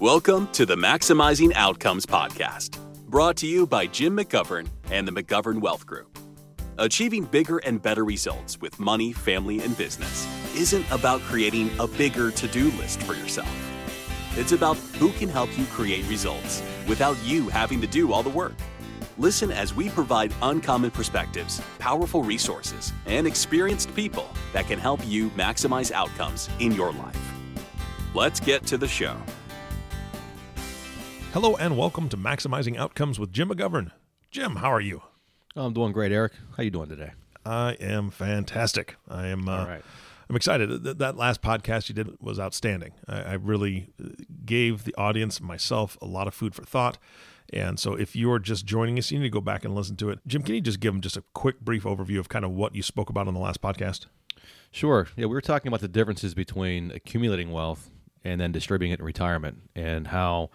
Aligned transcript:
Welcome 0.00 0.46
to 0.52 0.64
the 0.64 0.76
Maximizing 0.76 1.52
Outcomes 1.56 2.06
Podcast, 2.06 2.78
brought 3.08 3.36
to 3.38 3.48
you 3.48 3.66
by 3.66 3.86
Jim 3.88 4.16
McGovern 4.16 4.68
and 4.92 5.08
the 5.08 5.12
McGovern 5.12 5.60
Wealth 5.60 5.84
Group. 5.86 6.16
Achieving 6.78 7.24
bigger 7.24 7.58
and 7.58 7.82
better 7.82 8.04
results 8.04 8.60
with 8.60 8.78
money, 8.78 9.12
family, 9.12 9.60
and 9.60 9.76
business 9.76 10.28
isn't 10.54 10.88
about 10.92 11.20
creating 11.22 11.70
a 11.80 11.88
bigger 11.88 12.30
to 12.30 12.46
do 12.46 12.70
list 12.78 13.02
for 13.02 13.14
yourself. 13.14 13.52
It's 14.36 14.52
about 14.52 14.76
who 14.76 15.10
can 15.10 15.28
help 15.28 15.50
you 15.58 15.64
create 15.64 16.08
results 16.08 16.62
without 16.86 17.16
you 17.24 17.48
having 17.48 17.80
to 17.80 17.88
do 17.88 18.12
all 18.12 18.22
the 18.22 18.30
work. 18.30 18.54
Listen 19.20 19.50
as 19.50 19.74
we 19.74 19.88
provide 19.88 20.32
uncommon 20.42 20.92
perspectives, 20.92 21.60
powerful 21.80 22.22
resources, 22.22 22.92
and 23.06 23.26
experienced 23.26 23.92
people 23.96 24.28
that 24.52 24.68
can 24.68 24.78
help 24.78 25.00
you 25.04 25.28
maximize 25.30 25.90
outcomes 25.90 26.48
in 26.60 26.70
your 26.70 26.92
life. 26.92 27.18
Let's 28.14 28.38
get 28.38 28.64
to 28.66 28.78
the 28.78 28.86
show. 28.86 29.16
Hello 31.32 31.56
and 31.56 31.76
welcome 31.76 32.08
to 32.10 32.16
Maximizing 32.16 32.76
Outcomes 32.76 33.18
with 33.18 33.32
Jim 33.32 33.48
McGovern. 33.48 33.90
Jim, 34.30 34.54
how 34.54 34.72
are 34.72 34.80
you? 34.80 35.02
I'm 35.56 35.72
doing 35.72 35.90
great, 35.90 36.12
Eric. 36.12 36.34
How 36.52 36.58
are 36.58 36.64
you 36.64 36.70
doing 36.70 36.88
today? 36.88 37.10
I 37.44 37.72
am 37.80 38.10
fantastic. 38.10 38.94
I 39.08 39.26
am. 39.26 39.48
Uh, 39.48 39.58
All 39.58 39.66
right. 39.66 39.82
I'm 40.30 40.36
excited. 40.36 40.84
That, 40.84 40.98
that 40.98 41.16
last 41.16 41.42
podcast 41.42 41.88
you 41.88 41.94
did 41.96 42.20
was 42.20 42.38
outstanding. 42.38 42.92
I, 43.08 43.22
I 43.22 43.32
really 43.32 43.88
uh, 44.00 44.10
gave 44.44 44.84
the 44.84 44.94
audience, 44.96 45.40
myself, 45.40 45.98
a 46.00 46.06
lot 46.06 46.28
of 46.28 46.34
food 46.34 46.54
for 46.54 46.62
thought. 46.62 46.98
And 47.52 47.78
so, 47.78 47.94
if 47.94 48.14
you're 48.14 48.38
just 48.38 48.66
joining 48.66 48.98
us, 48.98 49.10
you 49.10 49.18
need 49.18 49.26
to 49.26 49.30
go 49.30 49.40
back 49.40 49.64
and 49.64 49.74
listen 49.74 49.96
to 49.96 50.10
it. 50.10 50.20
Jim, 50.26 50.42
can 50.42 50.54
you 50.54 50.60
just 50.60 50.80
give 50.80 50.92
them 50.92 51.00
just 51.00 51.16
a 51.16 51.24
quick, 51.32 51.60
brief 51.60 51.84
overview 51.84 52.18
of 52.18 52.28
kind 52.28 52.44
of 52.44 52.50
what 52.50 52.74
you 52.74 52.82
spoke 52.82 53.08
about 53.08 53.26
on 53.26 53.34
the 53.34 53.40
last 53.40 53.62
podcast? 53.62 54.06
Sure. 54.70 55.08
Yeah, 55.16 55.26
we 55.26 55.34
were 55.34 55.40
talking 55.40 55.68
about 55.68 55.80
the 55.80 55.88
differences 55.88 56.34
between 56.34 56.90
accumulating 56.90 57.50
wealth 57.50 57.90
and 58.22 58.40
then 58.40 58.52
distributing 58.52 58.92
it 58.92 59.00
in 59.00 59.04
retirement, 59.04 59.62
and 59.74 60.08
how 60.08 60.50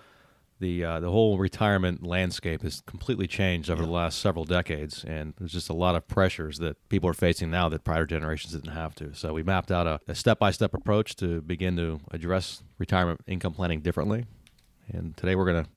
the 0.60 0.84
uh, 0.84 1.00
the 1.00 1.10
whole 1.10 1.38
retirement 1.38 2.06
landscape 2.06 2.62
has 2.62 2.82
completely 2.86 3.28
changed 3.28 3.70
over 3.70 3.84
the 3.84 3.92
last 3.92 4.20
several 4.20 4.46
decades, 4.46 5.04
and 5.04 5.34
there's 5.38 5.52
just 5.52 5.70
a 5.70 5.74
lot 5.74 5.96
of 5.96 6.08
pressures 6.08 6.60
that 6.60 6.78
people 6.90 7.10
are 7.10 7.14
facing 7.14 7.50
now 7.50 7.70
that 7.70 7.84
prior 7.84 8.06
generations 8.06 8.54
didn't 8.54 8.72
have 8.72 8.94
to. 8.96 9.14
So 9.14 9.34
we 9.34 9.44
mapped 9.44 9.72
out 9.72 10.02
a 10.08 10.16
step 10.16 10.40
by 10.40 10.52
step 10.52 10.74
approach 10.74 11.16
to 11.18 11.42
begin 11.42 11.76
to 11.78 12.00
address 12.12 12.64
retirement 12.78 13.22
income 13.28 13.54
planning 13.54 13.82
differently, 13.82 14.26
and 14.88 15.18
today 15.18 15.36
we're 15.36 15.52
going 15.52 15.66
to 15.66 15.70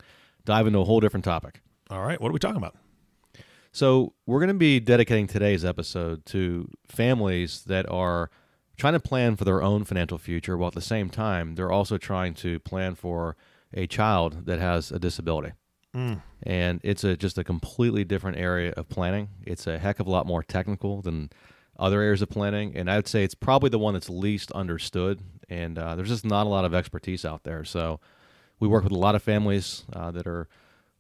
dive 0.46 0.66
into 0.66 0.78
a 0.78 0.84
whole 0.84 1.00
different 1.00 1.24
topic. 1.24 1.60
All 1.90 2.02
right. 2.02 2.18
What 2.20 2.30
are 2.30 2.32
we 2.32 2.38
talking 2.38 2.56
about? 2.56 2.76
So, 3.72 4.14
we're 4.24 4.38
going 4.40 4.48
to 4.48 4.54
be 4.54 4.80
dedicating 4.80 5.26
today's 5.26 5.62
episode 5.62 6.24
to 6.26 6.70
families 6.88 7.64
that 7.64 7.86
are 7.90 8.30
trying 8.78 8.94
to 8.94 9.00
plan 9.00 9.36
for 9.36 9.44
their 9.44 9.62
own 9.62 9.84
financial 9.84 10.16
future 10.16 10.56
while 10.56 10.68
at 10.68 10.74
the 10.74 10.80
same 10.80 11.10
time 11.10 11.54
they're 11.54 11.72
also 11.72 11.98
trying 11.98 12.32
to 12.34 12.58
plan 12.60 12.94
for 12.94 13.36
a 13.74 13.86
child 13.86 14.46
that 14.46 14.58
has 14.58 14.90
a 14.90 14.98
disability. 14.98 15.52
And 16.42 16.80
it's 16.82 17.04
a 17.04 17.16
just 17.16 17.38
a 17.38 17.44
completely 17.44 18.04
different 18.04 18.38
area 18.38 18.72
of 18.76 18.88
planning. 18.88 19.28
It's 19.44 19.66
a 19.66 19.78
heck 19.78 20.00
of 20.00 20.06
a 20.06 20.10
lot 20.10 20.26
more 20.26 20.42
technical 20.42 21.02
than 21.02 21.30
other 21.78 22.00
areas 22.00 22.22
of 22.22 22.30
planning, 22.30 22.74
and 22.74 22.90
I'd 22.90 23.06
say 23.08 23.24
it's 23.24 23.34
probably 23.34 23.68
the 23.70 23.78
one 23.78 23.94
that's 23.94 24.08
least 24.08 24.50
understood. 24.52 25.20
And 25.48 25.78
uh, 25.78 25.94
there's 25.94 26.08
just 26.08 26.24
not 26.24 26.46
a 26.46 26.48
lot 26.48 26.64
of 26.64 26.74
expertise 26.74 27.24
out 27.24 27.44
there. 27.44 27.64
So 27.64 28.00
we 28.60 28.68
work 28.68 28.84
with 28.84 28.92
a 28.92 28.98
lot 28.98 29.14
of 29.14 29.22
families 29.22 29.84
uh, 29.92 30.10
that 30.10 30.26
are 30.26 30.48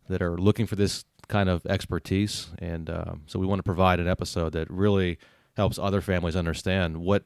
that 0.08 0.22
are 0.22 0.36
looking 0.36 0.66
for 0.66 0.76
this 0.76 1.04
kind 1.28 1.48
of 1.48 1.66
expertise, 1.66 2.48
and 2.58 2.88
um, 2.88 3.22
so 3.26 3.38
we 3.38 3.46
want 3.46 3.58
to 3.58 3.64
provide 3.64 4.00
an 4.00 4.08
episode 4.08 4.52
that 4.52 4.70
really 4.70 5.18
helps 5.56 5.78
other 5.78 6.00
families 6.00 6.36
understand 6.36 6.98
what 6.98 7.24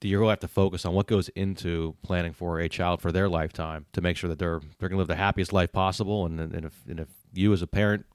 do 0.00 0.08
you 0.08 0.18
really 0.18 0.30
have 0.30 0.40
to 0.40 0.48
focus 0.48 0.84
on 0.84 0.94
what 0.94 1.06
goes 1.06 1.28
into 1.30 1.96
planning 2.02 2.32
for 2.32 2.60
a 2.60 2.68
child 2.68 3.00
for 3.00 3.10
their 3.10 3.28
lifetime 3.28 3.86
to 3.92 4.00
make 4.00 4.16
sure 4.16 4.28
that 4.28 4.38
they're 4.38 4.60
they're 4.78 4.88
going 4.88 4.96
to 4.96 4.98
live 4.98 5.08
the 5.08 5.16
happiest 5.16 5.52
life 5.52 5.72
possible. 5.72 6.24
And, 6.26 6.38
and 6.40 6.64
if 6.64 6.74
and 6.88 7.00
if 7.00 7.08
you 7.32 7.52
as 7.52 7.62
a 7.62 7.66
parent, 7.66 8.06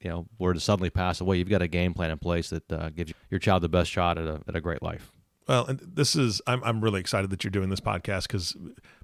you 0.00 0.10
know, 0.10 0.26
were 0.38 0.52
to 0.52 0.60
suddenly 0.60 0.90
pass 0.90 1.20
away, 1.20 1.38
you've 1.38 1.48
got 1.48 1.62
a 1.62 1.68
game 1.68 1.94
plan 1.94 2.10
in 2.10 2.18
place 2.18 2.50
that 2.50 2.70
uh, 2.70 2.90
gives 2.90 3.12
your 3.30 3.40
child 3.40 3.62
the 3.62 3.68
best 3.68 3.90
shot 3.90 4.18
at 4.18 4.26
a 4.26 4.40
at 4.46 4.54
a 4.54 4.60
great 4.60 4.82
life. 4.82 5.12
Well, 5.48 5.66
and 5.66 5.80
this 5.80 6.14
is 6.14 6.42
I'm 6.46 6.62
I'm 6.62 6.82
really 6.82 7.00
excited 7.00 7.30
that 7.30 7.42
you're 7.42 7.50
doing 7.50 7.70
this 7.70 7.80
podcast 7.80 8.22
because 8.22 8.56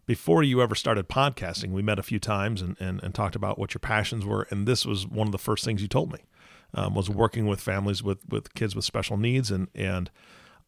before 0.06 0.42
you 0.42 0.62
ever 0.62 0.74
started 0.74 1.08
podcasting, 1.08 1.72
we 1.72 1.82
met 1.82 1.98
a 1.98 2.02
few 2.02 2.18
times 2.18 2.62
and, 2.62 2.76
and 2.80 3.02
and 3.02 3.14
talked 3.14 3.36
about 3.36 3.58
what 3.58 3.74
your 3.74 3.80
passions 3.80 4.24
were, 4.24 4.46
and 4.50 4.66
this 4.66 4.86
was 4.86 5.06
one 5.06 5.28
of 5.28 5.32
the 5.32 5.38
first 5.38 5.64
things 5.64 5.82
you 5.82 5.88
told 5.88 6.12
me 6.12 6.20
um, 6.74 6.94
was 6.94 7.10
working 7.10 7.46
with 7.46 7.60
families 7.60 8.02
with 8.02 8.18
with 8.28 8.54
kids 8.54 8.76
with 8.76 8.84
special 8.84 9.16
needs, 9.16 9.50
and 9.50 9.68
and 9.74 10.10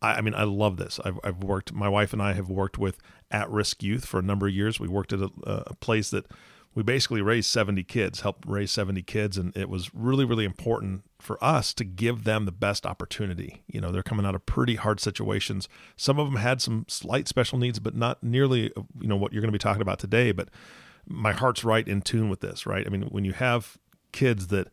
I, 0.03 0.15
I 0.15 0.21
mean 0.21 0.35
I 0.35 0.45
love 0.45 0.77
this. 0.77 0.99
I've 1.05 1.21
I've 1.23 1.43
worked. 1.43 1.73
My 1.73 1.89
wife 1.89 2.13
and 2.13 2.21
I 2.21 2.33
have 2.33 2.49
worked 2.49 2.79
with 2.79 2.99
at 3.31 3.49
risk 3.51 3.83
youth 3.83 4.05
for 4.05 4.19
a 4.19 4.23
number 4.23 4.49
of 4.49 4.55
years. 4.55 4.81
We 4.81 4.89
worked 4.89 5.13
at 5.13 5.21
a, 5.21 5.31
a 5.45 5.75
place 5.75 6.11
that 6.11 6.27
we 6.75 6.83
basically 6.83 7.23
raised 7.23 7.51
70 7.51 7.83
kids, 7.85 8.21
helped 8.21 8.47
raise 8.47 8.71
70 8.71 9.03
kids, 9.03 9.37
and 9.37 9.57
it 9.57 9.69
was 9.69 9.93
really, 9.95 10.25
really 10.25 10.45
important 10.45 11.03
for 11.19 11.43
us 11.43 11.75
to 11.75 11.85
give 11.85 12.25
them 12.25 12.45
the 12.45 12.53
best 12.53 12.87
opportunity. 12.87 13.63
You 13.67 13.81
know, 13.81 13.91
they're 13.91 14.03
coming 14.03 14.25
out 14.25 14.35
of 14.35 14.47
pretty 14.47 14.77
hard 14.77 15.01
situations. 15.01 15.69
Some 15.97 16.19
of 16.19 16.27
them 16.27 16.41
had 16.41 16.63
some 16.63 16.85
slight 16.89 17.27
special 17.27 17.59
needs, 17.59 17.79
but 17.79 17.97
not 17.97 18.23
nearly, 18.23 18.73
you 19.01 19.09
know, 19.09 19.17
what 19.17 19.33
you're 19.33 19.43
going 19.43 19.53
to 19.53 19.59
be 19.59 19.59
talking 19.59 19.83
about 19.83 19.99
today. 19.99 20.31
But 20.31 20.51
my 21.07 21.33
heart's 21.33 21.65
right 21.65 21.87
in 21.87 22.03
tune 22.03 22.29
with 22.29 22.41
this, 22.41 22.67
right? 22.67 22.87
I 22.87 22.91
mean, 22.91 23.03
when 23.03 23.25
you 23.25 23.33
have 23.33 23.79
kids 24.13 24.49
that 24.49 24.69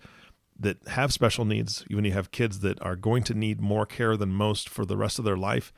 that 0.57 0.78
have 0.88 1.11
special 1.11 1.44
needs, 1.44 1.84
when 1.89 2.05
you 2.05 2.13
have 2.13 2.31
kids 2.31 2.59
that 2.61 2.81
are 2.81 2.95
going 2.95 3.23
to 3.23 3.34
need 3.34 3.59
more 3.59 3.85
care 3.85 4.16
than 4.16 4.29
most 4.29 4.69
for 4.69 4.85
the 4.85 4.95
rest 4.95 5.19
of 5.19 5.25
their 5.25 5.35
life, 5.35 5.73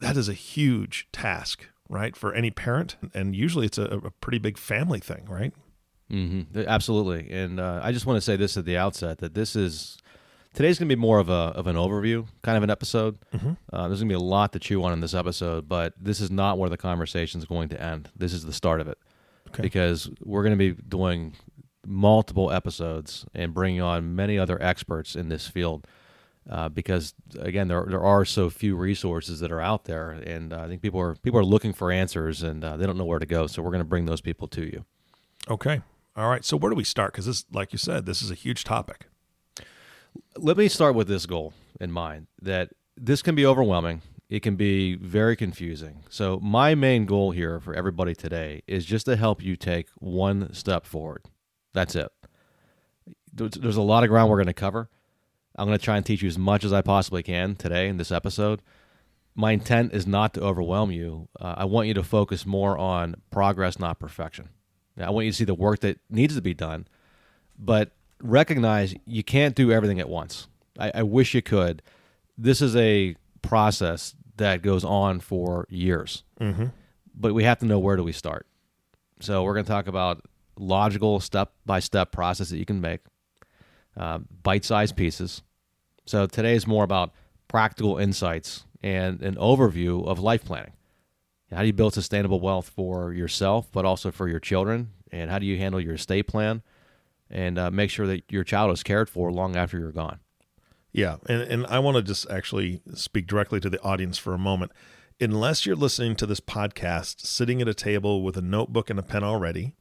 that 0.00 0.16
is 0.16 0.28
a 0.28 0.34
huge 0.34 1.08
task, 1.12 1.66
right, 1.88 2.16
for 2.16 2.32
any 2.34 2.50
parent. 2.50 2.96
And 3.14 3.34
usually 3.34 3.66
it's 3.66 3.78
a, 3.78 3.84
a 3.84 4.10
pretty 4.10 4.38
big 4.38 4.58
family 4.58 5.00
thing, 5.00 5.26
right? 5.28 5.52
Mm-hmm. 6.10 6.60
Absolutely. 6.66 7.30
And 7.32 7.58
uh, 7.58 7.80
I 7.82 7.92
just 7.92 8.06
want 8.06 8.16
to 8.16 8.20
say 8.20 8.36
this 8.36 8.56
at 8.56 8.64
the 8.64 8.76
outset 8.76 9.18
that 9.18 9.34
this 9.34 9.56
is 9.56 9.98
today's 10.54 10.78
going 10.78 10.88
to 10.88 10.94
be 10.94 11.00
more 11.00 11.18
of 11.18 11.28
a 11.28 11.32
of 11.56 11.66
an 11.66 11.74
overview 11.76 12.26
kind 12.42 12.56
of 12.56 12.62
an 12.62 12.70
episode. 12.70 13.18
Uh, 13.34 13.88
there's 13.88 14.00
going 14.00 14.08
to 14.08 14.12
be 14.12 14.14
a 14.14 14.18
lot 14.20 14.52
to 14.52 14.58
chew 14.58 14.82
on 14.84 14.92
in 14.92 15.00
this 15.00 15.14
episode, 15.14 15.68
but 15.68 15.94
this 16.00 16.20
is 16.20 16.30
not 16.30 16.58
where 16.58 16.70
the 16.70 16.76
conversation 16.76 17.40
is 17.40 17.44
going 17.44 17.68
to 17.70 17.82
end. 17.82 18.08
This 18.16 18.32
is 18.32 18.44
the 18.44 18.52
start 18.52 18.80
of 18.80 18.86
it 18.88 18.98
Okay. 19.48 19.62
because 19.62 20.08
we're 20.22 20.42
going 20.44 20.56
to 20.56 20.74
be 20.74 20.80
doing 20.88 21.34
multiple 21.84 22.50
episodes 22.52 23.24
and 23.34 23.52
bringing 23.54 23.80
on 23.80 24.14
many 24.16 24.38
other 24.38 24.60
experts 24.62 25.14
in 25.16 25.28
this 25.28 25.46
field. 25.46 25.86
Uh, 26.48 26.68
because 26.68 27.14
again, 27.40 27.68
there 27.68 27.84
there 27.88 28.02
are 28.02 28.24
so 28.24 28.48
few 28.50 28.76
resources 28.76 29.40
that 29.40 29.50
are 29.50 29.60
out 29.60 29.84
there, 29.84 30.10
and 30.10 30.52
uh, 30.52 30.60
I 30.60 30.68
think 30.68 30.80
people 30.82 31.00
are 31.00 31.14
people 31.16 31.40
are 31.40 31.44
looking 31.44 31.72
for 31.72 31.90
answers 31.90 32.42
and 32.42 32.62
uh, 32.64 32.76
they 32.76 32.86
don't 32.86 32.96
know 32.96 33.04
where 33.04 33.18
to 33.18 33.26
go. 33.26 33.46
So 33.48 33.62
we're 33.62 33.70
going 33.70 33.80
to 33.80 33.84
bring 33.84 34.06
those 34.06 34.20
people 34.20 34.46
to 34.48 34.62
you. 34.62 34.84
Okay. 35.50 35.82
All 36.16 36.28
right. 36.30 36.44
So 36.44 36.56
where 36.56 36.70
do 36.70 36.76
we 36.76 36.84
start? 36.84 37.12
Because 37.12 37.26
this, 37.26 37.44
like 37.52 37.72
you 37.72 37.78
said, 37.78 38.06
this 38.06 38.22
is 38.22 38.30
a 38.30 38.34
huge 38.34 38.64
topic. 38.64 39.06
let 40.36 40.56
me 40.56 40.68
start 40.68 40.94
with 40.94 41.08
this 41.08 41.26
goal 41.26 41.52
in 41.80 41.90
mind 41.92 42.26
that 42.40 42.70
this 42.96 43.22
can 43.22 43.34
be 43.34 43.44
overwhelming 43.44 44.00
it 44.28 44.40
can 44.40 44.56
be 44.56 44.94
very 44.96 45.36
confusing 45.36 46.02
so 46.08 46.38
my 46.42 46.74
main 46.74 47.04
goal 47.06 47.30
here 47.32 47.60
for 47.60 47.74
everybody 47.74 48.14
today 48.14 48.62
is 48.66 48.84
just 48.86 49.04
to 49.06 49.14
help 49.16 49.42
you 49.42 49.56
take 49.56 49.88
one 49.98 50.52
step 50.54 50.86
forward 50.86 51.22
that's 51.74 51.94
it 51.94 52.08
there's 53.32 53.52
there's 53.52 53.76
a 53.76 53.82
lot 53.82 54.02
of 54.02 54.08
ground 54.08 54.30
we're 54.30 54.36
going 54.36 54.46
to 54.46 54.54
cover 54.54 54.88
i'm 55.56 55.66
going 55.66 55.78
to 55.78 55.84
try 55.84 55.96
and 55.96 56.04
teach 56.06 56.22
you 56.22 56.28
as 56.28 56.38
much 56.38 56.64
as 56.64 56.72
i 56.72 56.80
possibly 56.82 57.22
can 57.22 57.54
today 57.56 57.88
in 57.88 57.96
this 57.96 58.10
episode 58.12 58.60
my 59.34 59.52
intent 59.52 59.92
is 59.92 60.06
not 60.06 60.32
to 60.34 60.40
overwhelm 60.40 60.90
you 60.90 61.28
uh, 61.40 61.54
i 61.58 61.64
want 61.64 61.88
you 61.88 61.94
to 61.94 62.02
focus 62.02 62.46
more 62.46 62.76
on 62.78 63.14
progress 63.30 63.78
not 63.78 63.98
perfection 63.98 64.48
i 65.00 65.10
want 65.10 65.26
you 65.26 65.32
to 65.32 65.36
see 65.36 65.44
the 65.44 65.54
work 65.54 65.80
that 65.80 65.98
needs 66.10 66.34
to 66.34 66.40
be 66.42 66.54
done 66.54 66.86
but 67.58 67.92
recognize 68.22 68.94
you 69.06 69.22
can't 69.22 69.54
do 69.54 69.70
everything 69.70 70.00
at 70.00 70.08
once. 70.08 70.46
I, 70.78 70.90
I 70.96 71.02
wish 71.02 71.34
you 71.34 71.42
could. 71.42 71.82
This 72.38 72.60
is 72.62 72.74
a 72.76 73.14
process 73.42 74.14
that 74.38 74.62
goes 74.62 74.84
on 74.84 75.20
for 75.20 75.66
years, 75.70 76.22
Mm-hmm. 76.40 76.66
but 77.14 77.34
we 77.34 77.44
have 77.44 77.58
to 77.60 77.66
know 77.66 77.78
where 77.78 77.96
do 77.96 78.02
we 78.04 78.12
start. 78.12 78.46
So 79.20 79.42
we're 79.42 79.52
going 79.54 79.64
to 79.66 79.70
talk 79.70 79.86
about 79.86 80.22
logical 80.58 81.20
step 81.20 81.52
by 81.64 81.80
step 81.80 82.10
process 82.12 82.48
that 82.50 82.58
you 82.58 82.64
can 82.66 82.80
make, 82.80 83.00
uh, 83.96 84.18
bite 84.42 84.64
sized 84.64 84.96
pieces. 84.96 85.42
So 86.04 86.26
today 86.26 86.54
is 86.54 86.66
more 86.66 86.84
about 86.84 87.12
practical 87.48 87.98
insights 87.98 88.64
and 88.82 89.20
an 89.22 89.36
overview 89.36 90.06
of 90.06 90.18
life 90.18 90.44
planning. 90.44 90.72
How 91.50 91.60
do 91.60 91.66
you 91.66 91.72
build 91.72 91.94
sustainable 91.94 92.40
wealth 92.40 92.68
for 92.68 93.12
yourself, 93.12 93.68
but 93.72 93.84
also 93.84 94.10
for 94.10 94.28
your 94.28 94.40
children? 94.40 94.90
And 95.12 95.30
how 95.30 95.38
do 95.38 95.46
you 95.46 95.58
handle 95.58 95.80
your 95.80 95.94
estate 95.94 96.26
plan? 96.26 96.62
and 97.30 97.58
uh, 97.58 97.70
make 97.70 97.90
sure 97.90 98.06
that 98.06 98.24
your 98.30 98.44
child 98.44 98.72
is 98.72 98.82
cared 98.82 99.08
for 99.08 99.32
long 99.32 99.56
after 99.56 99.78
you're 99.78 99.92
gone. 99.92 100.20
Yeah, 100.92 101.16
and 101.28 101.42
and 101.42 101.66
I 101.66 101.78
want 101.78 101.96
to 101.96 102.02
just 102.02 102.28
actually 102.30 102.80
speak 102.94 103.26
directly 103.26 103.60
to 103.60 103.68
the 103.68 103.82
audience 103.82 104.18
for 104.18 104.32
a 104.32 104.38
moment. 104.38 104.72
Unless 105.20 105.64
you're 105.64 105.76
listening 105.76 106.14
to 106.16 106.26
this 106.26 106.40
podcast 106.40 107.20
sitting 107.20 107.62
at 107.62 107.68
a 107.68 107.74
table 107.74 108.22
with 108.22 108.36
a 108.36 108.42
notebook 108.42 108.90
and 108.90 108.98
a 108.98 109.02
pen 109.02 109.24
already, 109.24 109.74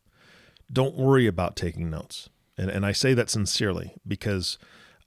don't 0.71 0.95
worry 0.95 1.27
about 1.27 1.55
taking 1.55 1.89
notes. 1.89 2.29
And 2.57 2.69
and 2.69 2.85
I 2.85 2.91
say 2.91 3.13
that 3.13 3.29
sincerely 3.29 3.95
because 4.07 4.57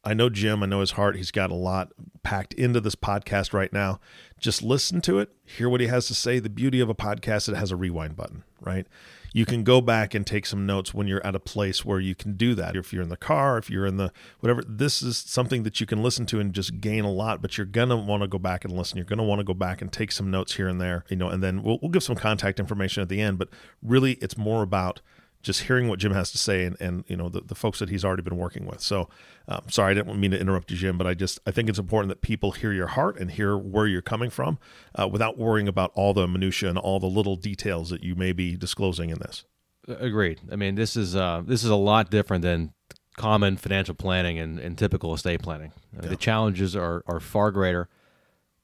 I 0.05 0.15
know 0.15 0.29
Jim, 0.29 0.62
I 0.62 0.67
know 0.67 0.81
his 0.81 0.93
heart. 0.93 1.17
He's 1.17 1.31
got 1.31 1.50
a 1.50 1.55
lot 1.55 1.93
packed 2.23 2.55
into 2.55 2.81
this 2.81 2.95
podcast 2.95 3.53
right 3.53 3.73
now. 3.73 4.00
Just 4.39 4.62
listen 4.62 5.00
to 5.03 5.19
it, 5.19 5.31
hear 5.45 5.69
what 5.69 5.81
he 5.81 5.89
has 5.89 6.06
to 6.06 6.15
say. 6.15 6.39
The 6.39 6.49
beauty 6.49 6.81
of 6.81 6.89
a 6.89 6.95
podcast, 6.95 7.49
it 7.49 7.56
has 7.56 7.71
a 7.71 7.77
rewind 7.77 8.17
button, 8.17 8.45
right? 8.61 8.87
You 9.33 9.45
can 9.45 9.62
go 9.62 9.81
back 9.81 10.15
and 10.15 10.27
take 10.27 10.47
some 10.47 10.65
notes 10.65 10.95
when 10.95 11.06
you're 11.06 11.25
at 11.27 11.35
a 11.35 11.41
place 11.41 11.85
where 11.85 12.00
you 12.00 12.15
can 12.15 12.35
do 12.35 12.55
that. 12.55 12.77
If 12.77 12.93
you're 12.93 13.03
in 13.03 13.11
the 13.11 13.17
car, 13.17 13.59
if 13.59 13.69
you're 13.69 13.87
in 13.87 13.97
the 13.97 14.12
whatever, 14.41 14.62
this 14.67 15.03
is 15.03 15.19
something 15.19 15.65
that 15.65 15.81
you 15.81 15.87
can 15.87 16.03
listen 16.03 16.25
to 16.27 16.41
and 16.41 16.55
just 16.55 16.81
gain 16.81 17.05
a 17.05 17.12
lot, 17.12 17.43
but 17.43 17.59
you're 17.59 17.67
going 17.67 17.91
to 17.91 17.97
want 17.97 18.23
to 18.23 18.29
go 18.29 18.39
back 18.39 18.65
and 18.65 18.73
listen. 18.73 18.97
You're 18.97 19.05
going 19.05 19.19
to 19.19 19.25
want 19.25 19.41
to 19.41 19.44
go 19.44 19.55
back 19.55 19.83
and 19.83 19.93
take 19.93 20.12
some 20.12 20.31
notes 20.31 20.55
here 20.55 20.69
and 20.69 20.81
there, 20.81 21.05
you 21.09 21.17
know, 21.17 21.29
and 21.29 21.43
then 21.43 21.62
we'll, 21.62 21.79
we'll 21.83 21.91
give 21.91 22.03
some 22.03 22.17
contact 22.17 22.59
information 22.59 23.03
at 23.03 23.11
the 23.11 23.21
end, 23.21 23.39
but 23.39 23.51
really 23.83 24.12
it's 24.15 24.39
more 24.39 24.62
about 24.62 25.03
just 25.43 25.62
hearing 25.62 25.88
what 25.88 25.99
Jim 25.99 26.12
has 26.12 26.31
to 26.32 26.38
say 26.38 26.64
and, 26.64 26.76
and 26.81 27.05
you 27.06 27.17
know 27.17 27.29
the, 27.29 27.40
the 27.40 27.55
folks 27.55 27.79
that 27.79 27.88
he's 27.88 28.05
already 28.05 28.23
been 28.23 28.37
working 28.37 28.67
with. 28.67 28.81
So 28.81 29.08
um, 29.46 29.62
sorry, 29.69 29.93
I 29.93 29.94
didn't 29.94 30.19
mean 30.19 30.32
to 30.32 30.40
interrupt 30.40 30.70
you, 30.70 30.76
Jim, 30.76 30.99
but 30.99 31.06
I 31.06 31.14
just 31.14 31.38
I 31.46 31.50
think 31.50 31.69
it's 31.69 31.79
important 31.79 32.08
that 32.08 32.20
people 32.20 32.52
hear 32.52 32.73
your 32.73 32.88
heart 32.88 33.19
and 33.19 33.31
hear 33.31 33.56
where 33.56 33.87
you're 33.87 34.02
coming 34.02 34.31
from 34.31 34.58
uh, 34.94 35.08
without 35.08 35.38
worrying 35.38 35.69
about 35.69 35.93
all 35.94 36.12
the 36.12 36.26
minutia 36.26 36.69
and 36.69 36.79
all 36.79 36.99
the 36.99 37.06
little 37.06 37.37
details 37.37 37.90
that 37.90 38.02
you 38.02 38.14
may 38.14 38.32
be 38.32 38.56
disclosing 38.56 39.11
in 39.11 39.19
this. 39.19 39.44
Agreed. 39.87 40.40
I 40.50 40.56
mean, 40.56 40.75
this 40.75 40.96
is 40.96 41.14
uh, 41.14 41.43
this 41.44 41.64
is 41.64 41.70
a 41.70 41.76
lot 41.76 42.11
different 42.11 42.43
than 42.43 42.73
common 43.17 43.56
financial 43.56 43.94
planning 43.94 44.38
and, 44.38 44.58
and 44.58 44.76
typical 44.76 45.14
estate 45.14 45.43
planning. 45.43 45.73
I 45.93 45.96
mean, 45.96 46.05
yeah. 46.05 46.11
The 46.11 46.17
challenges 46.17 46.75
are 46.75 47.02
are 47.06 47.20
far 47.20 47.50
greater. 47.52 47.88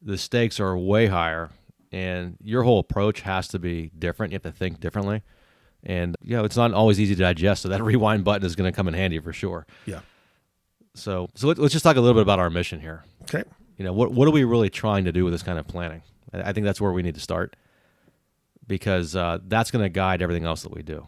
The 0.03 0.19
stakes 0.19 0.61
are 0.61 0.77
way 0.77 1.07
higher, 1.07 1.51
and 1.93 2.37
your 2.43 2.65
whole 2.65 2.81
approach 2.81 3.21
has 3.21 3.49
to 3.49 3.59
be 3.59 3.91
different. 3.99 4.33
You 4.33 4.37
have 4.37 4.43
to 4.43 4.53
think 4.53 4.81
differently 4.81 5.23
and 5.85 6.17
you 6.23 6.37
know 6.37 6.45
it's 6.45 6.57
not 6.57 6.73
always 6.73 7.01
easy 7.01 7.15
to 7.15 7.23
digest. 7.23 7.63
So 7.63 7.69
that 7.69 7.83
rewind 7.83 8.25
button 8.25 8.47
is 8.47 8.57
going 8.57 8.71
to 8.71 8.75
come 8.75 8.89
in 8.89 8.95
handy 8.95 9.19
for 9.19 9.33
sure. 9.33 9.67
Yeah. 9.87 10.01
So 10.95 11.29
so 11.35 11.49
let, 11.49 11.59
us 11.59 11.73
just 11.73 11.85
talk 11.85 11.97
a 11.97 12.01
little 12.01 12.15
bit 12.15 12.23
about 12.23 12.39
our 12.39 12.51
mission 12.51 12.81
here. 12.81 13.05
Okay. 13.23 13.45
You 13.77 13.85
know 13.85 13.93
what 13.93 14.13
what 14.13 14.27
are 14.29 14.33
we 14.33 14.45
really 14.45 14.71
trying 14.71 15.05
to 15.05 15.13
do 15.13 15.25
with 15.25 15.33
this 15.33 15.43
kind 15.43 15.59
of 15.59 15.67
planning? 15.67 16.03
I 16.33 16.53
think 16.53 16.65
that's 16.65 16.81
where 16.81 16.93
we 16.93 17.03
need 17.03 17.15
to 17.15 17.21
start 17.21 17.55
because 18.67 19.15
uh, 19.15 19.39
that's 19.47 19.71
going 19.71 19.85
to 19.85 19.89
guide 19.89 20.21
everything 20.23 20.45
else 20.45 20.63
that 20.63 20.75
we 20.75 20.83
do. 20.83 21.07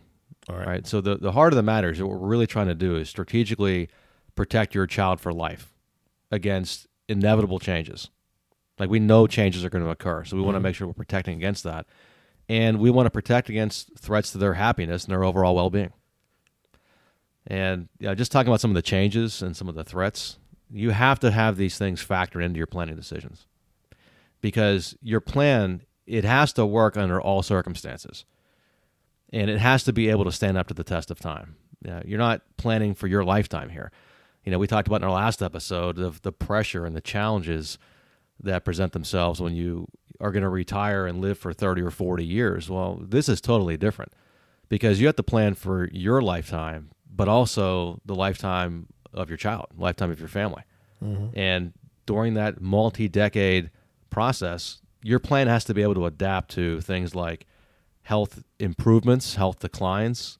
All 0.49 0.56
right. 0.56 0.67
right. 0.67 0.87
So 0.87 1.00
the 1.00 1.17
the 1.17 1.32
heart 1.32 1.52
of 1.52 1.56
the 1.56 1.62
matter 1.62 1.90
is 1.90 2.00
what 2.00 2.11
we're 2.11 2.29
really 2.29 2.46
trying 2.46 2.69
to 2.69 2.75
do 2.75 2.96
is 2.96 3.08
strategically 3.08 3.88
protect 4.34 4.75
your 4.75 4.87
child 4.87 5.20
for 5.20 5.32
life 5.32 5.72
against 6.31 6.87
inevitable 7.08 7.58
changes. 7.58 8.11
Like 8.79 8.90
we 8.90 8.99
know 8.99 9.26
changes 9.26 9.64
are 9.64 9.70
going 9.70 9.84
to 9.84 9.90
occur, 9.90 10.25
so 10.25 10.37
we 10.37 10.40
mm-hmm. 10.40 10.46
want 10.46 10.56
to 10.56 10.61
make 10.61 10.75
sure 10.75 10.87
we're 10.87 10.93
protecting 10.93 11.37
against 11.37 11.64
that 11.64 11.87
and 12.48 12.78
we 12.78 12.90
want 12.90 13.06
to 13.06 13.10
protect 13.10 13.48
against 13.48 13.98
threats 13.98 14.32
to 14.32 14.38
their 14.38 14.54
happiness 14.54 15.04
and 15.04 15.12
their 15.12 15.25
overall 15.25 15.54
well-being. 15.54 15.93
And 17.46 17.88
you 17.98 18.08
know, 18.08 18.14
just 18.14 18.32
talking 18.32 18.48
about 18.48 18.60
some 18.60 18.70
of 18.70 18.75
the 18.75 18.82
changes 18.82 19.43
and 19.43 19.56
some 19.56 19.69
of 19.69 19.75
the 19.75 19.84
threats, 19.84 20.38
you 20.70 20.90
have 20.90 21.20
to 21.20 21.31
have 21.31 21.56
these 21.56 21.78
things 21.78 22.04
factored 22.04 22.44
into 22.44 22.58
your 22.58 22.66
planning 22.66 22.96
decisions 22.96 23.46
because 24.40 24.96
your 25.00 25.20
plan 25.20 25.82
it 26.06 26.25
has 26.25 26.52
to 26.52 26.64
work 26.64 26.96
under 26.96 27.20
all 27.20 27.43
circumstances, 27.43 28.25
and 29.32 29.50
it 29.50 29.58
has 29.58 29.82
to 29.84 29.93
be 29.93 30.08
able 30.08 30.25
to 30.25 30.32
stand 30.32 30.56
up 30.56 30.69
to 30.69 30.75
the 30.75 30.84
test 30.84 31.10
of 31.10 31.19
time. 31.19 31.56
You 31.84 31.90
know, 31.90 32.02
you're 32.04 32.19
not 32.19 32.43
planning 32.56 32.94
for 32.94 33.08
your 33.08 33.25
lifetime 33.25 33.70
here. 33.70 33.90
You 34.44 34.52
know, 34.52 34.58
we 34.58 34.69
talked 34.69 34.87
about 34.87 35.02
in 35.02 35.04
our 35.04 35.14
last 35.14 35.43
episode 35.43 35.98
of 35.98 36.22
the 36.22 36.31
pressure 36.31 36.87
and 36.87 36.94
the 36.94 37.00
challenges 37.00 37.78
that 38.40 38.64
present 38.64 38.93
themselves 38.93 39.40
when 39.40 39.56
you 39.56 39.88
are 40.20 40.32
going 40.32 40.42
to 40.42 40.48
retire 40.48 41.06
and 41.06 41.20
live 41.20 41.38
for 41.38 41.52
30 41.52 41.82
or 41.82 41.90
40 41.90 42.24
years. 42.24 42.70
Well, 42.70 43.00
this 43.02 43.28
is 43.28 43.40
totally 43.40 43.76
different 43.76 44.12
because 44.68 45.00
you 45.00 45.06
have 45.06 45.16
to 45.16 45.22
plan 45.22 45.54
for 45.54 45.88
your 45.92 46.22
lifetime, 46.22 46.90
but 47.10 47.28
also 47.28 48.00
the 48.04 48.14
lifetime 48.14 48.86
of 49.12 49.30
your 49.30 49.36
child, 49.36 49.66
lifetime 49.76 50.10
of 50.10 50.18
your 50.18 50.28
family. 50.28 50.62
Mm-hmm. 51.02 51.38
And 51.38 51.72
during 52.06 52.34
that 52.34 52.60
multi 52.60 53.08
decade 53.08 53.70
process, 54.10 54.80
your 55.02 55.18
plan 55.18 55.46
has 55.46 55.64
to 55.64 55.74
be 55.74 55.82
able 55.82 55.94
to 55.94 56.06
adapt 56.06 56.50
to 56.52 56.80
things 56.80 57.14
like 57.14 57.46
health 58.02 58.44
improvements, 58.58 59.34
health 59.34 59.58
declines, 59.58 60.38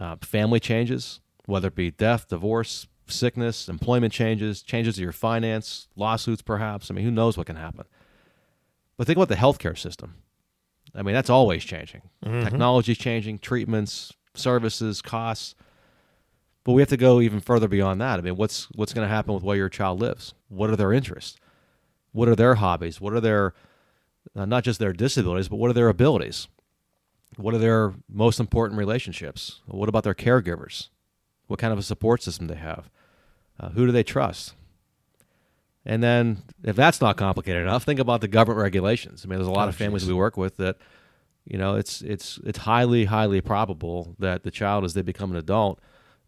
uh, 0.00 0.16
family 0.22 0.60
changes, 0.60 1.20
whether 1.46 1.68
it 1.68 1.74
be 1.74 1.90
death, 1.90 2.28
divorce, 2.28 2.86
sickness, 3.06 3.68
employment 3.68 4.12
changes, 4.12 4.62
changes 4.62 4.96
to 4.96 5.02
your 5.02 5.12
finance, 5.12 5.88
lawsuits 5.96 6.42
perhaps. 6.42 6.90
I 6.90 6.94
mean, 6.94 7.04
who 7.04 7.10
knows 7.10 7.36
what 7.36 7.46
can 7.46 7.56
happen. 7.56 7.84
But 8.96 9.06
think 9.06 9.16
about 9.16 9.28
the 9.28 9.36
healthcare 9.36 9.76
system. 9.76 10.14
I 10.94 11.02
mean, 11.02 11.14
that's 11.14 11.30
always 11.30 11.64
changing. 11.64 12.02
Mm-hmm. 12.24 12.44
Technology's 12.44 12.98
changing, 12.98 13.40
treatments, 13.40 14.12
services, 14.34 15.02
costs. 15.02 15.54
But 16.62 16.72
we 16.72 16.82
have 16.82 16.88
to 16.90 16.96
go 16.96 17.20
even 17.20 17.40
further 17.40 17.68
beyond 17.68 18.00
that. 18.00 18.18
I 18.18 18.22
mean, 18.22 18.36
what's 18.36 18.64
what's 18.74 18.94
going 18.94 19.06
to 19.06 19.14
happen 19.14 19.34
with 19.34 19.42
where 19.42 19.56
your 19.56 19.68
child 19.68 20.00
lives? 20.00 20.34
What 20.48 20.70
are 20.70 20.76
their 20.76 20.92
interests? 20.92 21.38
What 22.12 22.28
are 22.28 22.36
their 22.36 22.54
hobbies? 22.54 23.00
What 23.00 23.12
are 23.12 23.20
their 23.20 23.54
uh, 24.34 24.46
not 24.46 24.64
just 24.64 24.78
their 24.80 24.92
disabilities, 24.92 25.48
but 25.48 25.56
what 25.56 25.70
are 25.70 25.74
their 25.74 25.88
abilities? 25.88 26.48
What 27.36 27.54
are 27.54 27.58
their 27.58 27.94
most 28.08 28.38
important 28.40 28.78
relationships? 28.78 29.60
What 29.66 29.88
about 29.88 30.04
their 30.04 30.14
caregivers? 30.14 30.88
What 31.48 31.58
kind 31.58 31.72
of 31.72 31.78
a 31.78 31.82
support 31.82 32.22
system 32.22 32.46
they 32.46 32.54
have? 32.54 32.88
Uh, 33.58 33.70
who 33.70 33.86
do 33.86 33.92
they 33.92 34.02
trust? 34.02 34.54
And 35.86 36.02
then, 36.02 36.42
if 36.62 36.76
that's 36.76 37.00
not 37.00 37.16
complicated 37.16 37.62
enough, 37.62 37.84
think 37.84 38.00
about 38.00 38.20
the 38.20 38.28
government 38.28 38.62
regulations. 38.62 39.24
I 39.24 39.28
mean, 39.28 39.38
there's 39.38 39.48
a 39.48 39.52
lot 39.52 39.66
oh, 39.66 39.68
of 39.68 39.76
families 39.76 40.02
geez. 40.02 40.08
we 40.08 40.14
work 40.14 40.36
with 40.36 40.56
that, 40.56 40.76
you 41.44 41.58
know, 41.58 41.76
it's 41.76 42.00
it's 42.00 42.38
it's 42.44 42.58
highly 42.58 43.04
highly 43.04 43.40
probable 43.40 44.16
that 44.18 44.44
the 44.44 44.50
child, 44.50 44.84
as 44.84 44.94
they 44.94 45.02
become 45.02 45.30
an 45.30 45.36
adult, 45.36 45.80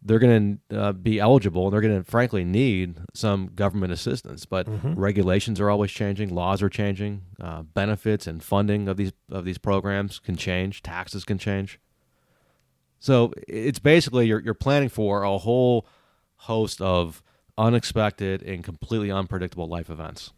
they're 0.03 0.19
going 0.19 0.59
to 0.69 0.79
uh, 0.79 0.93
be 0.93 1.19
eligible 1.19 1.65
and 1.65 1.73
they're 1.73 1.81
going 1.81 2.03
to, 2.03 2.09
frankly, 2.09 2.43
need 2.43 2.99
some 3.15 3.47
government 3.55 3.91
assistance. 3.91 4.45
But 4.45 4.67
mm-hmm. 4.67 4.93
regulations 4.93 5.59
are 5.59 5.71
always 5.71 5.91
changing, 5.91 6.33
laws 6.33 6.61
are 6.61 6.69
changing, 6.69 7.23
uh, 7.41 7.63
benefits 7.63 8.27
and 8.27 8.43
funding 8.43 8.87
of 8.87 8.97
these 8.97 9.13
of 9.31 9.43
these 9.43 9.57
programs 9.57 10.19
can 10.19 10.35
change, 10.35 10.83
taxes 10.83 11.25
can 11.25 11.39
change. 11.39 11.79
So 12.99 13.33
it's 13.47 13.79
basically 13.79 14.27
you're 14.27 14.39
you're 14.39 14.53
planning 14.53 14.89
for 14.89 15.23
a 15.23 15.37
whole 15.39 15.87
host 16.41 16.79
of 16.79 17.23
unexpected 17.57 18.43
and 18.43 18.63
completely 18.63 19.11
unpredictable 19.11 19.67
life 19.67 19.89
events. 19.89 20.31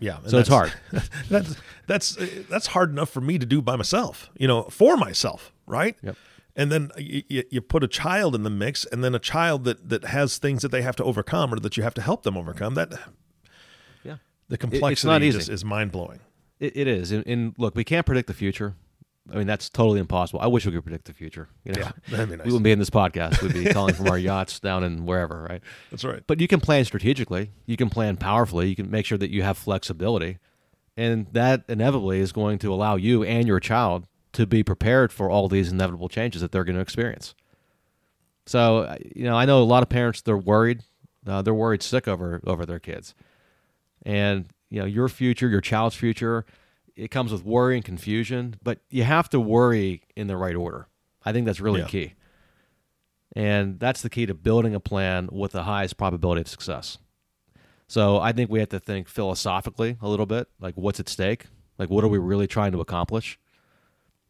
Yeah, 0.00 0.18
so 0.26 0.38
it's 0.38 0.48
hard. 0.48 0.72
that's 1.28 1.56
that's 1.86 2.16
that's 2.48 2.68
hard 2.68 2.90
enough 2.90 3.10
for 3.10 3.20
me 3.20 3.38
to 3.38 3.46
do 3.46 3.60
by 3.60 3.76
myself. 3.76 4.30
You 4.38 4.46
know, 4.46 4.64
for 4.64 4.96
myself, 4.96 5.52
right? 5.66 5.96
Yep. 6.02 6.16
And 6.54 6.72
then 6.72 6.90
you, 6.96 7.44
you 7.50 7.60
put 7.60 7.84
a 7.84 7.88
child 7.88 8.34
in 8.34 8.42
the 8.42 8.50
mix, 8.50 8.84
and 8.84 9.02
then 9.02 9.14
a 9.14 9.18
child 9.18 9.64
that 9.64 9.88
that 9.88 10.04
has 10.04 10.38
things 10.38 10.62
that 10.62 10.70
they 10.70 10.82
have 10.82 10.96
to 10.96 11.04
overcome 11.04 11.52
or 11.52 11.58
that 11.60 11.76
you 11.76 11.82
have 11.82 11.94
to 11.94 12.02
help 12.02 12.22
them 12.22 12.36
overcome. 12.36 12.74
That 12.74 12.92
yeah, 14.04 14.16
the 14.48 14.58
complexity 14.58 14.92
it's 14.92 15.04
not 15.04 15.22
easy. 15.22 15.52
is 15.52 15.64
mind 15.64 15.92
blowing. 15.92 16.20
It, 16.60 16.76
it 16.76 16.86
is. 16.88 17.12
And, 17.12 17.26
and 17.26 17.54
look, 17.58 17.74
we 17.74 17.84
can't 17.84 18.06
predict 18.06 18.26
the 18.28 18.34
future. 18.34 18.74
I 19.30 19.36
mean, 19.36 19.46
that's 19.46 19.68
totally 19.68 20.00
impossible. 20.00 20.40
I 20.40 20.46
wish 20.46 20.64
we 20.64 20.72
could 20.72 20.82
predict 20.82 21.04
the 21.04 21.12
future. 21.12 21.48
You 21.64 21.72
know? 21.72 21.80
Yeah, 21.80 21.92
that'd 22.10 22.30
be 22.30 22.36
nice. 22.36 22.46
We 22.46 22.52
wouldn't 22.52 22.64
be 22.64 22.72
in 22.72 22.78
this 22.78 22.90
podcast. 22.90 23.42
We'd 23.42 23.52
be 23.52 23.66
calling 23.66 23.94
from 23.94 24.08
our 24.08 24.18
yachts 24.18 24.58
down 24.60 24.84
in 24.84 25.04
wherever, 25.04 25.46
right? 25.48 25.60
That's 25.90 26.04
right. 26.04 26.22
But 26.26 26.40
you 26.40 26.48
can 26.48 26.60
plan 26.60 26.84
strategically. 26.84 27.50
You 27.66 27.76
can 27.76 27.90
plan 27.90 28.16
powerfully. 28.16 28.68
You 28.68 28.76
can 28.76 28.90
make 28.90 29.04
sure 29.04 29.18
that 29.18 29.30
you 29.30 29.42
have 29.42 29.58
flexibility, 29.58 30.38
and 30.96 31.26
that 31.32 31.64
inevitably 31.68 32.20
is 32.20 32.32
going 32.32 32.58
to 32.60 32.72
allow 32.72 32.96
you 32.96 33.22
and 33.22 33.46
your 33.46 33.60
child 33.60 34.06
to 34.32 34.46
be 34.46 34.62
prepared 34.62 35.12
for 35.12 35.30
all 35.30 35.48
these 35.48 35.70
inevitable 35.70 36.08
changes 36.08 36.40
that 36.40 36.52
they're 36.52 36.64
going 36.64 36.76
to 36.76 36.82
experience. 36.82 37.34
So, 38.46 38.96
you 39.14 39.24
know, 39.24 39.36
I 39.36 39.44
know 39.44 39.62
a 39.62 39.64
lot 39.64 39.82
of 39.82 39.88
parents 39.88 40.22
they're 40.22 40.38
worried. 40.38 40.82
Uh, 41.26 41.42
they're 41.42 41.52
worried 41.52 41.82
sick 41.82 42.08
over 42.08 42.40
over 42.46 42.64
their 42.64 42.78
kids, 42.78 43.14
and 44.06 44.46
you 44.70 44.80
know, 44.80 44.86
your 44.86 45.08
future, 45.08 45.48
your 45.48 45.60
child's 45.60 45.96
future 45.96 46.46
it 46.98 47.12
comes 47.12 47.30
with 47.30 47.44
worry 47.44 47.76
and 47.76 47.84
confusion, 47.84 48.56
but 48.62 48.80
you 48.90 49.04
have 49.04 49.30
to 49.30 49.38
worry 49.38 50.02
in 50.16 50.26
the 50.26 50.36
right 50.36 50.56
order. 50.56 50.88
I 51.24 51.32
think 51.32 51.46
that's 51.46 51.60
really 51.60 51.80
yeah. 51.80 51.86
key. 51.86 52.14
And 53.36 53.78
that's 53.78 54.02
the 54.02 54.10
key 54.10 54.26
to 54.26 54.34
building 54.34 54.74
a 54.74 54.80
plan 54.80 55.28
with 55.30 55.52
the 55.52 55.62
highest 55.62 55.96
probability 55.96 56.40
of 56.40 56.48
success. 56.48 56.98
So 57.86 58.18
I 58.18 58.32
think 58.32 58.50
we 58.50 58.58
have 58.58 58.70
to 58.70 58.80
think 58.80 59.08
philosophically 59.08 59.96
a 60.02 60.08
little 60.08 60.26
bit 60.26 60.48
like 60.60 60.74
what's 60.74 60.98
at 60.98 61.08
stake? 61.08 61.46
Like 61.78 61.88
what 61.88 62.02
are 62.02 62.08
we 62.08 62.18
really 62.18 62.48
trying 62.48 62.72
to 62.72 62.80
accomplish? 62.80 63.38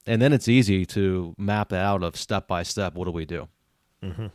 And 0.07 0.21
then 0.21 0.35
it's 0.35 0.47
easy 0.47 0.85
to 0.87 1.35
map 1.39 1.71
that 1.71 1.85
out 1.85 2.03
of 2.03 2.17
step 2.17 2.47
by 2.47 2.63
step. 2.65 2.95
What 2.95 3.07
do 3.07 3.13
we 3.13 3.25
do? 3.25 3.49
Mm-hmm. 4.03 4.27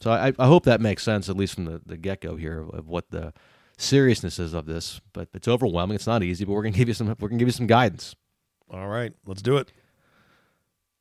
So 0.00 0.10
I, 0.10 0.32
I, 0.38 0.46
hope 0.46 0.64
that 0.64 0.80
makes 0.80 1.02
sense, 1.02 1.28
at 1.28 1.36
least 1.36 1.54
from 1.54 1.66
the, 1.66 1.80
the 1.84 1.96
get 1.98 2.22
go 2.22 2.36
here, 2.36 2.60
of 2.60 2.88
what 2.88 3.10
the 3.10 3.34
seriousnesses 3.80 4.54
of 4.54 4.66
this, 4.66 5.00
but 5.12 5.28
it's 5.34 5.48
overwhelming. 5.48 5.94
It's 5.94 6.06
not 6.06 6.22
easy, 6.22 6.44
but 6.44 6.52
we're 6.52 6.62
gonna 6.62 6.76
give 6.76 6.88
you 6.88 6.94
some 6.94 7.08
we're 7.08 7.28
gonna 7.28 7.38
give 7.38 7.48
you 7.48 7.52
some 7.52 7.66
guidance. 7.66 8.14
All 8.70 8.88
right, 8.88 9.12
let's 9.26 9.42
do 9.42 9.56
it. 9.56 9.72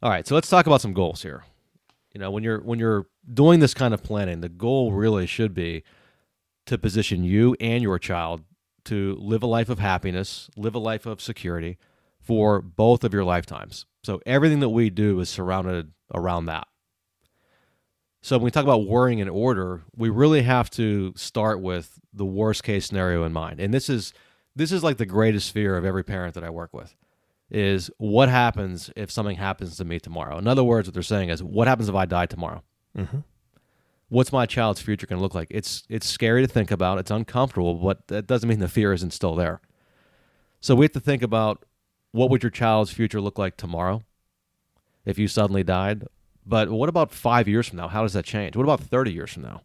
All 0.01 0.09
right, 0.09 0.25
so 0.25 0.33
let's 0.33 0.49
talk 0.49 0.65
about 0.65 0.81
some 0.81 0.93
goals 0.93 1.21
here. 1.21 1.43
You 2.13 2.19
know, 2.19 2.31
when 2.31 2.43
you're 2.43 2.61
when 2.61 2.79
you're 2.79 3.07
doing 3.31 3.59
this 3.59 3.73
kind 3.73 3.93
of 3.93 4.01
planning, 4.01 4.41
the 4.41 4.49
goal 4.49 4.93
really 4.93 5.27
should 5.27 5.53
be 5.53 5.83
to 6.65 6.77
position 6.77 7.23
you 7.23 7.55
and 7.59 7.83
your 7.83 7.99
child 7.99 8.43
to 8.85 9.15
live 9.19 9.43
a 9.43 9.47
life 9.47 9.69
of 9.69 9.79
happiness, 9.79 10.49
live 10.55 10.75
a 10.75 10.79
life 10.79 11.05
of 11.05 11.21
security 11.21 11.77
for 12.19 12.61
both 12.61 13.03
of 13.03 13.13
your 13.13 13.23
lifetimes. 13.23 13.85
So 14.03 14.21
everything 14.25 14.61
that 14.61 14.69
we 14.69 14.89
do 14.89 15.19
is 15.19 15.29
surrounded 15.29 15.91
around 16.13 16.45
that. 16.45 16.67
So 18.21 18.37
when 18.37 18.45
we 18.45 18.51
talk 18.51 18.63
about 18.63 18.85
worrying 18.85 19.19
in 19.19 19.29
order, 19.29 19.83
we 19.95 20.09
really 20.09 20.41
have 20.41 20.69
to 20.71 21.13
start 21.15 21.61
with 21.61 21.99
the 22.13 22.25
worst 22.25 22.63
case 22.63 22.85
scenario 22.85 23.23
in 23.23 23.31
mind. 23.31 23.59
And 23.59 23.73
this 23.73 23.89
is 23.89 24.13
this 24.55 24.71
is 24.71 24.83
like 24.83 24.97
the 24.97 25.05
greatest 25.05 25.53
fear 25.53 25.77
of 25.77 25.85
every 25.85 26.03
parent 26.03 26.33
that 26.33 26.43
I 26.43 26.49
work 26.49 26.73
with 26.73 26.95
is 27.49 27.89
what 27.97 28.29
happens 28.29 28.91
if 28.95 29.09
something 29.09 29.37
happens 29.37 29.77
to 29.77 29.85
me 29.85 29.99
tomorrow. 29.99 30.37
In 30.37 30.47
other 30.47 30.63
words, 30.63 30.87
what 30.87 30.93
they're 30.93 31.03
saying 31.03 31.29
is 31.29 31.41
what 31.41 31.67
happens 31.67 31.89
if 31.89 31.95
I 31.95 32.05
die 32.05 32.25
tomorrow? 32.25 32.63
Mm-hmm. 32.97 33.19
What's 34.09 34.31
my 34.31 34.45
child's 34.45 34.81
future 34.81 35.07
going 35.07 35.19
to 35.19 35.23
look 35.23 35.35
like? 35.35 35.47
It's 35.49 35.83
it's 35.87 36.07
scary 36.07 36.41
to 36.41 36.47
think 36.47 36.71
about. 36.71 36.97
It's 36.97 37.11
uncomfortable, 37.11 37.75
but 37.75 38.07
that 38.07 38.27
doesn't 38.27 38.49
mean 38.49 38.59
the 38.59 38.67
fear 38.67 38.91
isn't 38.91 39.13
still 39.13 39.35
there. 39.35 39.61
So 40.61 40.75
we 40.75 40.85
have 40.85 40.91
to 40.93 40.99
think 40.99 41.21
about 41.21 41.63
what 42.11 42.29
would 42.29 42.43
your 42.43 42.49
child's 42.49 42.91
future 42.91 43.21
look 43.21 43.37
like 43.37 43.55
tomorrow 43.55 44.03
if 45.05 45.17
you 45.17 45.27
suddenly 45.27 45.63
died? 45.63 46.05
But 46.49 46.71
what 46.71 46.89
about 46.89 47.11
five 47.11 47.47
years 47.47 47.67
from 47.67 47.77
now? 47.77 47.87
How 47.87 48.01
does 48.01 48.13
that 48.13 48.25
change? 48.25 48.55
What 48.55 48.63
about 48.63 48.79
30 48.79 49.13
years 49.13 49.31
from 49.31 49.43
now? 49.43 49.61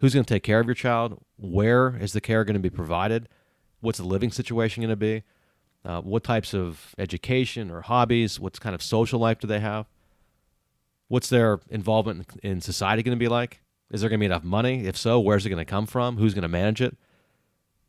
Who's 0.00 0.14
going 0.14 0.24
to 0.24 0.34
take 0.34 0.42
care 0.42 0.58
of 0.58 0.66
your 0.66 0.74
child? 0.74 1.20
Where 1.36 1.94
is 2.00 2.14
the 2.14 2.22
care 2.22 2.42
going 2.42 2.54
to 2.54 2.60
be 2.60 2.70
provided? 2.70 3.28
What's 3.80 3.98
the 3.98 4.06
living 4.06 4.30
situation 4.30 4.80
going 4.80 4.88
to 4.88 4.96
be? 4.96 5.24
Uh, 5.84 6.00
what 6.00 6.24
types 6.24 6.54
of 6.54 6.94
education 6.96 7.70
or 7.70 7.82
hobbies? 7.82 8.40
What 8.40 8.58
kind 8.60 8.74
of 8.74 8.82
social 8.82 9.20
life 9.20 9.38
do 9.38 9.46
they 9.46 9.60
have? 9.60 9.84
What's 11.08 11.28
their 11.28 11.60
involvement 11.68 12.30
in 12.42 12.62
society 12.62 13.02
going 13.02 13.16
to 13.16 13.22
be 13.22 13.28
like? 13.28 13.60
Is 13.90 14.00
there 14.00 14.08
going 14.08 14.20
to 14.20 14.22
be 14.22 14.26
enough 14.26 14.42
money? 14.42 14.86
If 14.86 14.96
so, 14.96 15.20
where's 15.20 15.44
it 15.44 15.50
going 15.50 15.64
to 15.64 15.70
come 15.70 15.84
from? 15.84 16.16
Who's 16.16 16.32
going 16.32 16.42
to 16.42 16.48
manage 16.48 16.80
it? 16.80 16.96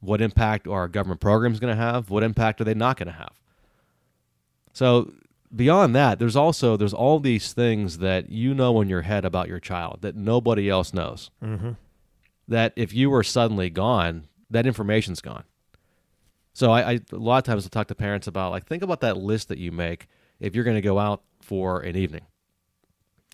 What 0.02 0.22
impact 0.22 0.68
are 0.68 0.90
government 0.90 1.22
programs 1.22 1.62
going 1.62 1.74
to 1.74 1.82
have? 1.82 2.10
What 2.10 2.24
impact 2.24 2.60
are 2.60 2.66
they 2.66 2.74
not 2.74 2.98
going 2.98 3.08
to 3.08 3.14
have? 3.14 3.40
So 4.74 5.14
beyond 5.54 5.96
that, 5.96 6.20
there's 6.20 6.36
also 6.36 6.78
there's 6.78 6.94
all 6.94 7.20
these 7.20 7.54
things 7.54 8.00
that 8.00 8.30
you 8.30 8.54
know 8.54 8.80
in 8.82 8.90
your 8.90 9.02
head 9.02 9.26
about 9.26 9.48
your 9.48 9.60
child 9.60 10.00
that 10.02 10.16
nobody 10.16 10.70
else 10.70 10.94
knows. 10.94 11.32
Mm-hmm. 11.44 11.72
That 12.48 12.74
if 12.76 12.94
you 12.94 13.10
were 13.10 13.24
suddenly 13.24 13.70
gone, 13.70 14.28
that 14.50 14.68
information's 14.68 15.22
gone. 15.22 15.44
So 16.54 16.72
I, 16.72 16.92
I 16.92 17.00
a 17.12 17.16
lot 17.16 17.38
of 17.40 17.44
times 17.44 17.66
I 17.66 17.70
talk 17.70 17.88
to 17.88 17.96
parents 17.96 18.28
about 18.28 18.52
like 18.52 18.66
think 18.66 18.84
about 18.84 19.02
that 19.02 19.18
list 19.18 19.50
that 19.50 19.58
you 19.58 19.72
make 19.72 20.08
if 20.40 20.56
you're 20.56 20.64
going 20.64 20.76
to 20.76 20.82
go 20.82 21.00
out 21.00 21.24
for 21.42 21.82
an 21.82 21.96
evening, 21.96 22.26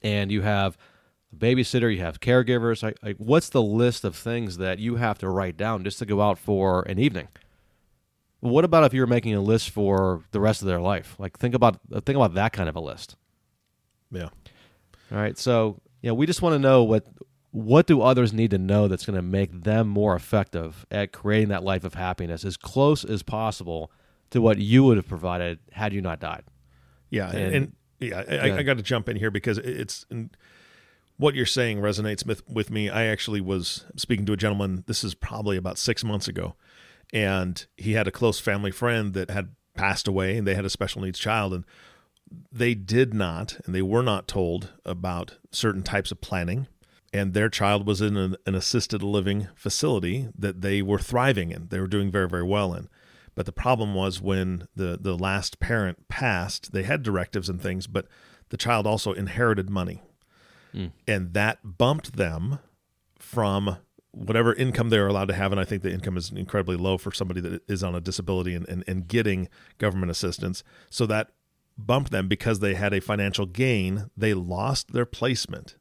and 0.03 0.31
you 0.31 0.41
have 0.41 0.77
a 1.31 1.35
babysitter, 1.35 1.93
you 1.93 2.01
have 2.01 2.19
caregivers. 2.19 2.83
Like, 2.83 2.97
like 3.03 3.17
what's 3.17 3.49
the 3.49 3.61
list 3.61 4.03
of 4.03 4.15
things 4.15 4.57
that 4.57 4.79
you 4.79 4.95
have 4.95 5.17
to 5.19 5.29
write 5.29 5.57
down 5.57 5.83
just 5.83 5.99
to 5.99 6.05
go 6.05 6.21
out 6.21 6.39
for 6.39 6.83
an 6.83 6.99
evening? 6.99 7.27
What 8.41 8.65
about 8.65 8.83
if 8.83 8.93
you 8.93 9.01
were 9.01 9.07
making 9.07 9.33
a 9.35 9.41
list 9.41 9.69
for 9.69 10.23
the 10.31 10.39
rest 10.39 10.61
of 10.61 10.67
their 10.67 10.79
life? 10.81 11.15
Like 11.17 11.37
think 11.39 11.55
about 11.55 11.79
think 12.05 12.15
about 12.17 12.33
that 12.33 12.53
kind 12.53 12.67
of 12.67 12.75
a 12.75 12.79
list. 12.79 13.15
Yeah. 14.11 14.29
All 15.11 15.17
right. 15.17 15.37
So, 15.37 15.79
know, 16.03 16.13
we 16.13 16.25
just 16.25 16.41
want 16.41 16.53
to 16.53 16.59
know 16.59 16.83
what 16.83 17.05
what 17.51 17.85
do 17.85 18.01
others 18.01 18.31
need 18.33 18.51
to 18.51 18.57
know 18.57 18.87
that's 18.87 19.05
going 19.05 19.15
to 19.15 19.21
make 19.21 19.63
them 19.63 19.87
more 19.87 20.15
effective 20.15 20.85
at 20.89 21.11
creating 21.11 21.49
that 21.49 21.63
life 21.63 21.83
of 21.83 21.93
happiness 21.95 22.45
as 22.45 22.57
close 22.57 23.03
as 23.03 23.23
possible 23.23 23.91
to 24.29 24.41
what 24.41 24.57
you 24.57 24.85
would 24.85 24.97
have 24.97 25.07
provided 25.07 25.59
had 25.73 25.93
you 25.93 26.01
not 26.01 26.19
died. 26.19 26.43
Yeah, 27.09 27.29
and, 27.29 27.55
And- 27.55 27.75
yeah, 27.99 28.23
I, 28.27 28.47
Yeah. 28.47 28.55
I 28.55 28.63
got 28.63 28.77
to 28.77 28.83
jump 28.83 29.07
in 29.09 29.17
here 29.17 29.29
because 29.29 29.57
it's 29.59 30.05
what 31.17 31.35
you're 31.35 31.45
saying 31.45 31.79
resonates 31.79 32.25
with, 32.25 32.41
with 32.49 32.71
me. 32.71 32.89
I 32.89 33.05
actually 33.05 33.41
was 33.41 33.85
speaking 33.95 34.25
to 34.25 34.33
a 34.33 34.37
gentleman. 34.37 34.83
This 34.87 35.03
is 35.03 35.13
probably 35.13 35.57
about 35.57 35.77
six 35.77 36.03
months 36.03 36.27
ago, 36.27 36.55
and 37.13 37.65
he 37.77 37.93
had 37.93 38.07
a 38.07 38.11
close 38.11 38.39
family 38.39 38.71
friend 38.71 39.13
that 39.13 39.29
had 39.29 39.55
passed 39.75 40.07
away, 40.07 40.37
and 40.37 40.47
they 40.47 40.55
had 40.55 40.65
a 40.65 40.69
special 40.69 41.01
needs 41.01 41.19
child, 41.19 41.53
and 41.53 41.65
they 42.51 42.73
did 42.73 43.13
not, 43.13 43.57
and 43.65 43.75
they 43.75 43.81
were 43.81 44.03
not 44.03 44.27
told 44.27 44.69
about 44.85 45.37
certain 45.51 45.83
types 45.83 46.11
of 46.11 46.21
planning. 46.21 46.67
And 47.13 47.33
their 47.33 47.49
child 47.49 47.85
was 47.85 48.01
in 48.01 48.15
an, 48.15 48.37
an 48.45 48.55
assisted 48.55 49.03
living 49.03 49.49
facility 49.53 50.29
that 50.37 50.61
they 50.61 50.81
were 50.81 50.99
thriving 50.99 51.51
in. 51.51 51.67
They 51.67 51.79
were 51.79 51.87
doing 51.87 52.09
very, 52.09 52.29
very 52.29 52.43
well 52.43 52.73
in. 52.73 52.87
But 53.35 53.45
the 53.45 53.51
problem 53.51 53.93
was 53.93 54.21
when 54.21 54.67
the, 54.75 54.97
the 54.99 55.17
last 55.17 55.59
parent 55.59 56.07
passed, 56.07 56.71
they 56.71 56.83
had 56.83 57.03
directives 57.03 57.49
and 57.49 57.61
things, 57.61 57.87
but 57.87 58.07
the 58.49 58.57
child 58.57 58.87
also 58.87 59.11
inherited 59.11 59.69
money. 59.69 60.01
Hmm. 60.71 60.87
And 61.05 61.33
that 61.33 61.77
bumped 61.77 62.15
them 62.15 62.59
from 63.17 63.77
whatever 64.11 64.53
income 64.53 64.89
they're 64.89 65.07
allowed 65.07 65.29
to 65.29 65.33
have. 65.33 65.51
And 65.51 65.61
I 65.61 65.63
think 65.63 65.83
the 65.83 65.91
income 65.91 66.17
is 66.17 66.31
incredibly 66.31 66.75
low 66.75 66.97
for 66.97 67.11
somebody 67.11 67.41
that 67.41 67.61
is 67.67 67.83
on 67.83 67.95
a 67.95 68.01
disability 68.01 68.53
and, 68.53 68.67
and, 68.67 68.83
and 68.87 69.07
getting 69.07 69.47
government 69.77 70.11
assistance. 70.11 70.63
So 70.89 71.05
that 71.05 71.31
bumped 71.77 72.11
them 72.11 72.27
because 72.27 72.59
they 72.59 72.73
had 72.73 72.93
a 72.93 73.01
financial 73.01 73.45
gain. 73.45 74.09
They 74.15 74.33
lost 74.33 74.91
their 74.91 75.05
placement 75.05 75.77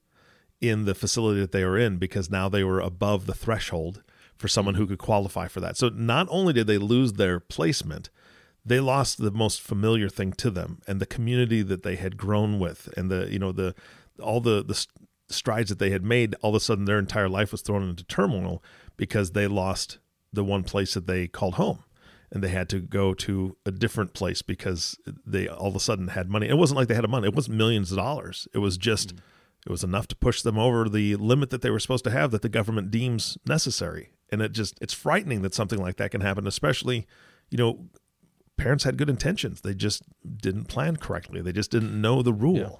in 0.60 0.84
the 0.84 0.94
facility 0.94 1.40
that 1.40 1.52
they 1.52 1.64
were 1.64 1.78
in 1.78 1.96
because 1.96 2.30
now 2.30 2.48
they 2.48 2.62
were 2.62 2.80
above 2.80 3.26
the 3.26 3.34
threshold 3.34 4.02
for 4.36 4.48
someone 4.48 4.74
who 4.74 4.86
could 4.86 4.98
qualify 4.98 5.48
for 5.48 5.60
that. 5.60 5.76
So 5.76 5.88
not 5.88 6.26
only 6.30 6.52
did 6.52 6.66
they 6.66 6.78
lose 6.78 7.14
their 7.14 7.40
placement, 7.40 8.10
they 8.64 8.80
lost 8.80 9.18
the 9.18 9.30
most 9.30 9.60
familiar 9.60 10.08
thing 10.08 10.32
to 10.34 10.50
them 10.50 10.80
and 10.86 11.00
the 11.00 11.06
community 11.06 11.62
that 11.62 11.82
they 11.82 11.96
had 11.96 12.16
grown 12.16 12.58
with 12.58 12.88
and 12.96 13.10
the 13.10 13.30
you 13.30 13.38
know 13.38 13.52
the 13.52 13.74
all 14.22 14.40
the 14.40 14.62
the 14.62 14.86
strides 15.30 15.68
that 15.68 15.78
they 15.78 15.90
had 15.90 16.04
made 16.04 16.34
all 16.42 16.50
of 16.50 16.56
a 16.56 16.60
sudden 16.60 16.84
their 16.84 16.98
entire 16.98 17.28
life 17.28 17.52
was 17.52 17.62
thrown 17.62 17.88
into 17.88 18.04
turmoil 18.04 18.62
because 18.96 19.32
they 19.32 19.46
lost 19.46 19.98
the 20.32 20.44
one 20.44 20.62
place 20.62 20.94
that 20.94 21.06
they 21.06 21.26
called 21.26 21.54
home. 21.54 21.84
And 22.32 22.44
they 22.44 22.48
had 22.48 22.68
to 22.68 22.78
go 22.78 23.12
to 23.14 23.56
a 23.66 23.72
different 23.72 24.14
place 24.14 24.40
because 24.40 24.96
they 25.26 25.48
all 25.48 25.66
of 25.68 25.74
a 25.74 25.80
sudden 25.80 26.08
had 26.08 26.30
money. 26.30 26.48
It 26.48 26.56
wasn't 26.56 26.78
like 26.78 26.86
they 26.86 26.94
had 26.94 27.04
a 27.04 27.08
money. 27.08 27.26
It 27.26 27.34
wasn't 27.34 27.56
millions 27.56 27.90
of 27.90 27.98
dollars. 27.98 28.46
It 28.54 28.58
was 28.58 28.78
just 28.78 29.16
mm. 29.16 29.20
it 29.66 29.70
was 29.70 29.82
enough 29.82 30.06
to 30.08 30.16
push 30.16 30.42
them 30.42 30.56
over 30.56 30.88
the 30.88 31.16
limit 31.16 31.50
that 31.50 31.62
they 31.62 31.70
were 31.70 31.80
supposed 31.80 32.04
to 32.04 32.10
have 32.12 32.30
that 32.30 32.42
the 32.42 32.48
government 32.48 32.92
deems 32.92 33.36
necessary. 33.46 34.12
And 34.30 34.42
it 34.42 34.52
just 34.52 34.78
it's 34.80 34.94
frightening 34.94 35.42
that 35.42 35.54
something 35.54 35.80
like 35.80 35.96
that 35.96 36.12
can 36.12 36.20
happen 36.20 36.46
especially 36.46 37.08
you 37.50 37.58
know 37.58 37.88
parents 38.60 38.84
had 38.84 38.96
good 38.96 39.10
intentions. 39.10 39.62
They 39.62 39.74
just 39.74 40.02
didn't 40.36 40.66
plan 40.66 40.96
correctly. 40.96 41.40
They 41.40 41.52
just 41.52 41.70
didn't 41.70 42.00
know 42.00 42.22
the 42.22 42.32
rule. 42.32 42.56
Yeah, 42.56 42.76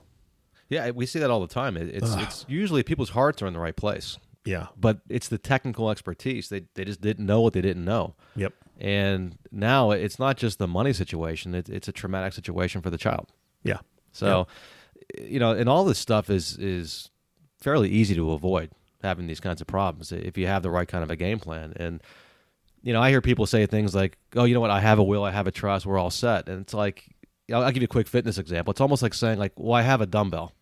we 0.94 1.06
see 1.06 1.18
that 1.18 1.30
all 1.30 1.40
the 1.40 1.52
time. 1.52 1.76
It, 1.76 1.88
it's 1.94 2.14
it's 2.14 2.46
usually 2.48 2.82
people's 2.82 3.10
hearts 3.10 3.42
are 3.42 3.46
in 3.46 3.52
the 3.52 3.58
right 3.60 3.76
place, 3.76 4.18
yeah, 4.44 4.68
but 4.76 5.00
it's 5.08 5.28
the 5.28 5.38
technical 5.38 5.90
expertise. 5.90 6.48
They 6.48 6.62
they 6.74 6.84
just 6.84 7.00
didn't 7.00 7.26
know 7.26 7.40
what 7.40 7.52
they 7.52 7.60
didn't 7.60 7.84
know. 7.84 8.14
yep 8.36 8.52
And 8.78 9.36
now 9.50 9.90
it's 9.90 10.18
not 10.18 10.36
just 10.36 10.58
the 10.58 10.68
money 10.68 10.92
situation; 10.92 11.54
it's 11.54 11.68
it's 11.70 11.88
a 11.88 11.92
traumatic 11.92 12.32
situation 12.32 12.82
for 12.82 12.90
the 12.90 12.98
child. 12.98 13.32
yeah 13.64 13.80
So, 14.12 14.46
you 15.20 15.38
know, 15.40 15.52
and 15.52 15.68
all 15.68 15.84
this 15.84 15.98
stuff 15.98 16.30
is 16.30 16.56
is 16.58 17.10
fairly 17.60 17.90
easy 17.90 18.14
to 18.14 18.32
avoid 18.32 18.70
having 19.02 19.26
these 19.26 19.40
kinds 19.40 19.60
of 19.60 19.66
problems 19.66 20.12
if 20.12 20.36
you 20.38 20.46
have 20.46 20.62
the 20.62 20.70
right 20.70 20.88
kind 20.88 21.02
of 21.02 21.10
a 21.10 21.16
game 21.16 21.38
plan. 21.40 21.72
And 21.76 22.02
you 22.82 22.92
know, 22.94 23.02
I 23.02 23.10
hear 23.10 23.20
people 23.20 23.46
say 23.46 23.66
things 23.66 23.94
like, 23.94 24.16
"Oh, 24.36 24.44
you 24.44 24.54
know 24.54 24.60
what? 24.60 24.70
I 24.70 24.80
have 24.80 24.98
a 24.98 25.02
will, 25.02 25.24
I 25.24 25.30
have 25.32 25.46
a 25.46 25.50
trust, 25.50 25.84
we're 25.84 25.98
all 25.98 26.10
set." 26.10 26.48
And 26.48 26.62
it's 26.62 26.72
like, 26.72 27.04
I'll, 27.52 27.62
I'll 27.64 27.72
give 27.72 27.82
you 27.82 27.86
a 27.92 27.96
quick 27.96 28.08
fitness 28.08 28.38
example. 28.38 28.70
It's 28.70 28.80
almost 28.80 29.02
like 29.02 29.12
saying, 29.14 29.38
like, 29.38 29.52
"Well, 29.56 29.74
I 29.74 29.82
have 29.82 30.00
a 30.00 30.06
dumbbell." 30.06 30.52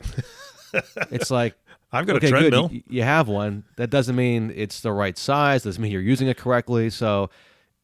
it's 1.10 1.30
like. 1.30 1.54
i've 1.92 2.06
got 2.06 2.14
okay, 2.16 2.28
a 2.28 2.30
treadmill 2.30 2.68
good. 2.68 2.76
You, 2.76 2.82
you 2.88 3.02
have 3.02 3.26
one. 3.26 3.64
That 3.76 3.90
doesn't 3.90 4.14
mean 4.14 4.52
it's 4.54 4.80
the 4.80 4.92
right 4.92 5.18
size. 5.18 5.64
Doesn't 5.64 5.82
mean 5.82 5.90
you're 5.90 6.00
using 6.00 6.28
it 6.28 6.36
correctly. 6.36 6.88
So, 6.90 7.30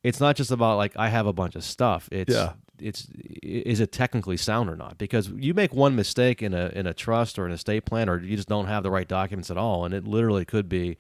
it's 0.05 0.21
not 0.21 0.37
just 0.37 0.53
about 0.53 0.77
like 0.77 0.97
I 0.97 1.09
have 1.09 1.27
a 1.27 1.33
bunch 1.33 1.57
of 1.57 1.65
stuff. 1.65 2.09
It's 2.13 2.33
Yeah. 2.33 2.53
it's 2.79 3.09
is 3.43 3.81
it 3.81 3.91
technically 3.91 4.37
sound 4.37 4.71
or 4.71 4.77
not? 4.77 4.97
Because 4.99 5.31
you 5.31 5.55
make 5.55 5.75
one 5.75 5.97
mistake 5.97 6.41
in 6.41 6.55
a 6.55 6.67
in 6.75 6.87
a 6.87 6.95
trust 6.95 7.37
or 7.39 7.47
an 7.47 7.53
estate 7.53 7.85
plan, 7.85 8.09
or 8.09 8.21
you 8.21 8.37
just 8.37 8.49
don't 8.49 8.67
have 8.67 8.85
the 8.85 8.91
right 8.93 9.09
documents 9.09 9.51
at 9.51 9.57
all, 9.57 9.85
and 9.85 9.93
it 9.93 10.07
literally 10.07 10.45
could 10.45 10.69
be 10.69 10.97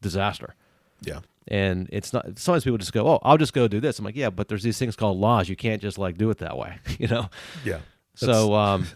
disaster. 0.00 0.54
yeah 1.02 1.20
And 1.48 1.90
it's 1.92 2.14
not. 2.14 2.38
Sometimes 2.38 2.64
people 2.64 2.78
just 2.78 2.94
go, 2.94 3.06
"Oh, 3.06 3.18
I'll 3.22 3.36
just 3.36 3.52
go 3.52 3.68
do 3.68 3.80
this." 3.80 3.98
I'm 3.98 4.04
like, 4.06 4.16
"Yeah, 4.16 4.30
but 4.30 4.48
there's 4.48 4.62
these 4.62 4.78
things 4.78 4.96
called 4.96 5.18
laws. 5.18 5.48
You 5.50 5.56
can't 5.56 5.82
just 5.82 5.98
like 5.98 6.16
do 6.16 6.30
it 6.30 6.38
that 6.38 6.56
way." 6.56 6.78
You 6.98 7.08
know. 7.08 7.28
yeah 7.66 7.80
So 8.14 8.54
um, 8.54 8.86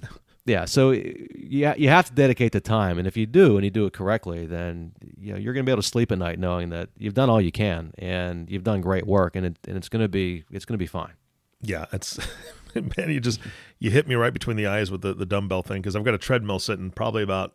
yeah, 0.50 0.64
so 0.64 0.90
you 0.90 1.73
you 1.76 1.88
have 1.88 2.07
to 2.07 2.12
dedicate 2.12 2.50
the 2.52 2.61
time, 2.61 2.99
and 2.99 3.07
if 3.07 3.16
you 3.16 3.25
do 3.25 3.57
and 3.57 3.64
you 3.64 3.71
do 3.71 3.87
it 3.87 3.92
correctly, 3.92 4.47
then 4.47 4.92
you 5.16 5.33
know 5.33 5.38
you're 5.38 5.54
going 5.54 5.64
to 5.64 5.69
be 5.69 5.73
able 5.73 5.83
to 5.83 5.88
sleep 5.88 6.11
at 6.11 6.19
night 6.19 6.38
knowing 6.38 6.71
that 6.71 6.88
you've 6.99 7.14
done 7.14 7.30
all 7.30 7.40
you 7.40 7.52
can 7.52 7.92
and 7.99 8.50
you've 8.50 8.64
done 8.64 8.80
great 8.80 9.07
work, 9.07 9.37
and 9.37 9.47
it, 9.47 9.59
and 9.69 9.76
it's 9.76 9.88
going 9.88 10.02
to 10.02 10.09
be 10.09 10.45
it's 10.50 10.64
going 10.64 10.75
to 10.75 10.78
be 10.83 10.87
fine. 10.87 11.12
Yeah, 11.62 11.87
it's 11.92 12.19
man, 12.75 13.11
you 13.11 13.21
just 13.21 13.38
you 13.78 13.90
hit 13.90 14.09
me 14.09 14.16
right 14.16 14.33
between 14.33 14.57
the 14.57 14.66
eyes 14.66 14.90
with 14.90 15.02
the, 15.02 15.14
the 15.14 15.26
dumbbell 15.26 15.62
thing 15.62 15.80
because 15.83 15.95
I've 15.95 16.04
got 16.04 16.14
a 16.14 16.19
treadmill 16.19 16.59
sitting 16.59 16.90
probably 16.90 17.23
about 17.23 17.54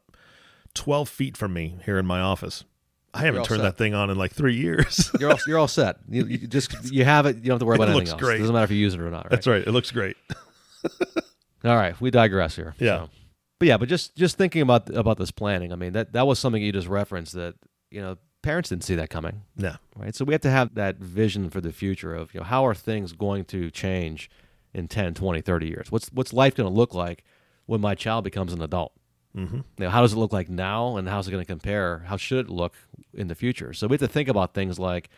twelve 0.74 1.10
feet 1.10 1.36
from 1.36 1.52
me 1.54 1.78
here 1.86 1.98
in 1.98 2.06
my 2.06 2.22
office. 2.22 2.64
I 3.14 3.20
haven't 3.20 3.44
turned 3.46 3.60
set. 3.62 3.64
that 3.64 3.78
thing 3.78 3.94
on 3.94 4.10
in 4.10 4.18
like 4.18 4.34
three 4.34 4.56
years. 4.56 5.10
You're 5.20 5.32
all 5.32 5.40
you're 5.48 5.58
all 5.58 5.70
set. 5.70 5.98
You, 6.10 6.26
you 6.26 6.48
just 6.48 6.92
you 6.92 7.06
have 7.06 7.26
it. 7.26 7.38
You 7.38 7.44
don't 7.44 7.54
have 7.56 7.60
to 7.60 7.66
worry 7.66 7.76
It 7.76 7.78
about 7.78 7.90
anything 7.90 8.00
looks 8.00 8.12
else. 8.12 8.22
great. 8.22 8.36
It 8.36 8.40
doesn't 8.40 8.54
matter 8.54 8.66
if 8.66 8.72
you 8.72 8.78
use 8.78 8.94
it 8.94 9.00
or 9.00 9.10
not. 9.10 9.26
Right? 9.26 9.30
That's 9.32 9.48
right. 9.48 9.62
It 9.66 9.72
looks 9.72 9.92
great. 9.92 10.18
All 11.66 11.76
right, 11.76 12.00
we 12.00 12.12
digress 12.12 12.56
here. 12.56 12.76
Yeah. 12.80 13.06
So. 13.06 13.10
But 13.60 13.68
yeah, 13.68 13.78
but 13.78 13.88
just 13.90 14.16
just 14.16 14.38
thinking 14.38 14.62
about 14.62 14.90
about 14.90 15.18
this 15.18 15.32
planning, 15.32 15.72
I 15.72 15.76
mean 15.76 15.94
that 15.94 16.14
that 16.14 16.28
was 16.28 16.40
something 16.40 16.62
you 16.62 16.72
just 16.72 16.88
referenced 16.88 17.34
that 17.34 17.56
you 17.90 18.02
know 18.02 18.18
parents 18.46 18.70
didn't 18.70 18.84
see 18.84 18.96
that 18.96 19.10
coming. 19.10 19.42
No. 19.58 19.76
right? 19.98 20.16
So 20.16 20.24
we 20.24 20.34
have 20.34 20.42
to 20.42 20.52
have 20.52 20.76
that 20.76 20.98
vision 20.98 21.50
for 21.50 21.62
the 21.62 21.72
future 21.74 22.14
of, 22.14 22.32
you 22.34 22.40
know, 22.40 22.46
how 22.46 22.66
are 22.66 22.76
things 22.76 23.12
going 23.12 23.44
to 23.46 23.72
change 23.72 24.30
in 24.74 24.88
10, 24.88 25.16
20, 25.16 25.42
30 25.42 25.68
years? 25.68 25.92
What's 25.92 26.10
what's 26.10 26.32
life 26.32 26.56
going 26.56 26.70
to 26.70 26.74
look 26.74 26.94
like 26.94 27.24
when 27.66 27.82
my 27.82 27.96
child 27.96 28.24
becomes 28.24 28.54
an 28.54 28.62
adult? 28.62 28.94
Mm-hmm. 29.36 29.56
You 29.56 29.64
know, 29.80 29.90
how 29.90 30.02
does 30.02 30.14
it 30.14 30.18
look 30.18 30.32
like 30.32 30.48
now, 30.48 30.96
and 30.96 31.10
how's 31.10 31.28
it 31.28 31.32
going 31.32 31.44
to 31.44 31.48
compare? 31.48 32.04
How 32.06 32.16
should 32.16 32.46
it 32.46 32.50
look 32.50 32.76
in 33.14 33.28
the 33.28 33.36
future? 33.36 33.74
So 33.74 33.88
we 33.88 33.96
have 33.96 34.02
to 34.02 34.08
think 34.08 34.30
about 34.30 34.54
things 34.54 34.80
like, 34.80 35.10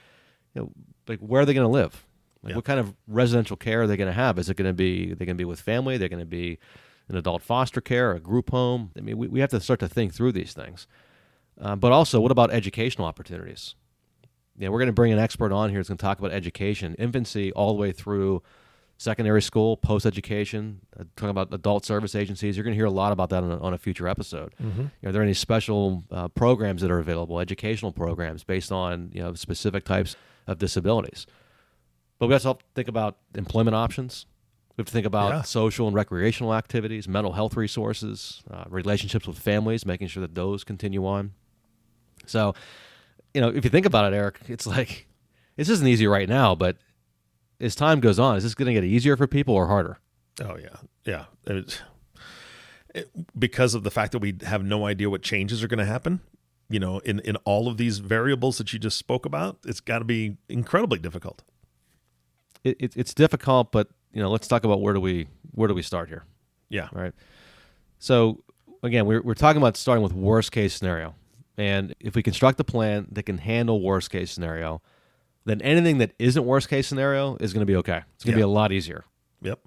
you 0.56 0.62
know, 0.62 0.72
like 1.08 1.20
where 1.20 1.42
are 1.42 1.46
they 1.46 1.54
going 1.54 1.68
to 1.68 1.72
live? 1.72 2.06
Like 2.44 2.52
Yeah. 2.52 2.56
what 2.56 2.66
kind 2.66 2.80
of 2.80 2.94
residential 3.08 3.58
care 3.58 3.82
are 3.84 3.88
they 3.88 3.98
going 3.98 4.08
to 4.10 4.14
have? 4.14 4.38
Is 4.40 4.50
it 4.50 4.58
going 4.58 4.70
to 4.70 4.74
be 4.74 5.08
they're 5.08 5.26
going 5.26 5.30
to 5.30 5.42
be 5.42 5.46
with 5.46 5.60
family? 5.62 5.98
They're 5.98 6.10
going 6.10 6.20
to 6.20 6.26
be 6.26 6.60
in 7.10 7.16
adult 7.16 7.42
foster 7.42 7.82
care, 7.82 8.12
a 8.14 8.20
group 8.20 8.50
home? 8.52 8.92
I 8.98 9.02
mean, 9.02 9.18
we, 9.18 9.28
we 9.28 9.40
have 9.40 9.50
to 9.52 9.60
start 9.60 9.80
to 9.80 9.88
think 9.88 10.14
through 10.14 10.34
these 10.34 10.54
things. 10.54 10.88
Uh, 11.60 11.76
but 11.76 11.92
also, 11.92 12.20
what 12.20 12.32
about 12.32 12.52
educational 12.52 13.08
opportunities? 13.08 13.76
Yeah, 14.58 14.70
we're 14.70 14.80
going 14.80 14.88
to 14.88 14.94
bring 14.94 15.14
an 15.14 15.20
expert 15.20 15.52
on 15.52 15.70
here 15.70 15.80
who's 15.80 15.88
going 15.88 15.98
to 15.98 16.02
talk 16.02 16.20
about 16.20 16.32
education, 16.32 16.96
infancy 17.00 17.52
all 17.54 17.74
the 17.74 17.80
way 17.80 17.92
through 17.92 18.42
secondary 18.98 19.42
school, 19.42 19.78
post 19.78 20.06
education, 20.06 20.82
uh, 21.00 21.04
talking 21.16 21.30
about 21.30 21.54
adult 21.54 21.86
service 21.86 22.16
agencies. 22.16 22.58
You're 22.58 22.64
going 22.64 22.74
to 22.74 22.78
hear 22.78 22.86
a 22.86 22.92
lot 22.92 23.12
about 23.12 23.30
that 23.30 23.44
on 23.44 23.52
a, 23.52 23.60
on 23.60 23.74
a 23.74 23.78
future 23.78 24.08
episode. 24.08 24.54
You 24.60 24.66
know, 25.04 25.10
are 25.10 25.12
there 25.12 25.22
any 25.22 25.36
special 25.36 26.04
uh, 26.12 26.28
programs 26.30 26.82
that 26.82 26.90
are 26.92 26.98
available, 27.00 27.40
educational 27.40 27.92
programs 27.92 28.44
based 28.44 28.72
on 28.72 29.12
you 29.14 29.22
know 29.22 29.34
specific 29.36 29.84
types 29.86 30.16
of 30.48 30.58
disabilities? 30.58 31.26
But 32.20 32.28
we 32.28 32.34
also 32.34 32.50
have 32.50 32.60
to 32.60 32.66
think 32.76 32.88
about 32.88 33.18
employment 33.36 33.76
options. 33.76 34.26
We 34.76 34.82
have 34.82 34.88
to 34.88 34.94
think 34.94 35.06
about 35.06 35.30
Yeah. 35.34 35.42
social 35.44 35.88
and 35.88 35.96
recreational 35.96 36.54
activities, 36.54 37.08
mental 37.08 37.34
health 37.34 37.56
resources, 37.56 38.44
uh, 38.50 38.66
relationships 38.70 39.28
with 39.28 39.40
families, 39.40 39.86
making 39.86 40.08
sure 40.08 40.22
that 40.22 40.36
those 40.36 40.64
continue 40.64 41.06
on. 41.06 41.34
So, 42.26 42.54
you 43.34 43.42
know, 43.42 43.50
if 43.50 43.64
you 43.64 43.70
think 43.70 43.86
about 43.86 44.12
it, 44.12 44.16
Eric, 44.16 44.40
it's 44.48 44.68
like 44.68 45.08
this 45.56 45.70
isn't 45.70 45.88
easy 45.88 46.08
right 46.08 46.30
now, 46.30 46.54
but 46.56 46.78
as 47.60 47.76
time 47.76 48.00
goes 48.00 48.20
on, 48.20 48.38
is 48.38 48.44
this 48.44 48.54
going 48.56 48.68
to 48.68 48.74
get 48.74 48.84
easier 48.84 49.18
for 49.18 49.26
people 49.28 49.56
or 49.56 49.68
harder? 49.68 49.98
Oh 50.42 50.58
yeah, 50.58 50.78
yeah. 51.06 51.26
It, 51.48 51.82
because 53.38 53.74
of 53.76 53.84
the 53.84 53.92
fact 53.92 54.12
that 54.12 54.20
we 54.20 54.36
have 54.44 54.64
no 54.64 54.86
idea 54.86 55.10
what 55.10 55.22
changes 55.22 55.64
are 55.64 55.68
going 55.68 55.80
to 55.80 55.86
happen, 55.86 56.20
you 56.70 56.80
know, 56.80 57.00
in 57.00 57.20
in 57.22 57.36
all 57.38 57.68
of 57.68 57.78
these 57.78 58.00
variables 58.00 58.58
that 58.60 58.74
you 58.74 58.80
just 58.80 58.98
spoke 58.98 59.26
about, 59.26 59.58
it's 59.66 59.80
got 59.80 60.00
to 60.00 60.06
be 60.06 60.38
incredibly 60.50 61.00
difficult. 61.00 61.44
It, 62.64 62.78
it, 62.80 62.94
it's 62.96 63.14
difficult, 63.14 63.72
but 63.72 63.90
you 64.12 64.22
know, 64.22 64.30
let's 64.30 64.48
talk 64.48 64.64
about 64.64 64.82
where 64.82 64.94
do 64.94 65.00
we 65.00 65.28
where 65.52 65.68
do 65.68 65.74
we 65.74 65.82
start 65.82 66.10
here? 66.10 66.24
Yeah, 66.70 66.90
right. 66.92 67.14
So 68.00 68.44
again, 68.84 69.06
we're 69.06 69.22
we're 69.22 69.34
talking 69.34 69.62
about 69.62 69.78
starting 69.78 70.04
with 70.04 70.14
worst 70.14 70.52
case 70.52 70.74
scenario, 70.74 71.16
and 71.58 71.96
if 72.00 72.16
we 72.16 72.24
construct 72.24 72.60
a 72.60 72.64
plan 72.64 73.08
that 73.12 73.24
can 73.24 73.38
handle 73.38 73.82
worst 73.82 74.10
case 74.10 74.32
scenario, 74.32 74.82
then 75.46 75.62
anything 75.62 75.98
that 76.00 76.14
isn't 76.20 76.46
worst 76.46 76.70
case 76.70 76.88
scenario 76.88 77.38
is 77.40 77.54
going 77.54 77.62
to 77.62 77.66
be 77.66 77.76
okay. 77.78 78.02
It's 78.16 78.24
going 78.24 78.34
to 78.34 78.38
be 78.38 78.44
a 78.44 78.48
lot 78.48 78.72
easier. 78.72 79.06
Yep. 79.42 79.60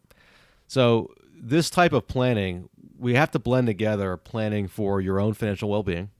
So 0.66 1.12
this 1.35 1.70
type 1.70 1.92
of 1.92 2.06
planning, 2.06 2.68
we 2.99 3.14
have 3.14 3.30
to 3.32 3.38
blend 3.38 3.66
together 3.66 4.16
planning 4.16 4.68
for 4.68 5.00
your 5.00 5.18
own 5.18 5.32
financial 5.32 5.70
well-being 5.70 6.11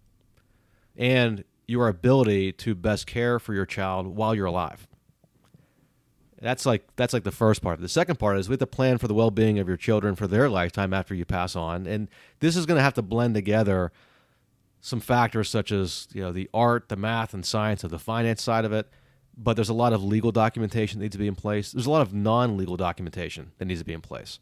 and 0.97 1.45
your 1.69 1.89
ability 1.89 2.53
to 2.53 2.75
best 2.75 3.07
care 3.07 3.39
for 3.39 3.55
your 3.55 3.67
child 3.67 4.07
while 4.07 4.35
you're 4.35 4.47
alive. 4.47 4.89
That's 6.41 6.65
like 6.65 6.85
that's 6.97 7.13
like 7.13 7.25
the 7.25 7.31
first 7.31 7.63
part. 7.63 7.81
The 7.81 7.89
second 7.89 8.19
part 8.19 8.39
is 8.39 8.49
we 8.49 8.55
have 8.55 8.61
to 8.61 8.67
plan 8.67 8.99
for 8.99 9.09
the 9.09 9.15
well-being 9.15 9.59
of 9.59 9.69
your 9.69 9.77
children 9.77 10.17
for 10.17 10.27
their 10.27 10.49
lifetime 10.49 10.95
after 10.95 11.15
you 11.15 11.25
pass 11.25 11.55
on, 11.55 11.87
and 11.87 12.09
this 12.41 12.57
is 12.57 12.67
going 12.67 12.77
to 12.77 12.83
have 12.83 12.95
to 12.95 13.03
blend 13.03 13.35
together 13.35 13.93
some 14.81 15.01
factors 15.01 15.51
such 15.51 15.71
as 15.71 16.09
you 16.13 16.23
know 16.23 16.33
the 16.33 16.49
art, 16.55 16.89
the 16.89 16.97
math, 16.97 17.35
and 17.35 17.45
science 17.45 17.85
of 17.85 17.91
the 17.91 17.99
finance 17.99 18.43
side 18.43 18.65
of 18.65 18.73
it. 18.73 18.89
But 19.37 19.55
there's 19.55 19.69
a 19.69 19.75
lot 19.75 19.93
of 19.93 20.03
legal 20.03 20.33
documentation 20.33 20.99
that 20.99 21.05
needs 21.05 21.15
to 21.15 21.19
be 21.19 21.27
in 21.27 21.35
place. 21.35 21.73
There's 21.73 21.87
a 21.87 21.91
lot 21.91 22.03
of 22.03 22.13
non-legal 22.13 22.77
documentation 22.77 23.53
that 23.59 23.67
needs 23.67 23.81
to 23.81 23.87
be 23.87 23.93
in 23.93 24.01
place. 24.01 24.39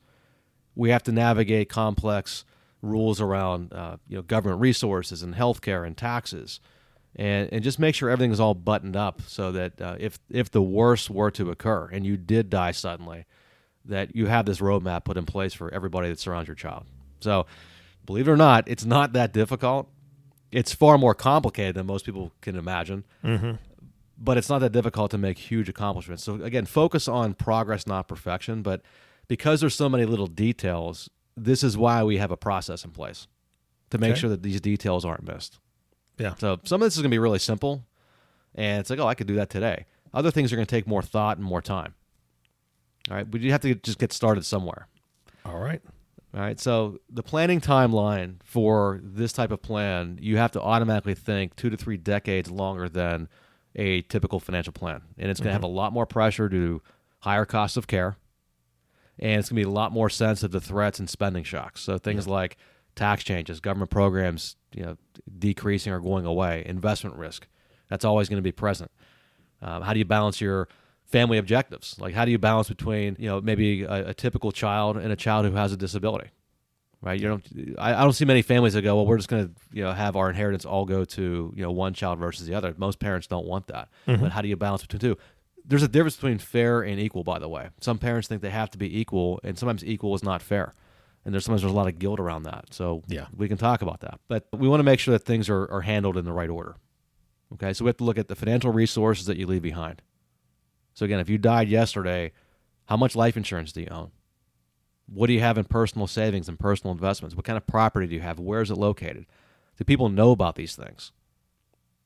We 0.74 0.90
have 0.90 1.02
to 1.04 1.12
navigate 1.12 1.68
complex 1.68 2.44
rules 2.80 3.20
around 3.20 3.72
uh, 3.72 3.96
you 4.08 4.16
know 4.16 4.22
government 4.22 4.60
resources 4.60 5.22
and 5.22 5.34
healthcare 5.34 5.86
and 5.86 5.96
taxes, 5.96 6.60
and 7.18 7.48
and 7.52 7.62
just 7.62 7.78
make 7.78 7.94
sure 7.94 8.08
everything 8.08 8.30
is 8.32 8.40
all 8.40 8.54
buttoned 8.54 8.96
up 8.96 9.20
so 9.26 9.52
that 9.52 9.80
uh, 9.80 9.96
if 9.98 10.18
if 10.30 10.50
the 10.50 10.62
worst 10.62 11.10
were 11.10 11.30
to 11.32 11.50
occur 11.50 11.88
and 11.92 12.06
you 12.06 12.16
did 12.16 12.48
die 12.48 12.70
suddenly, 12.70 13.26
that 13.84 14.16
you 14.16 14.26
have 14.26 14.46
this 14.46 14.60
roadmap 14.60 15.04
put 15.04 15.16
in 15.16 15.26
place 15.26 15.52
for 15.52 15.72
everybody 15.74 16.08
that 16.08 16.18
surrounds 16.18 16.48
your 16.48 16.54
child. 16.54 16.86
So, 17.20 17.46
believe 18.06 18.28
it 18.28 18.30
or 18.30 18.36
not, 18.36 18.68
it's 18.68 18.84
not 18.84 19.12
that 19.14 19.32
difficult. 19.32 19.90
It's 20.50 20.72
far 20.72 20.96
more 20.96 21.14
complicated 21.14 21.74
than 21.74 21.86
most 21.86 22.06
people 22.06 22.32
can 22.40 22.56
imagine 22.56 23.04
but 24.20 24.36
it's 24.36 24.48
not 24.48 24.58
that 24.58 24.72
difficult 24.72 25.12
to 25.12 25.18
make 25.18 25.38
huge 25.38 25.68
accomplishments. 25.68 26.24
So 26.24 26.42
again, 26.42 26.64
focus 26.64 27.06
on 27.06 27.34
progress, 27.34 27.86
not 27.86 28.08
perfection. 28.08 28.62
But 28.62 28.82
because 29.28 29.60
there's 29.60 29.76
so 29.76 29.88
many 29.88 30.04
little 30.06 30.26
details, 30.26 31.08
this 31.36 31.62
is 31.62 31.76
why 31.76 32.02
we 32.02 32.16
have 32.18 32.32
a 32.32 32.36
process 32.36 32.84
in 32.84 32.90
place 32.90 33.28
to 33.90 33.98
make 33.98 34.10
Okay. 34.12 34.20
sure 34.20 34.30
that 34.30 34.42
these 34.42 34.60
details 34.60 35.04
aren't 35.04 35.22
missed. 35.22 35.60
Yeah. 36.18 36.34
So 36.38 36.60
some 36.64 36.82
of 36.82 36.86
this 36.86 36.94
is 36.94 37.02
going 37.02 37.10
to 37.10 37.14
be 37.14 37.18
really 37.18 37.38
simple, 37.38 37.84
and 38.54 38.80
it's 38.80 38.90
like, 38.90 38.98
oh, 38.98 39.06
I 39.06 39.14
could 39.14 39.26
do 39.26 39.36
that 39.36 39.50
today. 39.50 39.86
Other 40.12 40.30
things 40.30 40.52
are 40.52 40.56
going 40.56 40.66
to 40.66 40.70
take 40.74 40.86
more 40.86 41.02
thought 41.02 41.38
and 41.38 41.46
more 41.46 41.62
time. 41.62 41.94
All 43.10 43.16
right, 43.16 43.30
but 43.30 43.40
you 43.40 43.52
have 43.52 43.60
to 43.62 43.74
just 43.74 43.98
get 43.98 44.12
started 44.12 44.44
somewhere. 44.44 44.88
All 45.44 45.58
right. 45.58 45.80
All 46.34 46.40
right. 46.40 46.60
So 46.60 46.98
the 47.08 47.22
planning 47.22 47.60
timeline 47.60 48.36
for 48.44 49.00
this 49.02 49.32
type 49.32 49.50
of 49.50 49.62
plan, 49.62 50.18
you 50.20 50.36
have 50.36 50.52
to 50.52 50.60
automatically 50.60 51.14
think 51.14 51.56
two 51.56 51.70
to 51.70 51.76
three 51.76 51.96
decades 51.96 52.50
longer 52.50 52.88
than 52.88 53.28
a 53.76 54.02
typical 54.02 54.40
financial 54.40 54.72
plan, 54.72 55.02
and 55.16 55.30
it's 55.30 55.40
going 55.40 55.48
to 55.48 55.52
have 55.52 55.62
mm-hmm. 55.62 55.70
a 55.70 55.76
lot 55.76 55.92
more 55.92 56.04
pressure 56.04 56.48
due 56.48 56.78
to 56.78 56.82
higher 57.20 57.44
costs 57.44 57.76
of 57.76 57.86
care, 57.86 58.16
and 59.18 59.38
it's 59.38 59.48
going 59.48 59.62
to 59.62 59.66
be 59.66 59.70
a 59.70 59.72
lot 59.72 59.92
more 59.92 60.10
sensitive 60.10 60.52
to 60.52 60.66
threats 60.66 60.98
and 60.98 61.08
spending 61.08 61.44
shocks. 61.44 61.80
So 61.80 61.96
things 61.96 62.26
like 62.26 62.56
tax 62.98 63.24
changes, 63.24 63.60
government 63.60 63.90
programs, 63.90 64.56
you 64.74 64.82
know, 64.82 64.96
decreasing 65.38 65.92
or 65.92 66.00
going 66.00 66.26
away, 66.26 66.64
investment 66.66 67.16
risk, 67.16 67.46
that's 67.88 68.04
always 68.04 68.28
going 68.28 68.36
to 68.36 68.42
be 68.42 68.52
present. 68.52 68.90
Um, 69.62 69.82
how 69.82 69.92
do 69.92 69.98
you 69.98 70.04
balance 70.04 70.40
your 70.40 70.68
family 71.06 71.38
objectives? 71.38 71.96
Like, 71.98 72.14
how 72.14 72.24
do 72.24 72.30
you 72.30 72.38
balance 72.38 72.68
between, 72.68 73.16
you 73.18 73.28
know, 73.28 73.40
maybe 73.40 73.84
a, 73.84 74.08
a 74.08 74.14
typical 74.14 74.52
child 74.52 74.96
and 74.96 75.10
a 75.10 75.16
child 75.16 75.46
who 75.46 75.52
has 75.52 75.72
a 75.72 75.76
disability? 75.76 76.28
Right? 77.00 77.20
You 77.20 77.28
don't. 77.28 77.76
I, 77.78 77.94
I 77.94 78.02
don't 78.02 78.12
see 78.12 78.24
many 78.24 78.42
families 78.42 78.74
that 78.74 78.82
go, 78.82 78.96
well, 78.96 79.06
we're 79.06 79.18
just 79.18 79.28
going 79.28 79.46
to, 79.46 79.54
you 79.72 79.84
know, 79.84 79.92
have 79.92 80.16
our 80.16 80.28
inheritance 80.28 80.64
all 80.64 80.84
go 80.84 81.04
to, 81.04 81.52
you 81.54 81.62
know, 81.62 81.70
one 81.70 81.94
child 81.94 82.18
versus 82.18 82.46
the 82.46 82.54
other. 82.54 82.74
Most 82.76 82.98
parents 82.98 83.28
don't 83.28 83.46
want 83.46 83.68
that. 83.68 83.88
But 84.20 84.32
how 84.32 84.42
do 84.42 84.48
you 84.48 84.56
balance 84.56 84.82
between 84.82 85.00
two? 85.00 85.16
There's 85.64 85.84
a 85.84 85.88
difference 85.88 86.16
between 86.16 86.38
fair 86.38 86.82
and 86.82 86.98
equal, 86.98 87.22
by 87.22 87.38
the 87.38 87.48
way. 87.48 87.68
Some 87.80 87.98
parents 87.98 88.26
think 88.26 88.42
they 88.42 88.50
have 88.50 88.70
to 88.70 88.78
be 88.78 89.00
equal, 89.00 89.38
and 89.44 89.56
sometimes 89.56 89.84
equal 89.84 90.14
is 90.14 90.24
not 90.24 90.42
fair. 90.42 90.74
And 91.28 91.34
there's 91.34 91.44
sometimes 91.44 91.60
there's 91.60 91.74
a 91.74 91.76
lot 91.76 91.88
of 91.88 91.98
guilt 91.98 92.20
around 92.20 92.44
that. 92.44 92.72
So 92.72 93.02
Yeah. 93.06 93.26
we 93.36 93.48
can 93.48 93.58
talk 93.58 93.82
about 93.82 94.00
that. 94.00 94.18
But 94.28 94.48
we 94.56 94.66
want 94.66 94.80
to 94.80 94.84
make 94.84 94.98
sure 94.98 95.12
that 95.12 95.26
things 95.26 95.50
are, 95.50 95.70
are 95.70 95.82
handled 95.82 96.16
in 96.16 96.24
the 96.24 96.32
right 96.32 96.48
order. 96.48 96.76
Okay, 97.52 97.74
so 97.74 97.84
we 97.84 97.90
have 97.90 97.98
to 97.98 98.04
look 98.04 98.16
at 98.16 98.28
the 98.28 98.34
financial 98.34 98.72
resources 98.72 99.26
that 99.26 99.36
you 99.36 99.46
leave 99.46 99.60
behind. 99.60 100.00
So 100.94 101.04
again, 101.04 101.20
if 101.20 101.28
you 101.28 101.36
died 101.36 101.68
yesterday, 101.68 102.32
how 102.86 102.96
much 102.96 103.14
life 103.14 103.36
insurance 103.36 103.72
do 103.72 103.82
you 103.82 103.88
own? 103.90 104.10
What 105.06 105.26
do 105.26 105.34
you 105.34 105.40
have 105.40 105.58
in 105.58 105.66
personal 105.66 106.06
savings 106.06 106.48
and 106.48 106.58
personal 106.58 106.92
investments? 106.92 107.36
What 107.36 107.44
kind 107.44 107.58
of 107.58 107.66
property 107.66 108.06
do 108.06 108.14
you 108.14 108.22
have? 108.22 108.38
Where 108.38 108.62
is 108.62 108.70
it 108.70 108.78
located? 108.78 109.26
Do 109.76 109.84
people 109.84 110.08
know 110.08 110.30
about 110.30 110.54
these 110.54 110.76
things? 110.76 111.12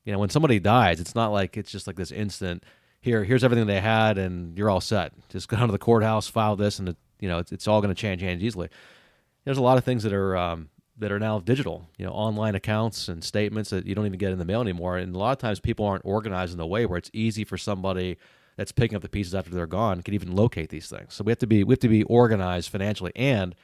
You 0.05 0.13
know, 0.13 0.19
when 0.19 0.31
somebody 0.31 0.59
dies, 0.59 0.99
it's 0.99 1.15
not 1.15 1.29
like 1.31 1.57
it's 1.57 1.71
just 1.71 1.87
like 1.87 1.95
this 1.95 2.11
instant. 2.11 2.65
Here, 3.01 3.23
here's 3.23 3.45
everything 3.45 3.69
they 3.69 3.81
had, 3.81 4.19
and 4.19 4.59
you're 4.59 4.69
all 4.69 4.81
set. 4.81 5.13
Just 5.29 5.47
go 5.47 5.57
down 5.59 5.69
to 5.69 5.73
the 5.73 5.79
courthouse, 5.79 6.27
file 6.27 6.57
this, 6.57 6.81
and 6.81 6.89
it, 6.89 6.97
you 7.21 7.29
know 7.29 7.39
it's, 7.39 7.53
it's 7.53 7.69
all 7.69 7.81
going 7.81 7.95
to 7.95 8.01
change 8.01 8.21
hands 8.21 8.43
easily. 8.43 8.69
There's 9.45 9.59
a 9.59 9.63
lot 9.63 9.79
of 9.79 9.85
things 9.85 10.03
that 10.05 10.13
are 10.13 10.37
um, 10.37 10.69
that 10.99 11.11
are 11.13 11.19
now 11.19 11.41
digital. 11.41 11.89
You 11.99 12.07
know, 12.07 12.13
online 12.13 12.55
accounts 12.55 13.09
and 13.09 13.23
statements 13.23 13.71
that 13.71 13.87
you 13.87 13.95
don't 13.95 14.07
even 14.07 14.19
get 14.19 14.33
in 14.33 14.39
the 14.39 14.45
mail 14.45 14.61
anymore. 14.61 14.99
And 14.99 15.15
a 15.15 15.19
lot 15.19 15.33
of 15.33 15.39
times, 15.39 15.61
people 15.61 15.87
aren't 15.87 16.05
organized 16.05 16.55
in 16.55 16.61
a 16.61 16.67
way 16.67 16.87
where 16.87 16.99
it's 16.99 17.11
easy 17.13 17.45
for 17.45 17.59
somebody 17.59 18.19
that's 18.57 18.73
picking 18.73 18.97
up 18.97 19.03
the 19.03 19.09
pieces 19.09 19.35
after 19.35 19.51
they're 19.51 19.67
gone 19.67 20.03
can 20.03 20.15
even 20.15 20.35
locate 20.35 20.69
these 20.69 20.89
things. 20.89 21.15
So 21.15 21.25
we 21.25 21.31
have 21.31 21.39
to 21.39 21.47
be 21.47 21.65
we 21.65 21.73
have 21.73 21.81
to 21.81 21.89
be 21.89 22.03
organized 22.05 22.71
financially, 22.71 23.13
and 23.17 23.55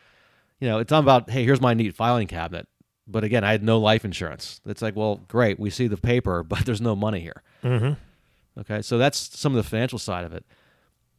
you 0.61 0.69
know, 0.69 0.79
it's 0.79 0.91
not 0.91 1.01
about 1.01 1.31
hey, 1.31 1.45
here's 1.45 1.61
my 1.61 1.75
neat 1.75 1.95
filing 1.95 2.27
cabinet. 2.27 2.67
But 3.11 3.25
again, 3.25 3.43
I 3.43 3.53
had 3.53 3.63
no 3.63 3.79
life 3.79 4.05
insurance. 4.05 4.61
It's 4.67 4.83
like, 4.83 4.95
well, 4.95 5.23
great, 5.29 5.59
we 5.59 5.71
see 5.71 5.87
the 5.87 5.97
paper, 5.97 6.43
but 6.49 6.67
there's 6.67 6.81
no 6.81 6.95
money 6.95 7.21
here. 7.21 7.43
Mm-hmm. 7.65 8.61
Okay, 8.61 8.83
so 8.83 8.99
that's 8.99 9.39
some 9.39 9.53
of 9.53 9.57
the 9.63 9.69
financial 9.69 9.99
side 9.99 10.25
of 10.25 10.33
it. 10.33 10.45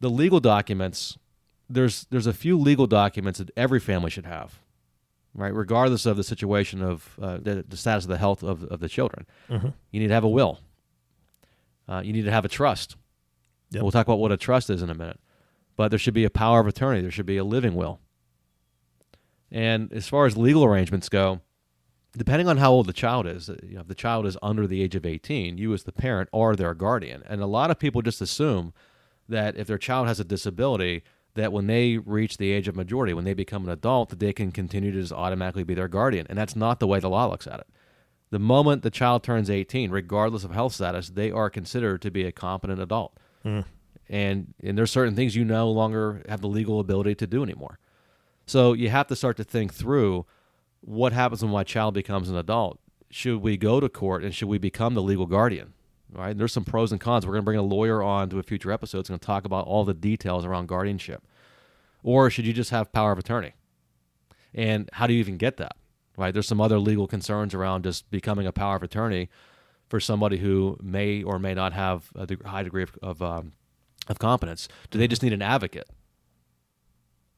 The 0.02 0.10
legal 0.10 0.40
documents, 0.40 1.18
there's 1.70 2.06
there's 2.10 2.28
a 2.28 2.34
few 2.34 2.58
legal 2.58 2.88
documents 2.88 3.40
that 3.40 3.52
every 3.56 3.80
family 3.80 4.10
should 4.10 4.26
have, 4.26 4.60
right? 5.34 5.54
Regardless 5.54 6.06
of 6.06 6.18
the 6.18 6.24
situation 6.24 6.82
of 6.82 7.18
uh, 7.22 7.38
the, 7.38 7.64
the 7.68 7.78
status 7.78 8.06
of 8.06 8.10
the 8.10 8.18
health 8.18 8.44
of, 8.44 8.64
of 8.66 8.80
the 8.80 8.90
children, 8.90 9.26
Mhm. 9.50 9.74
you 9.92 10.00
need 10.00 10.08
to 10.08 10.14
have 10.14 10.24
a 10.24 10.30
will. 10.30 10.60
Uh, 11.88 12.02
you 12.04 12.14
need 12.14 12.26
to 12.26 12.32
have 12.32 12.46
a 12.46 12.50
trust. 12.50 12.96
Yep. 13.72 13.82
We'll 13.84 13.92
talk 13.92 14.08
about 14.08 14.20
what 14.20 14.32
a 14.32 14.38
trust 14.38 14.70
is 14.70 14.82
in 14.82 14.90
a 14.90 14.96
minute, 14.96 15.20
but 15.76 15.90
there 15.90 16.00
should 16.00 16.14
be 16.14 16.24
a 16.26 16.30
power 16.30 16.60
of 16.60 16.68
attorney. 16.68 17.02
There 17.02 17.12
should 17.12 17.26
be 17.26 17.38
a 17.38 17.44
living 17.44 17.76
will. 17.76 18.00
And 19.52 19.92
as 19.94 20.08
far 20.08 20.26
as 20.26 20.38
legal 20.38 20.64
arrangements 20.64 21.10
go, 21.10 21.42
depending 22.16 22.48
on 22.48 22.58
how 22.58 22.72
old 22.72 22.86
the 22.88 22.94
child 22.94 23.26
is, 23.28 23.50
uh, 23.50 23.56
you 23.64 23.76
know, 23.76 23.82
if 23.82 23.88
the 23.88 23.96
child 23.96 24.26
is 24.26 24.38
under 24.42 24.68
the 24.68 24.82
age 24.82 24.96
of 24.96 25.06
18, 25.06 25.58
you 25.58 25.74
as 25.74 25.84
the 25.84 25.92
parent 25.92 26.30
are 26.34 26.56
their 26.56 26.74
guardian. 26.74 27.24
And 27.28 27.42
a 27.42 27.46
lot 27.48 27.72
of 27.72 27.80
people 27.80 28.02
just 28.02 28.22
assume 28.22 28.74
that 29.28 29.58
if 29.58 29.68
their 29.68 29.78
child 29.78 30.08
has 30.08 30.20
a 30.20 30.24
disability, 30.24 31.04
that 31.40 31.54
when 31.54 31.68
they 31.68 31.98
reach 31.98 32.38
the 32.38 32.52
age 32.52 32.68
of 32.68 32.76
majority, 32.76 33.14
when 33.14 33.26
they 33.26 33.34
become 33.34 33.64
an 33.64 33.72
adult, 33.72 34.10
that 34.10 34.20
they 34.20 34.34
can 34.34 34.52
continue 34.52 34.92
to 34.92 35.02
just 35.02 35.14
automatically 35.14 35.64
be 35.64 35.74
their 35.74 35.88
guardian. 35.88 36.28
And 36.30 36.38
that's 36.38 36.56
not 36.56 36.80
the 36.80 36.88
way 36.88 37.00
the 37.00 37.10
law 37.10 37.28
looks 37.28 37.48
at 37.48 37.60
it. 37.60 37.68
The 38.32 38.40
moment 38.40 38.84
the 38.84 38.92
child 38.92 39.24
turns 39.24 39.50
18, 39.50 39.90
regardless 39.90 40.44
of 40.44 40.52
health 40.52 40.74
status, 40.74 41.10
they 41.10 41.32
are 41.32 41.50
considered 41.50 42.02
to 42.04 42.12
be 42.12 42.26
a 42.26 42.32
competent 42.32 42.80
adult. 42.80 43.18
Mm. 43.44 43.66
And 44.08 44.54
and 44.64 44.78
there's 44.78 44.92
certain 44.92 45.16
things 45.16 45.36
you 45.36 45.46
no 45.46 45.70
longer 45.72 46.24
have 46.28 46.42
the 46.42 46.48
legal 46.48 46.80
ability 46.80 47.16
to 47.16 47.28
do 47.28 47.44
anymore. 47.44 47.80
So 48.46 48.74
you 48.74 48.90
have 48.90 49.08
to 49.08 49.16
start 49.16 49.38
to 49.38 49.44
think 49.44 49.74
through 49.74 50.26
what 50.82 51.14
happens 51.14 51.44
when 51.44 51.52
my 51.52 51.64
child 51.64 51.94
becomes 51.94 52.30
an 52.30 52.36
adult. 52.36 52.80
Should 53.12 53.42
we 53.42 53.58
go 53.58 53.80
to 53.80 53.90
court 53.90 54.24
and 54.24 54.34
should 54.34 54.48
we 54.48 54.58
become 54.58 54.94
the 54.94 55.02
legal 55.02 55.26
guardian? 55.26 55.74
Right? 56.12 56.36
There's 56.36 56.54
some 56.54 56.66
pros 56.66 56.92
and 56.92 57.00
cons. 57.00 57.26
We're 57.26 57.34
going 57.34 57.44
to 57.44 57.46
bring 57.46 57.60
a 57.60 57.64
lawyer 57.64 58.02
on 58.02 58.30
to 58.30 58.40
a 58.40 58.44
future 58.44 58.72
episode. 58.72 59.00
It's 59.00 59.10
going 59.10 59.20
to 59.20 59.26
talk 59.26 59.46
about 59.46 59.68
all 59.68 59.86
the 59.86 59.94
details 59.94 60.46
around 60.46 60.68
guardianship. 60.68 61.24
Or 62.04 62.30
should 62.30 62.46
you 62.46 62.54
just 62.54 62.72
have 62.72 62.92
power 62.92 63.12
of 63.12 63.20
attorney? 63.20 63.54
And 64.54 64.90
how 64.94 65.08
do 65.08 65.14
you 65.14 65.20
even 65.20 65.38
get 65.38 65.58
that? 65.58 65.76
Right? 66.18 66.34
There's 66.34 66.48
some 66.48 66.62
other 66.62 66.80
legal 66.80 67.08
concerns 67.08 67.54
around 67.54 67.84
just 67.84 68.10
becoming 68.12 68.46
a 68.48 68.52
power 68.52 68.76
of 68.76 68.84
attorney 68.84 69.30
for 69.88 70.00
somebody 70.00 70.38
who 70.38 70.78
may 70.82 71.24
or 71.24 71.40
may 71.40 71.54
not 71.54 71.74
have 71.74 72.10
a 72.16 72.28
high 72.48 72.64
degree 72.64 72.84
of 72.84 72.98
of, 73.02 73.22
um, 73.22 73.54
of 74.08 74.20
competence. 74.20 74.68
Do 74.92 74.98
they 75.00 75.08
just 75.08 75.24
need 75.24 75.34
an 75.34 75.42
advocate? 75.42 75.88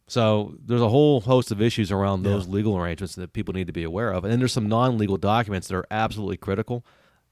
So 0.08 0.56
there's 0.66 0.82
a 0.82 0.90
whole 0.90 1.22
host 1.22 1.52
of 1.52 1.62
issues 1.62 1.92
around 1.92 2.24
those 2.24 2.46
Yeah. 2.46 2.54
legal 2.54 2.78
arrangements 2.78 3.16
that 3.16 3.32
people 3.34 3.54
need 3.54 3.68
to 3.68 3.74
be 3.74 3.84
aware 3.84 4.12
of, 4.12 4.24
and 4.26 4.32
then 4.32 4.40
there's 4.40 4.52
some 4.52 4.68
non-legal 4.68 5.18
documents 5.18 5.68
that 5.70 5.76
are 5.76 5.86
absolutely 5.90 6.38
critical, 6.38 6.86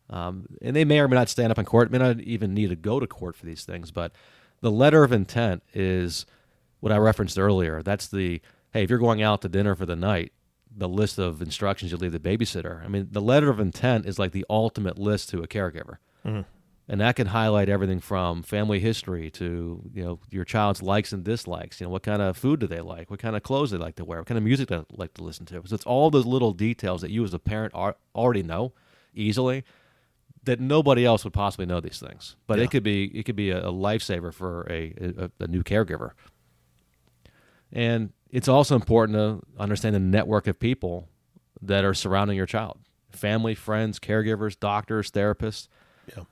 um, 0.10 0.46
and 0.62 0.76
they 0.76 0.86
may 0.86 1.00
or 1.00 1.08
may 1.10 1.15
not 1.18 1.28
stand 1.30 1.52
up 1.52 1.60
in 1.60 1.65
court, 1.65 1.92
may 1.92 1.98
not 1.98 2.22
even 2.22 2.54
need 2.54 2.70
to 2.70 2.76
go 2.78 3.00
to 3.00 3.08
court 3.08 3.36
for 3.36 3.46
these 3.46 3.65
things. 3.65 3.92
But 3.92 4.13
the 4.62 4.72
letter 4.72 5.04
of 5.04 5.12
intent 5.12 5.63
is 5.74 6.26
what 6.80 6.92
I 6.92 6.98
referenced 6.98 7.38
earlier. 7.38 7.82
That's 7.82 8.08
the 8.08 8.42
hey, 8.72 8.84
if 8.84 8.89
you're 8.89 9.00
going 9.00 9.22
out 9.22 9.42
to 9.42 9.50
dinner 9.50 9.76
for 9.76 9.86
the 9.86 9.96
night, 9.96 10.32
the 10.76 10.88
list 10.88 11.18
of 11.18 11.42
instructions 11.42 11.92
you 11.92 11.98
leave 11.98 12.12
the 12.12 12.20
babysitter. 12.20 12.84
I 12.86 12.88
mean, 12.88 13.08
the 13.12 13.22
letter 13.22 13.50
of 13.50 13.60
intent 13.60 14.06
is 14.06 14.20
like 14.20 14.32
the 14.32 14.46
ultimate 14.50 15.00
list 15.00 15.30
to 15.30 15.42
a 15.42 15.48
caregiver 15.48 15.98
mm-hmm. 16.26 16.42
and 16.88 17.02
that 17.02 17.15
can 17.15 17.28
highlight 17.28 17.70
everything 17.70 18.00
from 18.00 18.44
family 18.44 18.80
history 18.80 19.30
to 19.32 19.89
you 19.94 20.04
know 20.04 20.20
your 20.30 20.46
child's 20.46 20.82
likes 20.82 21.12
and 21.12 21.24
dislikes. 21.24 21.80
You 21.80 21.88
know 21.88 21.92
what 21.92 22.04
kind 22.04 22.22
of 22.22 22.38
food 22.38 22.60
do 22.60 22.68
they 22.68 22.82
like, 22.82 23.10
what 23.10 23.20
kind 23.20 23.36
of 23.36 23.44
clothes 23.44 23.72
they 23.72 23.78
like 23.78 23.96
to 23.96 24.06
wear, 24.06 24.20
what 24.20 24.28
kind 24.28 24.38
of 24.38 24.44
music 24.44 24.70
they 24.70 24.82
like 24.92 25.13
to 25.15 25.24
listen 25.24 25.46
to. 25.48 25.62
So 25.65 25.76
it's 25.76 25.86
all 25.86 26.10
those 26.10 26.26
little 26.26 26.54
details 26.54 27.02
that 27.02 27.12
you 27.12 27.24
as 27.24 27.34
a 27.34 27.39
parent 27.39 27.74
are, 27.76 27.96
already 28.15 28.44
know 28.44 28.74
easily 29.13 29.63
that 30.44 30.60
nobody 30.60 31.06
else 31.06 31.24
would 31.24 31.34
possibly 31.34 31.65
know 31.65 31.80
these 31.80 32.00
things. 32.00 32.36
But 32.48 32.60
Yeah. 32.60 32.65
it 32.65 32.72
could 32.72 32.84
be 32.84 33.06
it 33.18 33.24
could 33.24 33.36
be 33.36 33.50
a, 33.50 33.68
a 33.68 33.72
lifesaver 33.72 34.34
for 34.34 34.68
a, 34.70 34.94
a, 35.18 35.32
a 35.44 35.48
new 35.48 35.63
caregiver. 35.63 36.12
And 37.71 38.12
it's 38.29 38.47
also 38.47 38.75
important 38.75 39.17
to 39.17 39.45
understand 39.60 39.95
the 39.95 39.99
network 39.99 40.47
of 40.47 40.60
people 40.60 41.08
that 41.62 41.84
are 41.84 41.93
surrounding 41.93 42.38
your 42.38 42.45
child 42.45 42.77
family, 43.12 43.55
friends, 43.55 43.99
caregivers, 43.99 44.60
doctors, 44.60 45.10
therapists. 45.10 45.67
Yeah. 46.15 46.23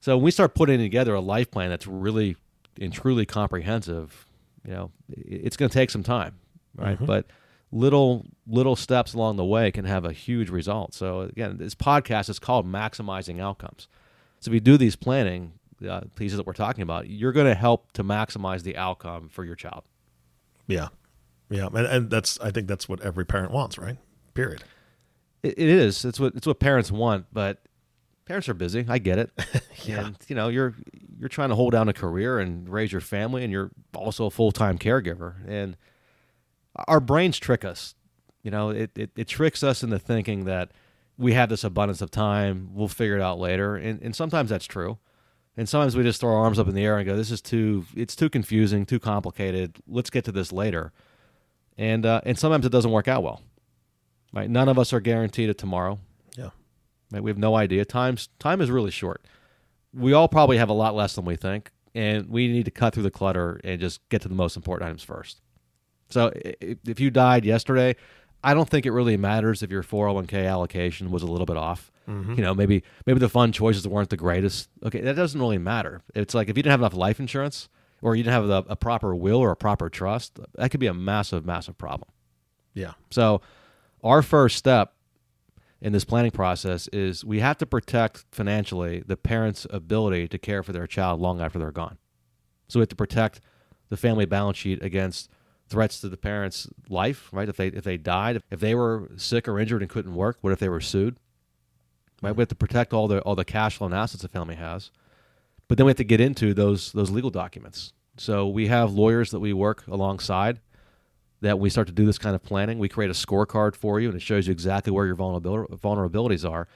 So 0.00 0.16
when 0.16 0.24
we 0.24 0.30
start 0.32 0.54
putting 0.54 0.80
together 0.80 1.14
a 1.14 1.20
life 1.20 1.50
plan 1.50 1.70
that's 1.70 1.86
really 1.86 2.36
and 2.80 2.92
truly 2.92 3.26
comprehensive, 3.26 4.26
you 4.64 4.72
know, 4.72 4.90
it's 5.08 5.56
going 5.56 5.68
to 5.68 5.72
take 5.72 5.90
some 5.90 6.02
time, 6.02 6.38
right? 6.74 6.98
But 7.04 7.26
little 7.72 8.26
little 8.46 8.76
steps 8.76 9.14
along 9.14 9.36
the 9.36 9.44
way 9.44 9.70
can 9.70 9.84
have 9.84 10.04
a 10.04 10.12
huge 10.12 10.50
result. 10.50 10.94
So 10.94 11.20
again, 11.22 11.58
this 11.58 11.74
podcast 11.74 12.28
is 12.28 12.38
called 12.38 12.66
maximizing 12.66 13.40
outcomes. 13.40 13.88
So 14.40 14.50
if 14.50 14.54
you 14.54 14.60
do 14.60 14.76
these 14.76 14.96
planning 14.96 15.52
uh, 15.88 16.02
pieces 16.16 16.36
that 16.36 16.46
we're 16.46 16.52
talking 16.52 16.82
about, 16.82 17.08
you're 17.08 17.32
going 17.32 17.46
to 17.46 17.54
help 17.54 17.92
to 17.92 18.04
maximize 18.04 18.62
the 18.62 18.76
outcome 18.76 19.28
for 19.28 19.44
your 19.44 19.54
child. 19.54 19.84
Yeah. 20.70 20.88
Yeah. 21.50 21.66
And, 21.66 21.86
and 21.86 22.10
that's, 22.10 22.38
I 22.40 22.50
think 22.50 22.68
that's 22.68 22.88
what 22.88 23.00
every 23.02 23.26
parent 23.26 23.50
wants, 23.52 23.78
right? 23.78 23.96
Period. 24.34 24.62
It, 25.42 25.58
it 25.58 25.68
is. 25.68 26.04
It's 26.04 26.20
what 26.20 26.34
it's 26.34 26.46
what 26.46 26.60
parents 26.60 26.90
want, 26.92 27.26
but 27.32 27.62
parents 28.26 28.48
are 28.48 28.54
busy. 28.54 28.84
I 28.88 28.98
get 28.98 29.18
it. 29.18 29.30
Yeah. 29.84 30.08
And 30.08 30.16
you 30.28 30.36
know, 30.36 30.48
you're 30.48 30.74
you're 31.18 31.30
trying 31.30 31.48
to 31.48 31.54
hold 31.54 31.72
down 31.72 31.88
a 31.88 31.94
career 31.94 32.38
and 32.38 32.68
raise 32.68 32.92
your 32.92 33.00
family, 33.00 33.42
and 33.44 33.50
you're 33.50 33.70
also 33.94 34.26
a 34.26 34.30
full 34.30 34.52
time 34.52 34.76
caregiver. 34.76 35.36
And 35.48 35.74
our 36.86 37.00
brains 37.00 37.38
trick 37.38 37.64
us. 37.64 37.94
You 38.42 38.50
know, 38.50 38.68
it, 38.68 38.90
it 38.94 39.10
it 39.16 39.26
tricks 39.26 39.62
us 39.62 39.82
into 39.82 39.98
thinking 39.98 40.44
that 40.44 40.72
we 41.16 41.32
have 41.32 41.48
this 41.48 41.64
abundance 41.64 42.02
of 42.02 42.10
time. 42.10 42.68
We'll 42.74 42.88
figure 42.88 43.16
it 43.16 43.22
out 43.22 43.38
later, 43.38 43.74
and 43.74 44.02
and 44.02 44.14
sometimes 44.14 44.50
that's 44.50 44.66
true. 44.66 44.98
And 45.60 45.68
sometimes 45.68 45.94
we 45.94 46.02
just 46.02 46.22
throw 46.22 46.30
our 46.30 46.42
arms 46.42 46.58
up 46.58 46.68
in 46.68 46.74
the 46.74 46.82
air 46.82 46.96
and 46.96 47.06
go, 47.06 47.14
"This 47.14 47.30
is 47.30 47.42
too. 47.42 47.84
It's 47.94 48.16
too 48.16 48.30
confusing, 48.30 48.86
too 48.86 48.98
complicated. 48.98 49.76
Let's 49.86 50.08
get 50.08 50.24
to 50.24 50.32
this 50.32 50.52
later." 50.52 50.90
And 51.76 52.06
uh, 52.06 52.22
and 52.24 52.38
sometimes 52.38 52.64
it 52.64 52.72
doesn't 52.72 52.90
work 52.90 53.08
out 53.08 53.22
well. 53.22 53.42
Right? 54.32 54.48
None 54.48 54.70
of 54.70 54.78
us 54.78 54.94
are 54.94 55.00
guaranteed 55.00 55.50
a 55.50 55.54
tomorrow. 55.54 55.98
Yeah. 56.34 56.48
Right? 57.12 57.22
We 57.22 57.30
have 57.30 57.36
no 57.36 57.56
idea. 57.56 57.84
Time's 57.84 58.30
time 58.38 58.62
is 58.62 58.70
really 58.70 58.90
short. 58.90 59.26
We 59.92 60.14
all 60.14 60.28
probably 60.28 60.56
have 60.56 60.70
a 60.70 60.72
lot 60.72 60.94
less 60.94 61.14
than 61.14 61.26
we 61.26 61.36
think, 61.36 61.70
and 61.94 62.30
we 62.30 62.48
need 62.48 62.64
to 62.64 62.70
cut 62.70 62.94
through 62.94 63.02
the 63.02 63.10
clutter 63.10 63.60
and 63.62 63.78
just 63.78 64.00
get 64.08 64.22
to 64.22 64.28
the 64.28 64.34
most 64.34 64.56
important 64.56 64.88
items 64.88 65.02
first. 65.02 65.42
So 66.08 66.32
if 66.34 66.98
you 66.98 67.10
died 67.10 67.44
yesterday, 67.44 67.96
I 68.42 68.54
don't 68.54 68.68
think 68.68 68.86
it 68.86 68.92
really 68.92 69.16
matters 69.16 69.62
if 69.62 69.70
your 69.70 69.82
401k 69.82 70.48
allocation 70.48 71.10
was 71.10 71.22
a 71.22 71.26
little 71.26 71.46
bit 71.46 71.56
off. 71.56 71.92
Mm-hmm. 72.08 72.34
You 72.34 72.42
know, 72.42 72.54
maybe 72.54 72.82
maybe 73.06 73.20
the 73.20 73.28
fund 73.28 73.54
choices 73.54 73.86
weren't 73.86 74.10
the 74.10 74.16
greatest. 74.16 74.68
Okay, 74.82 75.00
that 75.00 75.14
doesn't 75.14 75.40
really 75.40 75.58
matter. 75.58 76.02
It's 76.14 76.34
like 76.34 76.48
if 76.48 76.56
you 76.56 76.62
didn't 76.62 76.72
have 76.72 76.80
enough 76.80 76.94
life 76.94 77.20
insurance 77.20 77.68
or 78.02 78.16
you 78.16 78.22
didn't 78.22 78.34
have 78.34 78.50
a, 78.50 78.72
a 78.72 78.76
proper 78.76 79.14
will 79.14 79.38
or 79.38 79.50
a 79.50 79.56
proper 79.56 79.88
trust, 79.88 80.40
that 80.54 80.70
could 80.70 80.80
be 80.80 80.86
a 80.86 80.94
massive, 80.94 81.44
massive 81.44 81.76
problem. 81.78 82.10
Yeah. 82.74 82.92
So, 83.10 83.42
our 84.02 84.22
first 84.22 84.56
step 84.56 84.94
in 85.80 85.92
this 85.92 86.04
planning 86.04 86.30
process 86.30 86.88
is 86.88 87.24
we 87.24 87.40
have 87.40 87.58
to 87.58 87.66
protect 87.66 88.24
financially 88.32 89.02
the 89.06 89.16
parent's 89.16 89.66
ability 89.70 90.28
to 90.28 90.38
care 90.38 90.62
for 90.62 90.72
their 90.72 90.86
child 90.86 91.20
long 91.20 91.40
after 91.40 91.58
they're 91.58 91.70
gone. 91.70 91.98
So 92.68 92.78
we 92.78 92.82
have 92.82 92.88
to 92.90 92.96
protect 92.96 93.40
the 93.88 93.96
family 93.96 94.26
balance 94.26 94.58
sheet 94.58 94.82
against 94.82 95.28
threats 95.70 96.00
to 96.00 96.08
the 96.08 96.16
parent's 96.16 96.68
life, 96.88 97.28
right? 97.32 97.48
If 97.48 97.56
they 97.56 97.68
if 97.68 97.84
they 97.84 97.96
died, 97.96 98.42
if 98.50 98.60
they 98.60 98.74
were 98.74 99.10
sick 99.16 99.48
or 99.48 99.58
injured 99.58 99.80
and 99.80 99.90
couldn't 99.90 100.14
work, 100.14 100.38
what 100.40 100.52
if 100.52 100.58
they 100.58 100.68
were 100.68 100.80
sued? 100.80 101.16
Right? 102.20 102.34
We 102.36 102.42
have 102.42 102.48
to 102.48 102.54
protect 102.54 102.92
all 102.92 103.08
the 103.08 103.20
all 103.20 103.36
the 103.36 103.44
cash 103.44 103.78
flow 103.78 103.86
and 103.86 103.94
assets 103.94 104.22
the 104.22 104.28
family 104.28 104.56
has. 104.56 104.90
But 105.68 105.78
then 105.78 105.86
we 105.86 105.90
have 105.90 105.96
to 105.98 106.04
get 106.04 106.20
into 106.20 106.52
those 106.52 106.92
those 106.92 107.10
legal 107.10 107.30
documents. 107.30 107.92
So 108.18 108.46
we 108.48 108.66
have 108.66 108.92
lawyers 108.92 109.30
that 109.30 109.40
we 109.40 109.52
work 109.52 109.86
alongside 109.86 110.60
that 111.40 111.58
we 111.58 111.70
start 111.70 111.86
to 111.86 111.92
do 111.92 112.04
this 112.04 112.18
kind 112.18 112.34
of 112.34 112.42
planning, 112.42 112.78
we 112.78 112.88
create 112.88 113.10
a 113.10 113.14
scorecard 113.14 113.74
for 113.74 113.98
you 113.98 114.08
and 114.08 114.16
it 114.16 114.20
shows 114.20 114.46
you 114.46 114.52
exactly 114.52 114.92
where 114.92 115.06
your 115.06 115.16
vulnerabilities 115.16 116.48
are. 116.48 116.68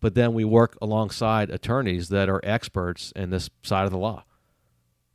But 0.00 0.14
then 0.14 0.32
we 0.32 0.44
work 0.44 0.78
alongside 0.80 1.50
attorneys 1.50 2.08
that 2.08 2.30
are 2.30 2.40
experts 2.42 3.12
in 3.14 3.28
this 3.28 3.50
side 3.62 3.84
of 3.84 3.90
the 3.90 3.98
law 3.98 4.24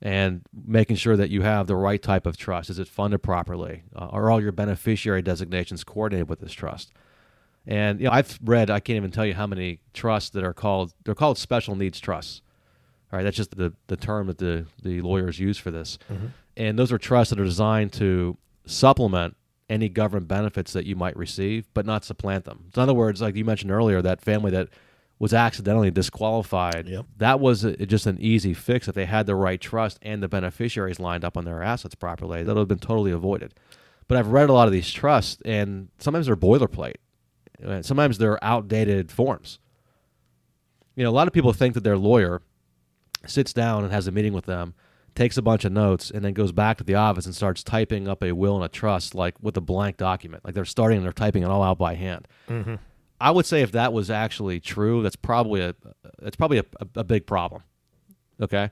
and 0.01 0.41
making 0.65 0.95
sure 0.95 1.15
that 1.15 1.29
you 1.29 1.43
have 1.43 1.67
the 1.67 1.75
right 1.75 2.01
type 2.01 2.25
of 2.25 2.35
trust. 2.35 2.69
Is 2.69 2.79
it 2.79 2.87
funded 2.87 3.21
properly? 3.21 3.83
Uh, 3.95 4.07
are 4.07 4.31
all 4.31 4.41
your 4.41 4.51
beneficiary 4.51 5.21
designations 5.21 5.83
coordinated 5.83 6.27
with 6.27 6.39
this 6.39 6.53
trust? 6.53 6.91
And 7.67 7.99
you 7.99 8.07
know, 8.07 8.11
I've 8.11 8.39
read 8.43 8.69
I 8.71 8.79
can't 8.79 8.97
even 8.97 9.11
tell 9.11 9.25
you 9.25 9.35
how 9.35 9.45
many 9.45 9.81
trusts 9.93 10.31
that 10.31 10.43
are 10.43 10.53
called 10.53 10.93
they're 11.03 11.13
called 11.15 11.37
special 11.37 11.75
needs 11.75 11.99
trusts. 11.99 12.41
All 13.13 13.17
right, 13.17 13.23
that's 13.23 13.37
just 13.37 13.55
the 13.55 13.73
the 13.87 13.97
term 13.97 14.27
that 14.27 14.39
the 14.39 14.65
the 14.81 15.01
lawyers 15.01 15.39
use 15.39 15.57
for 15.57 15.69
this. 15.69 15.99
And 16.57 16.79
those 16.79 16.91
are 16.91 16.97
trusts 16.97 17.29
that 17.29 17.39
are 17.39 17.45
designed 17.45 17.93
to 17.93 18.37
supplement 18.65 19.35
any 19.69 19.87
government 19.87 20.27
benefits 20.27 20.73
that 20.73 20.85
you 20.85 20.95
might 20.95 21.15
receive, 21.15 21.67
but 21.73 21.85
not 21.85 22.03
supplant 22.03 22.43
them. 22.45 22.65
So 22.73 22.81
in 22.81 22.83
other 22.83 22.93
words, 22.93 23.21
like 23.21 23.35
you 23.35 23.45
mentioned 23.45 23.71
earlier, 23.71 24.01
that 24.01 24.19
family 24.21 24.51
that 24.51 24.69
was 25.21 25.35
accidentally 25.35 25.91
disqualified, 25.91 26.87
Yep. 26.87 27.05
that 27.17 27.39
was 27.39 27.63
a, 27.63 27.77
just 27.85 28.07
an 28.07 28.17
easy 28.19 28.55
fix 28.55 28.87
if 28.87 28.95
they 28.95 29.05
had 29.05 29.27
the 29.27 29.35
right 29.35 29.61
trust 29.61 29.99
and 30.01 30.23
the 30.23 30.27
beneficiaries 30.27 30.99
lined 30.99 31.23
up 31.23 31.37
on 31.37 31.45
their 31.45 31.61
assets 31.61 31.93
properly. 31.93 32.41
That 32.41 32.55
would 32.55 32.61
have 32.61 32.67
been 32.67 32.79
totally 32.79 33.11
avoided. 33.11 33.53
But 34.07 34.17
I've 34.17 34.29
read 34.29 34.49
a 34.49 34.53
lot 34.53 34.65
of 34.67 34.71
these 34.73 34.91
trusts, 34.91 35.39
and 35.45 35.89
sometimes 35.99 36.25
they're 36.25 36.35
boilerplate. 36.35 36.95
Uh, 37.63 37.83
Sometimes 37.83 38.17
they're 38.17 38.43
outdated 38.43 39.11
forms. 39.11 39.59
You 40.95 41.03
know, 41.03 41.11
a 41.11 41.17
lot 41.19 41.27
of 41.27 41.33
people 41.33 41.53
think 41.53 41.75
that 41.75 41.83
their 41.83 41.97
lawyer 41.99 42.41
sits 43.27 43.53
down 43.53 43.83
and 43.83 43.93
has 43.93 44.07
a 44.07 44.11
meeting 44.11 44.33
with 44.33 44.45
them, 44.45 44.73
takes 45.13 45.37
a 45.37 45.41
bunch 45.43 45.65
of 45.65 45.71
notes, 45.71 46.09
and 46.09 46.25
then 46.25 46.33
goes 46.33 46.51
back 46.51 46.79
to 46.79 46.83
the 46.83 46.95
office 46.95 47.27
and 47.27 47.35
starts 47.35 47.63
typing 47.63 48.07
up 48.07 48.23
a 48.23 48.31
will 48.31 48.55
and 48.55 48.65
a 48.65 48.69
trust 48.69 49.13
like 49.13 49.35
with 49.39 49.55
a 49.55 49.61
blank 49.61 49.97
document. 49.97 50.43
Like 50.43 50.55
they're 50.55 50.65
starting 50.65 50.97
and 50.97 51.05
they're 51.05 51.13
typing 51.13 51.43
it 51.43 51.49
all 51.49 51.61
out 51.61 51.77
by 51.77 51.93
hand. 51.93 52.27
I 53.21 53.29
would 53.29 53.45
say 53.45 53.61
if 53.61 53.71
that 53.73 53.93
was 53.93 54.09
actually 54.09 54.59
true, 54.59 55.03
that's 55.03 55.15
probably 55.15 55.61
a 55.61 55.75
that's 56.19 56.35
probably 56.35 56.57
a, 56.57 56.65
a, 56.79 56.99
a 57.01 57.03
big 57.03 57.27
problem. 57.27 57.61
Okay, 58.41 58.71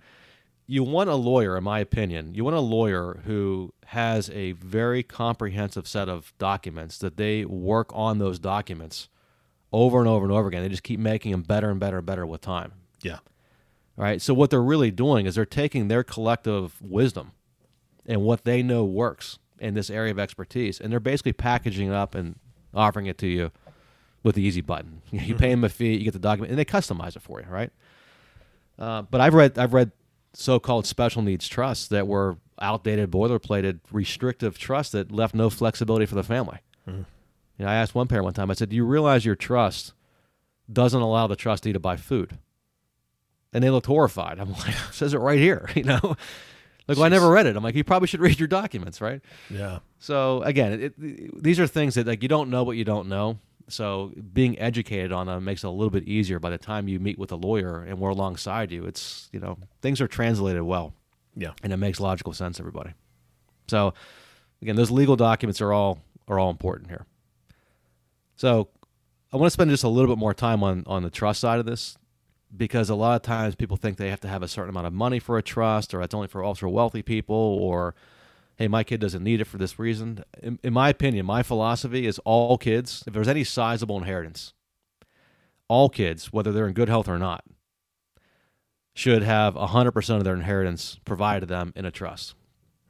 you 0.65 0.83
want 0.83 1.09
a 1.09 1.15
lawyer, 1.15 1.55
in 1.55 1.63
my 1.63 1.79
opinion, 1.79 2.33
you 2.33 2.43
want 2.43 2.55
a 2.55 2.59
lawyer 2.59 3.21
who 3.25 3.73
has 3.85 4.29
a 4.31 4.53
very 4.53 5.03
comprehensive 5.03 5.87
set 5.87 6.09
of 6.09 6.33
documents 6.39 6.97
that 6.97 7.17
they 7.17 7.45
work 7.45 7.91
on 7.93 8.17
those 8.17 8.39
documents 8.39 9.07
over 9.71 9.99
and 9.99 10.07
over 10.07 10.25
and 10.25 10.33
over 10.33 10.47
again. 10.47 10.63
They 10.63 10.69
just 10.69 10.83
keep 10.83 10.99
making 10.99 11.31
them 11.31 11.43
better 11.43 11.69
and 11.69 11.79
better 11.79 11.97
and 11.97 12.05
better 12.05 12.25
with 12.25 12.41
time. 12.41 12.73
Yeah. 13.03 13.19
Right. 13.95 14.21
So 14.21 14.33
what 14.33 14.49
they're 14.49 14.61
really 14.61 14.91
doing 14.91 15.27
is 15.27 15.35
they're 15.35 15.45
taking 15.45 15.89
their 15.89 16.03
collective 16.03 16.81
wisdom 16.81 17.33
and 18.05 18.23
what 18.23 18.45
they 18.45 18.63
know 18.63 18.83
works 18.83 19.37
in 19.59 19.75
this 19.75 19.89
area 19.89 20.11
of 20.11 20.17
expertise, 20.17 20.79
and 20.79 20.91
they're 20.91 20.99
basically 20.99 21.33
packaging 21.33 21.89
it 21.89 21.93
up 21.93 22.15
and 22.15 22.39
offering 22.73 23.05
it 23.05 23.17
to 23.19 23.27
you 23.27 23.51
with 24.23 24.35
the 24.35 24.41
easy 24.41 24.61
button. 24.61 25.01
You 25.11 25.35
pay 25.35 25.49
them 25.49 25.63
a 25.63 25.69
fee, 25.69 25.95
you 25.97 26.03
get 26.03 26.13
the 26.13 26.19
document, 26.19 26.51
and 26.51 26.59
they 26.59 26.65
customize 26.65 27.15
it 27.15 27.21
for 27.21 27.39
you, 27.41 27.47
right? 27.49 27.71
Uh, 28.77 29.01
but 29.03 29.19
I've 29.21 29.33
read 29.33 29.57
I've 29.57 29.73
read 29.73 29.91
so-called 30.33 30.85
special 30.85 31.21
needs 31.21 31.47
trusts 31.47 31.87
that 31.87 32.07
were 32.07 32.37
outdated, 32.61 33.09
boilerplated, 33.11 33.79
restrictive 33.91 34.57
trusts 34.57 34.91
that 34.93 35.11
left 35.11 35.33
no 35.35 35.49
flexibility 35.49 36.05
for 36.05 36.15
the 36.15 36.23
family. 36.23 36.59
You 37.57 37.65
know, 37.65 37.67
I 37.71 37.75
asked 37.75 37.93
one 37.95 38.07
parent 38.07 38.23
one 38.25 38.33
time. 38.33 38.49
I 38.49 38.53
said, 38.53 38.69
"Do 38.69 38.75
you 38.75 38.85
realize 38.85 39.25
your 39.25 39.35
trust 39.35 39.93
doesn't 40.71 41.01
allow 41.01 41.27
the 41.27 41.35
trustee 41.35 41.73
to 41.73 41.79
buy 41.79 41.97
food?" 41.97 42.37
And 43.51 43.63
they 43.63 43.69
looked 43.69 43.87
horrified. 43.87 44.39
I'm 44.39 44.51
like, 44.53 44.69
it 44.69 44.93
"Says 44.93 45.13
it 45.13 45.19
right 45.19 45.39
here." 45.39 45.69
You 45.75 45.83
know, 45.83 45.99
like, 46.87 46.97
well, 46.97 47.03
I 47.03 47.09
never 47.09 47.29
read 47.29 47.45
it. 47.47 47.55
I'm 47.55 47.63
like, 47.63 47.75
"You 47.75 47.83
probably 47.83 48.07
should 48.07 48.21
read 48.21 48.39
your 48.39 48.47
documents, 48.47 49.01
right?" 49.01 49.21
Yeah. 49.49 49.79
So 49.99 50.41
again, 50.43 50.73
it, 50.73 50.93
it, 51.01 51.43
these 51.43 51.59
are 51.59 51.67
things 51.67 51.95
that 51.95 52.07
like 52.07 52.23
you 52.23 52.29
don't 52.29 52.49
know 52.49 52.63
what 52.63 52.77
you 52.77 52.85
don't 52.85 53.09
know. 53.09 53.39
So 53.71 54.11
being 54.33 54.57
educated 54.59 55.11
on 55.11 55.27
them 55.27 55.45
makes 55.45 55.63
it 55.63 55.67
a 55.67 55.71
little 55.71 55.89
bit 55.89 56.03
easier 56.05 56.39
by 56.39 56.49
the 56.49 56.57
time 56.57 56.87
you 56.87 56.99
meet 56.99 57.17
with 57.19 57.31
a 57.31 57.35
lawyer 57.35 57.83
and 57.83 57.99
we're 57.99 58.09
alongside 58.09 58.71
you. 58.71 58.85
It's 58.85 59.29
you 59.31 59.39
know 59.39 59.57
things 59.81 60.01
are 60.01 60.07
translated 60.07 60.63
well 60.63 60.93
Yeah. 61.35 61.51
and 61.63 61.71
it 61.73 61.77
makes 61.77 61.99
logical 61.99 62.33
sense 62.33 62.59
everybody. 62.59 62.91
So 63.67 63.93
again, 64.61 64.75
those 64.75 64.91
legal 64.91 65.15
documents 65.15 65.61
are 65.61 65.71
all 65.71 65.99
are 66.27 66.39
all 66.39 66.49
important 66.49 66.89
here. 66.89 67.05
So 68.35 68.69
I 69.31 69.37
want 69.37 69.47
to 69.47 69.51
spend 69.51 69.69
just 69.69 69.83
a 69.83 69.89
little 69.89 70.13
bit 70.13 70.19
more 70.19 70.33
time 70.33 70.63
on 70.63 70.83
on 70.87 71.03
the 71.03 71.09
trust 71.09 71.39
side 71.39 71.59
of 71.59 71.65
this 71.65 71.97
because 72.55 72.89
a 72.89 72.95
lot 72.95 73.15
of 73.15 73.21
times 73.21 73.53
people 73.55 73.77
think 73.77 73.97
they 73.97 74.09
have 74.09 74.21
to 74.21 74.27
have 74.27 74.41
a 74.41 74.47
certain 74.47 74.69
amount 74.71 74.87
of 74.87 74.93
money 74.93 75.19
for 75.19 75.37
a 75.37 75.43
trust 75.43 75.93
or 75.93 76.01
it's 76.01 76.15
only 76.15 76.27
for 76.27 76.43
ultra 76.43 76.69
wealthy 76.69 77.03
people 77.03 77.35
or 77.35 77.93
hey 78.59 78.67
my 78.67 78.83
kid 78.83 78.99
doesn't 78.99 79.23
need 79.23 79.41
it 79.41 79.45
for 79.45 79.57
this 79.57 79.79
reason 79.79 80.23
in, 80.43 80.59
in 80.63 80.71
my 80.71 80.89
opinion 80.89 81.25
my 81.25 81.41
philosophy 81.41 82.05
is 82.05 82.19
all 82.19 82.57
kids 82.57 83.03
if 83.07 83.13
there's 83.13 83.27
any 83.27 83.43
sizable 83.43 83.97
inheritance 83.97 84.53
all 85.67 85.89
kids 85.89 86.31
whether 86.31 86.51
they're 86.51 86.67
in 86.67 86.73
good 86.73 86.89
health 86.89 87.09
or 87.09 87.17
not 87.17 87.43
should 88.99 89.23
have 89.23 89.55
100% 89.55 90.17
of 90.17 90.23
their 90.25 90.33
inheritance 90.33 90.99
provided 91.05 91.41
to 91.41 91.45
them 91.45 91.71
in 91.73 91.85
a 91.85 91.91
trust. 91.91 92.35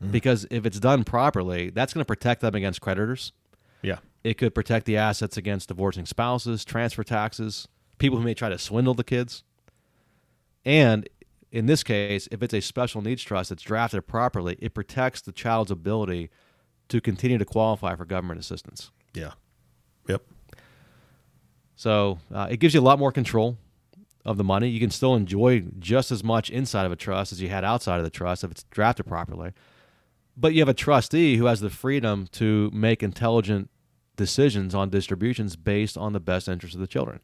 Mm-hmm. 0.02 0.12
Because 0.12 0.48
if 0.50 0.66
it's 0.66 0.80
done 0.80 1.04
properly, 1.04 1.70
that's 1.70 1.94
going 1.94 2.02
to 2.02 2.06
protect 2.06 2.42
them 2.42 2.56
against 2.56 2.82
creditors. 2.82 3.32
Yeah. 3.84 4.00
It 4.24 4.40
could 4.40 4.56
protect 4.56 4.88
the 4.88 4.98
assets 4.98 5.38
against 5.38 5.68
divorcing 5.68 6.08
spouses, 6.08 6.66
transfer 6.66 7.04
taxes, 7.04 7.68
people 8.00 8.18
who 8.18 8.24
may 8.24 8.34
try 8.34 8.50
to 8.50 8.58
swindle 8.58 8.96
the 8.96 9.04
kids. 9.04 9.44
And 10.66 11.08
in 11.52 11.66
this 11.66 11.84
case, 11.84 12.28
if 12.32 12.44
it's 12.44 12.54
a 12.54 12.62
special 12.62 13.02
needs 13.02 13.24
trust 13.24 13.50
that's 13.50 13.64
drafted 13.64 14.06
properly, 14.08 14.58
it 14.60 14.74
protects 14.74 15.22
the 15.22 15.32
child's 15.32 15.72
ability 15.72 16.30
to 16.90 17.02
continue 17.02 17.38
to 17.38 17.46
qualify 17.46 17.96
for 17.96 18.06
government 18.06 18.40
assistance. 18.40 18.92
Yeah. 19.14 19.32
Yep. 20.08 20.24
So 21.76 22.20
uh, 22.34 22.48
it 22.52 22.58
gives 22.58 22.74
you 22.74 22.80
a 22.80 22.84
lot 22.84 23.00
more 23.00 23.12
control 23.12 23.58
of 24.26 24.38
the 24.38 24.44
money. 24.44 24.70
You 24.70 24.80
can 24.80 24.92
still 24.92 25.16
enjoy 25.16 25.62
just 25.80 26.12
as 26.12 26.24
much 26.24 26.50
inside 26.50 26.86
of 26.86 26.92
a 26.92 26.96
trust 26.96 27.32
as 27.32 27.42
you 27.42 27.50
had 27.50 27.64
outside 27.64 27.98
of 27.98 28.04
the 28.04 28.10
trust 28.10 28.44
if 28.44 28.52
it's 28.52 28.64
drafted 28.64 29.08
properly. 29.08 29.54
But 30.36 30.54
you 30.54 30.60
have 30.62 30.70
a 30.70 30.74
trustee 30.74 31.38
who 31.38 31.46
has 31.46 31.62
the 31.62 31.70
freedom 31.70 32.28
to 32.34 32.70
make 32.74 33.02
intelligent 33.02 33.70
decisions 34.16 34.76
on 34.76 34.90
distributions 34.90 35.56
based 35.56 35.98
on 35.98 36.14
the 36.14 36.20
best 36.20 36.48
interest 36.48 36.76
of 36.76 36.82
the 36.82 36.88
children. 36.88 37.22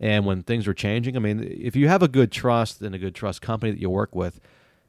And 0.00 0.26
when 0.26 0.42
things 0.42 0.66
are 0.66 0.74
changing, 0.74 1.16
I 1.16 1.20
mean, 1.20 1.42
if 1.42 1.76
you 1.76 1.88
have 1.88 2.02
a 2.02 2.08
good 2.08 2.32
trust 2.32 2.82
and 2.82 2.94
a 2.94 2.98
good 2.98 3.14
trust 3.14 3.40
company 3.40 3.72
that 3.72 3.80
you 3.80 3.90
work 3.90 4.14
with, 4.14 4.40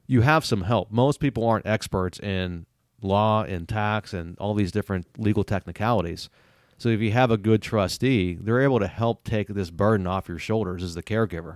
you 0.07 0.21
have 0.21 0.45
some 0.45 0.61
help. 0.61 0.91
Most 0.91 1.19
people 1.19 1.47
aren't 1.47 1.65
experts 1.65 2.19
in 2.19 2.65
law 3.01 3.43
and 3.43 3.67
tax 3.67 4.13
and 4.13 4.37
all 4.39 4.53
these 4.53 4.71
different 4.71 5.05
legal 5.17 5.43
technicalities. 5.43 6.29
So 6.77 6.89
if 6.89 6.99
you 6.99 7.11
have 7.11 7.31
a 7.31 7.37
good 7.37 7.61
trustee, 7.61 8.37
they're 8.39 8.61
able 8.61 8.79
to 8.79 8.87
help 8.87 9.23
take 9.23 9.47
this 9.47 9.69
burden 9.69 10.07
off 10.07 10.27
your 10.27 10.39
shoulders 10.39 10.83
as 10.83 10.95
the 10.95 11.03
caregiver. 11.03 11.55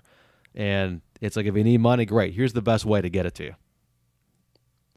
And 0.55 1.01
it's 1.21 1.35
like 1.35 1.45
if 1.45 1.55
you 1.55 1.63
need 1.63 1.81
money, 1.81 2.05
great. 2.05 2.33
Here's 2.33 2.53
the 2.53 2.61
best 2.61 2.85
way 2.85 3.01
to 3.01 3.09
get 3.09 3.25
it 3.25 3.35
to 3.35 3.43
you 3.43 3.55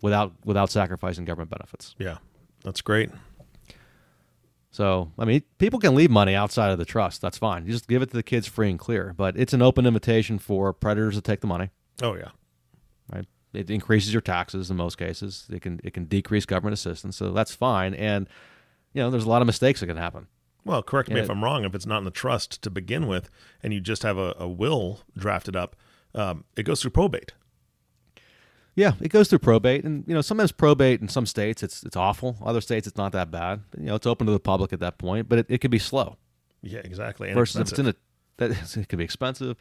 without 0.00 0.32
without 0.44 0.70
sacrificing 0.70 1.24
government 1.24 1.50
benefits. 1.50 1.94
Yeah. 1.98 2.18
That's 2.64 2.80
great. 2.80 3.10
So, 4.72 5.12
I 5.18 5.24
mean, 5.26 5.42
people 5.58 5.78
can 5.78 5.94
leave 5.94 6.10
money 6.10 6.34
outside 6.34 6.70
of 6.72 6.78
the 6.78 6.84
trust. 6.86 7.20
That's 7.20 7.36
fine. 7.38 7.66
You 7.66 7.72
just 7.72 7.86
give 7.88 8.00
it 8.02 8.06
to 8.06 8.16
the 8.16 8.22
kids 8.22 8.48
free 8.48 8.70
and 8.70 8.78
clear. 8.78 9.14
But 9.16 9.36
it's 9.36 9.52
an 9.52 9.60
open 9.62 9.84
invitation 9.86 10.38
for 10.38 10.72
predators 10.72 11.14
to 11.14 11.20
take 11.20 11.40
the 11.42 11.46
money. 11.46 11.68
Oh 12.02 12.14
yeah. 12.16 12.30
Right? 13.12 13.26
It 13.52 13.70
increases 13.70 14.14
your 14.14 14.22
taxes 14.22 14.70
in 14.70 14.76
most 14.78 14.96
cases. 14.96 15.46
It 15.52 15.60
can 15.60 15.78
it 15.84 15.92
can 15.92 16.06
decrease 16.06 16.46
government 16.46 16.72
assistance. 16.72 17.16
So 17.16 17.32
that's 17.32 17.54
fine. 17.54 17.92
And 17.94 18.28
you 18.94 19.02
know, 19.02 19.10
there's 19.10 19.24
a 19.24 19.28
lot 19.28 19.42
of 19.42 19.46
mistakes 19.46 19.80
that 19.80 19.86
can 19.86 19.98
happen. 19.98 20.26
Well, 20.64 20.82
correct 20.82 21.10
me 21.10 21.16
Yeah. 21.16 21.22
if 21.24 21.30
I'm 21.30 21.44
wrong. 21.44 21.64
If 21.64 21.74
it's 21.74 21.86
not 21.86 21.98
in 21.98 22.04
the 22.04 22.10
trust 22.10 22.62
to 22.62 22.70
begin 22.70 23.06
with, 23.08 23.28
and 23.62 23.74
you 23.74 23.80
just 23.80 24.02
have 24.04 24.16
a, 24.16 24.34
a 24.38 24.48
will 24.48 25.00
drafted 25.18 25.54
up, 25.56 25.76
um, 26.14 26.44
it 26.56 26.62
goes 26.62 26.80
through 26.80 26.92
probate. 26.92 27.32
Yeah, 28.74 28.92
it 29.02 29.08
goes 29.08 29.28
through 29.28 29.40
probate, 29.40 29.84
and 29.84 30.04
you 30.06 30.14
know 30.14 30.22
sometimes 30.22 30.50
probate 30.50 31.00
in 31.02 31.08
some 31.08 31.26
states 31.26 31.62
it's 31.62 31.82
it's 31.82 31.96
awful. 31.96 32.36
Other 32.42 32.60
states 32.60 32.86
it's 32.86 32.96
not 32.96 33.12
that 33.12 33.30
bad. 33.30 33.60
You 33.78 33.86
know, 33.86 33.94
it's 33.94 34.06
open 34.06 34.26
to 34.26 34.32
the 34.32 34.40
public 34.40 34.72
at 34.72 34.80
that 34.80 34.96
point, 34.98 35.28
but 35.28 35.40
it, 35.40 35.46
it 35.48 35.58
could 35.58 35.70
be 35.70 35.78
slow. 35.78 36.16
Yeah, 36.62 36.80
exactly. 36.80 37.28
And 37.28 37.36
versus 37.36 37.56
if 37.60 37.68
it's 37.68 37.78
in 37.78 37.88
a 37.88 37.94
that 38.38 38.76
it 38.76 38.88
could 38.88 38.98
be 38.98 39.04
expensive. 39.04 39.56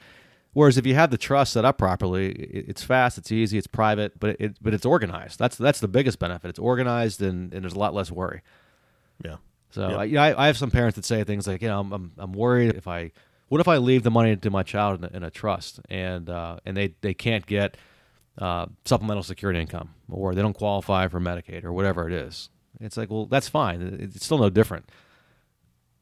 Whereas 0.54 0.78
if 0.78 0.86
you 0.86 0.96
have 0.96 1.12
the 1.12 1.18
trust 1.18 1.54
set 1.54 1.64
up 1.64 1.78
properly, 1.78 2.32
it, 2.32 2.66
it's 2.70 2.84
fast, 2.84 3.18
it's 3.18 3.32
easy, 3.32 3.58
it's 3.58 3.68
private, 3.68 4.20
but 4.20 4.36
it 4.40 4.58
but 4.62 4.74
it's 4.74 4.86
organized. 4.86 5.40
That's 5.40 5.58
that's 5.58 5.80
the 5.80 5.88
biggest 5.88 6.20
benefit. 6.20 6.50
It's 6.50 6.60
organized 6.60 7.22
and, 7.22 7.54
and 7.54 7.64
there's 7.64 7.74
a 7.74 7.80
lot 7.80 7.94
less 7.94 8.12
worry. 8.12 8.42
yeah. 9.24 9.38
So 9.72 9.88
Yep. 9.90 10.00
I, 10.00 10.04
you 10.04 10.16
know, 10.16 10.22
I, 10.24 10.44
I 10.44 10.48
have 10.48 10.58
some 10.58 10.70
parents 10.70 10.98
that 10.98 11.06
say 11.06 11.24
things 11.24 11.48
like, 11.48 11.62
you 11.62 11.70
know, 11.70 11.80
I'm, 11.80 11.94
I'm, 11.94 12.12
I'm 12.18 12.34
worried 12.34 12.76
if 12.76 12.90
I, 12.90 13.12
what 13.48 13.62
if 13.62 13.70
I 13.70 13.78
leave 13.78 14.04
the 14.04 14.12
money 14.12 14.36
to 14.36 14.50
my 14.50 14.64
child 14.64 15.00
in 15.00 15.06
a, 15.06 15.18
in 15.18 15.24
a 15.24 15.30
trust 15.32 15.80
and 15.90 16.30
uh, 16.30 16.58
and 16.66 16.76
they, 16.76 16.96
they 17.00 17.14
can't 17.14 17.46
get 17.46 17.78
uh, 18.38 18.66
supplemental 18.86 19.24
security 19.24 19.60
income 19.60 19.94
or 20.10 20.34
they 20.34 20.42
don't 20.42 20.58
qualify 20.58 21.08
for 21.08 21.20
Medicaid 21.20 21.64
or 21.64 21.74
whatever 21.74 22.08
it 22.08 22.14
is. 22.14 22.50
It's 22.80 22.98
like, 22.98 23.10
well, 23.10 23.26
that's 23.26 23.50
fine. 23.50 23.82
It's 24.00 24.26
still 24.26 24.38
no 24.40 24.50
different, 24.50 24.90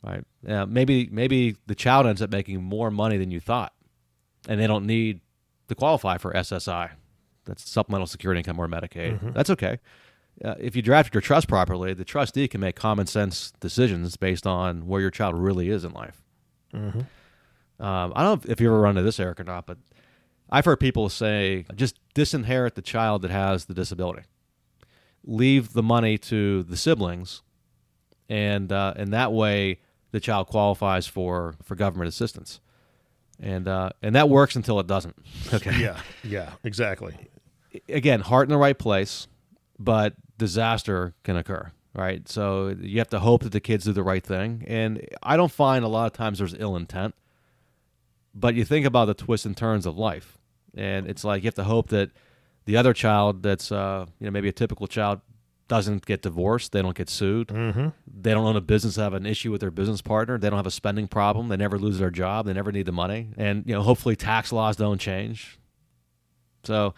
right? 0.03 0.23
Yeah, 0.47 0.65
maybe 0.65 1.09
maybe 1.11 1.57
the 1.67 1.75
child 1.75 2.05
ends 2.05 2.21
up 2.21 2.31
making 2.31 2.63
more 2.63 2.91
money 2.91 3.17
than 3.17 3.31
you 3.31 3.39
thought, 3.39 3.73
and 4.47 4.59
they 4.59 4.67
don't 4.67 4.85
need 4.85 5.21
to 5.67 5.75
qualify 5.75 6.17
for 6.17 6.31
SSI. 6.33 6.91
That's 7.45 7.69
supplemental 7.69 8.07
security 8.07 8.39
income 8.39 8.59
or 8.59 8.67
Medicaid. 8.67 9.33
That's 9.33 9.49
okay 9.49 9.79
uh, 10.43 10.55
if 10.59 10.75
you 10.75 10.81
drafted 10.81 11.13
your 11.13 11.21
trust 11.21 11.47
properly, 11.47 11.93
the 11.93 12.05
trustee 12.05 12.47
can 12.47 12.61
make 12.61 12.75
common 12.75 13.07
sense 13.07 13.51
decisions 13.59 14.15
based 14.17 14.47
on 14.47 14.87
where 14.87 15.01
your 15.01 15.11
child 15.11 15.35
really 15.35 15.69
is 15.69 15.83
in 15.83 15.91
life. 15.91 16.21
Um, 17.79 18.13
I 18.15 18.23
don't 18.23 18.45
know 18.45 18.51
if 18.51 18.61
you 18.61 18.67
ever 18.67 18.79
run 18.79 18.91
into 18.91 19.01
this, 19.03 19.19
Eric, 19.19 19.39
or 19.39 19.43
not, 19.43 19.65
but 19.65 19.77
I've 20.51 20.65
heard 20.65 20.79
people 20.79 21.09
say 21.09 21.65
just 21.75 21.99
disinherit 22.15 22.75
the 22.75 22.81
child 22.81 23.21
that 23.21 23.31
has 23.31 23.65
the 23.65 23.73
disability, 23.73 24.23
leave 25.23 25.73
the 25.73 25.83
money 25.83 26.17
to 26.17 26.63
the 26.63 26.77
siblings, 26.77 27.41
and 28.27 28.71
uh, 28.71 28.93
and 28.95 29.13
that 29.13 29.31
way 29.31 29.79
the 30.11 30.19
child 30.19 30.47
qualifies 30.47 31.05
for 31.07 31.55
for 31.63 31.75
government 31.75 32.07
assistance, 32.09 32.59
and 33.39 33.67
uh, 33.67 33.91
and 34.01 34.15
that 34.15 34.29
works 34.29 34.55
until 34.55 34.79
it 34.79 34.87
doesn't. 34.87 35.15
Okay 35.53 35.79
Yeah. 35.79 35.99
Yeah. 36.23 36.53
Exactly. 36.63 37.15
again, 37.87 38.21
heart 38.21 38.47
in 38.47 38.49
the 38.49 38.57
right 38.57 38.77
place, 38.77 39.27
but 39.77 40.15
disaster 40.37 41.13
can 41.23 41.35
occur, 41.37 41.71
right? 41.93 42.27
So 42.27 42.69
you 42.79 42.97
have 42.97 43.09
to 43.09 43.19
hope 43.19 43.43
that 43.43 43.51
the 43.51 43.59
kids 43.59 43.85
do 43.85 43.93
the 43.93 44.03
right 44.03 44.23
thing. 44.23 44.63
And 44.67 45.05
I 45.21 45.37
don't 45.37 45.51
find 45.51 45.85
a 45.85 45.87
lot 45.87 46.07
of 46.07 46.13
times 46.13 46.39
there's 46.39 46.55
ill 46.57 46.75
intent, 46.75 47.13
but 48.33 48.55
you 48.55 48.65
think 48.65 48.85
about 48.87 49.05
the 49.05 49.13
twists 49.13 49.45
and 49.45 49.55
turns 49.55 49.85
of 49.85 49.97
life. 49.97 50.38
And 50.75 51.07
it's 51.07 51.23
like 51.23 51.43
you 51.43 51.47
have 51.47 51.55
to 51.55 51.63
hope 51.63 51.89
that 51.89 52.11
the 52.65 52.77
other 52.77 52.93
child 52.93 53.43
that's, 53.43 53.71
uh, 53.71 54.05
you 54.19 54.25
know, 54.25 54.31
maybe 54.31 54.49
a 54.49 54.53
typical 54.53 54.87
child 54.87 55.21
doesn't 55.67 56.05
get 56.05 56.21
divorced. 56.21 56.71
They 56.71 56.81
don't 56.81 56.95
get 56.95 57.09
sued. 57.09 57.49
Mm-hmm. 57.49 57.89
They 58.07 58.31
don't 58.31 58.45
own 58.45 58.55
a 58.55 58.61
business, 58.61 58.95
have 58.95 59.13
an 59.13 59.25
issue 59.25 59.51
with 59.51 59.61
their 59.61 59.71
business 59.71 60.01
partner. 60.01 60.37
They 60.37 60.49
don't 60.49 60.57
have 60.57 60.67
a 60.67 60.71
spending 60.71 61.07
problem. 61.07 61.47
They 61.47 61.57
never 61.57 61.77
lose 61.77 61.99
their 61.99 62.09
job. 62.09 62.45
They 62.45 62.53
never 62.53 62.71
need 62.71 62.85
the 62.85 62.91
money. 62.91 63.29
And, 63.37 63.63
you 63.65 63.73
know, 63.73 63.81
hopefully 63.81 64.15
tax 64.15 64.51
laws 64.51 64.75
don't 64.75 64.99
change. 64.99 65.59
So 66.63 66.93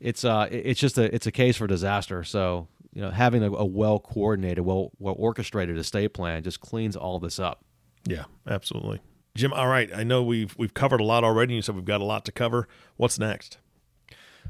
it's 0.00 0.24
uh 0.24 0.48
it's 0.50 0.80
just 0.80 0.98
a 0.98 1.14
it's 1.14 1.26
a 1.26 1.32
case 1.32 1.56
for 1.56 1.66
disaster. 1.66 2.24
So 2.24 2.68
you 2.92 3.02
know 3.02 3.10
having 3.10 3.42
a, 3.42 3.52
a 3.52 3.64
well 3.64 3.98
coordinated, 3.98 4.64
well 4.64 4.90
well 4.98 5.14
orchestrated 5.18 5.78
estate 5.78 6.14
plan 6.14 6.42
just 6.42 6.60
cleans 6.60 6.96
all 6.96 7.18
this 7.18 7.38
up. 7.38 7.64
Yeah. 8.04 8.24
Absolutely. 8.48 9.00
Jim. 9.34 9.52
All 9.52 9.68
right. 9.68 9.90
I 9.94 10.02
know 10.02 10.22
we've 10.22 10.56
we've 10.58 10.74
covered 10.74 11.00
a 11.00 11.04
lot 11.04 11.24
already. 11.24 11.54
You 11.54 11.62
said 11.62 11.74
we've 11.74 11.84
got 11.84 12.00
a 12.00 12.04
lot 12.04 12.24
to 12.26 12.32
cover. 12.32 12.68
What's 12.96 13.18
next? 13.18 13.58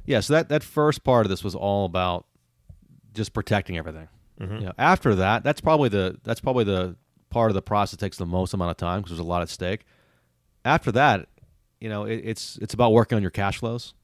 Yeah. 0.04 0.20
So 0.20 0.34
that 0.34 0.48
that 0.48 0.62
first 0.62 1.04
part 1.04 1.26
of 1.26 1.30
this 1.30 1.44
was 1.44 1.54
all 1.54 1.84
about 1.84 2.26
just 3.12 3.32
protecting 3.32 3.76
everything. 3.76 4.08
Mm-hmm. 4.40 4.54
You 4.56 4.60
know, 4.66 4.72
after 4.78 5.14
that, 5.16 5.44
that's 5.44 5.60
probably 5.60 5.88
the 5.88 6.18
that's 6.24 6.40
probably 6.40 6.64
the 6.64 6.96
part 7.28 7.50
of 7.50 7.54
the 7.54 7.62
process 7.62 7.92
that 7.92 8.00
takes 8.04 8.16
the 8.16 8.26
most 8.26 8.54
amount 8.54 8.70
of 8.70 8.76
time 8.76 9.00
because 9.00 9.10
there's 9.10 9.20
a 9.20 9.28
lot 9.28 9.42
at 9.42 9.48
stake. 9.48 9.84
After 10.64 10.92
that, 10.92 11.28
you 11.80 11.88
know, 11.88 12.04
it, 12.04 12.22
it's 12.24 12.58
it's 12.60 12.74
about 12.74 12.92
working 12.92 13.16
on 13.16 13.22
your 13.22 13.30
cash 13.30 13.58
flows, 13.58 13.94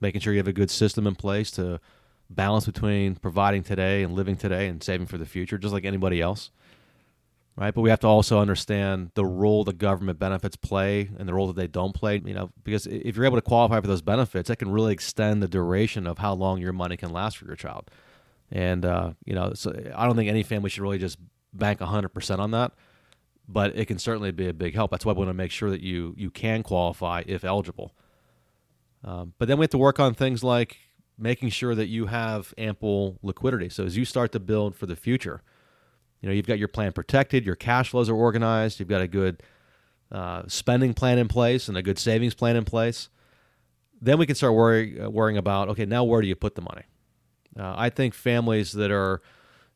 making 0.00 0.20
sure 0.20 0.32
you 0.32 0.38
have 0.38 0.48
a 0.48 0.52
good 0.52 0.70
system 0.70 1.06
in 1.06 1.14
place 1.14 1.50
to 1.52 1.80
balance 2.28 2.66
between 2.66 3.16
providing 3.16 3.62
today 3.62 4.02
and 4.02 4.14
living 4.14 4.36
today 4.36 4.68
and 4.68 4.82
saving 4.82 5.06
for 5.06 5.18
the 5.18 5.26
future, 5.26 5.58
just 5.58 5.74
like 5.74 5.84
anybody 5.84 6.20
else. 6.20 6.50
Right, 7.60 7.74
but 7.74 7.82
we 7.82 7.90
have 7.90 8.00
to 8.00 8.06
also 8.06 8.38
understand 8.38 9.10
the 9.12 9.26
role 9.26 9.64
the 9.64 9.74
government 9.74 10.18
benefits 10.18 10.56
play 10.56 11.10
and 11.18 11.28
the 11.28 11.34
role 11.34 11.46
that 11.48 11.56
they 11.56 11.66
don't 11.66 11.92
play. 11.92 12.22
You 12.24 12.32
know, 12.32 12.50
because 12.64 12.86
if 12.86 13.16
you're 13.16 13.26
able 13.26 13.36
to 13.36 13.42
qualify 13.42 13.82
for 13.82 13.86
those 13.86 14.00
benefits, 14.00 14.48
that 14.48 14.56
can 14.56 14.72
really 14.72 14.94
extend 14.94 15.42
the 15.42 15.46
duration 15.46 16.06
of 16.06 16.16
how 16.16 16.32
long 16.32 16.58
your 16.58 16.72
money 16.72 16.96
can 16.96 17.12
last 17.12 17.36
for 17.36 17.44
your 17.44 17.56
child. 17.56 17.90
And 18.50 18.86
uh, 18.86 19.12
you 19.26 19.34
know, 19.34 19.52
so 19.52 19.78
I 19.94 20.06
don't 20.06 20.16
think 20.16 20.30
any 20.30 20.42
family 20.42 20.70
should 20.70 20.82
really 20.82 20.96
just 20.96 21.18
bank 21.52 21.80
100% 21.80 22.38
on 22.38 22.50
that, 22.52 22.72
but 23.46 23.76
it 23.76 23.84
can 23.84 23.98
certainly 23.98 24.30
be 24.30 24.48
a 24.48 24.54
big 24.54 24.74
help. 24.74 24.90
That's 24.90 25.04
why 25.04 25.12
we 25.12 25.18
want 25.18 25.28
to 25.28 25.34
make 25.34 25.50
sure 25.50 25.68
that 25.68 25.82
you 25.82 26.14
you 26.16 26.30
can 26.30 26.62
qualify 26.62 27.24
if 27.26 27.44
eligible. 27.44 27.94
Um, 29.04 29.34
but 29.38 29.48
then 29.48 29.58
we 29.58 29.64
have 29.64 29.70
to 29.72 29.78
work 29.78 30.00
on 30.00 30.14
things 30.14 30.42
like 30.42 30.78
making 31.18 31.50
sure 31.50 31.74
that 31.74 31.88
you 31.88 32.06
have 32.06 32.54
ample 32.56 33.18
liquidity. 33.22 33.68
So 33.68 33.84
as 33.84 33.98
you 33.98 34.06
start 34.06 34.32
to 34.32 34.40
build 34.40 34.74
for 34.74 34.86
the 34.86 34.96
future, 34.96 35.42
you 36.20 36.28
know 36.28 36.34
you've 36.34 36.46
got 36.46 36.58
your 36.58 36.68
plan 36.68 36.92
protected, 36.92 37.44
your 37.44 37.56
cash 37.56 37.90
flows 37.90 38.08
are 38.08 38.14
organized, 38.14 38.80
you've 38.80 38.88
got 38.88 39.00
a 39.00 39.08
good 39.08 39.42
uh, 40.12 40.42
spending 40.46 40.94
plan 40.94 41.18
in 41.18 41.28
place 41.28 41.68
and 41.68 41.76
a 41.76 41.82
good 41.82 41.98
savings 41.98 42.34
plan 42.34 42.56
in 42.56 42.64
place. 42.64 43.08
Then 44.00 44.18
we 44.18 44.26
can 44.26 44.34
start 44.34 44.54
worry, 44.54 45.00
uh, 45.00 45.10
worrying 45.10 45.38
about 45.38 45.68
okay, 45.70 45.86
now 45.86 46.04
where 46.04 46.22
do 46.22 46.28
you 46.28 46.36
put 46.36 46.54
the 46.54 46.62
money? 46.62 46.82
Uh, 47.58 47.74
I 47.76 47.90
think 47.90 48.14
families 48.14 48.72
that 48.72 48.90
are 48.90 49.22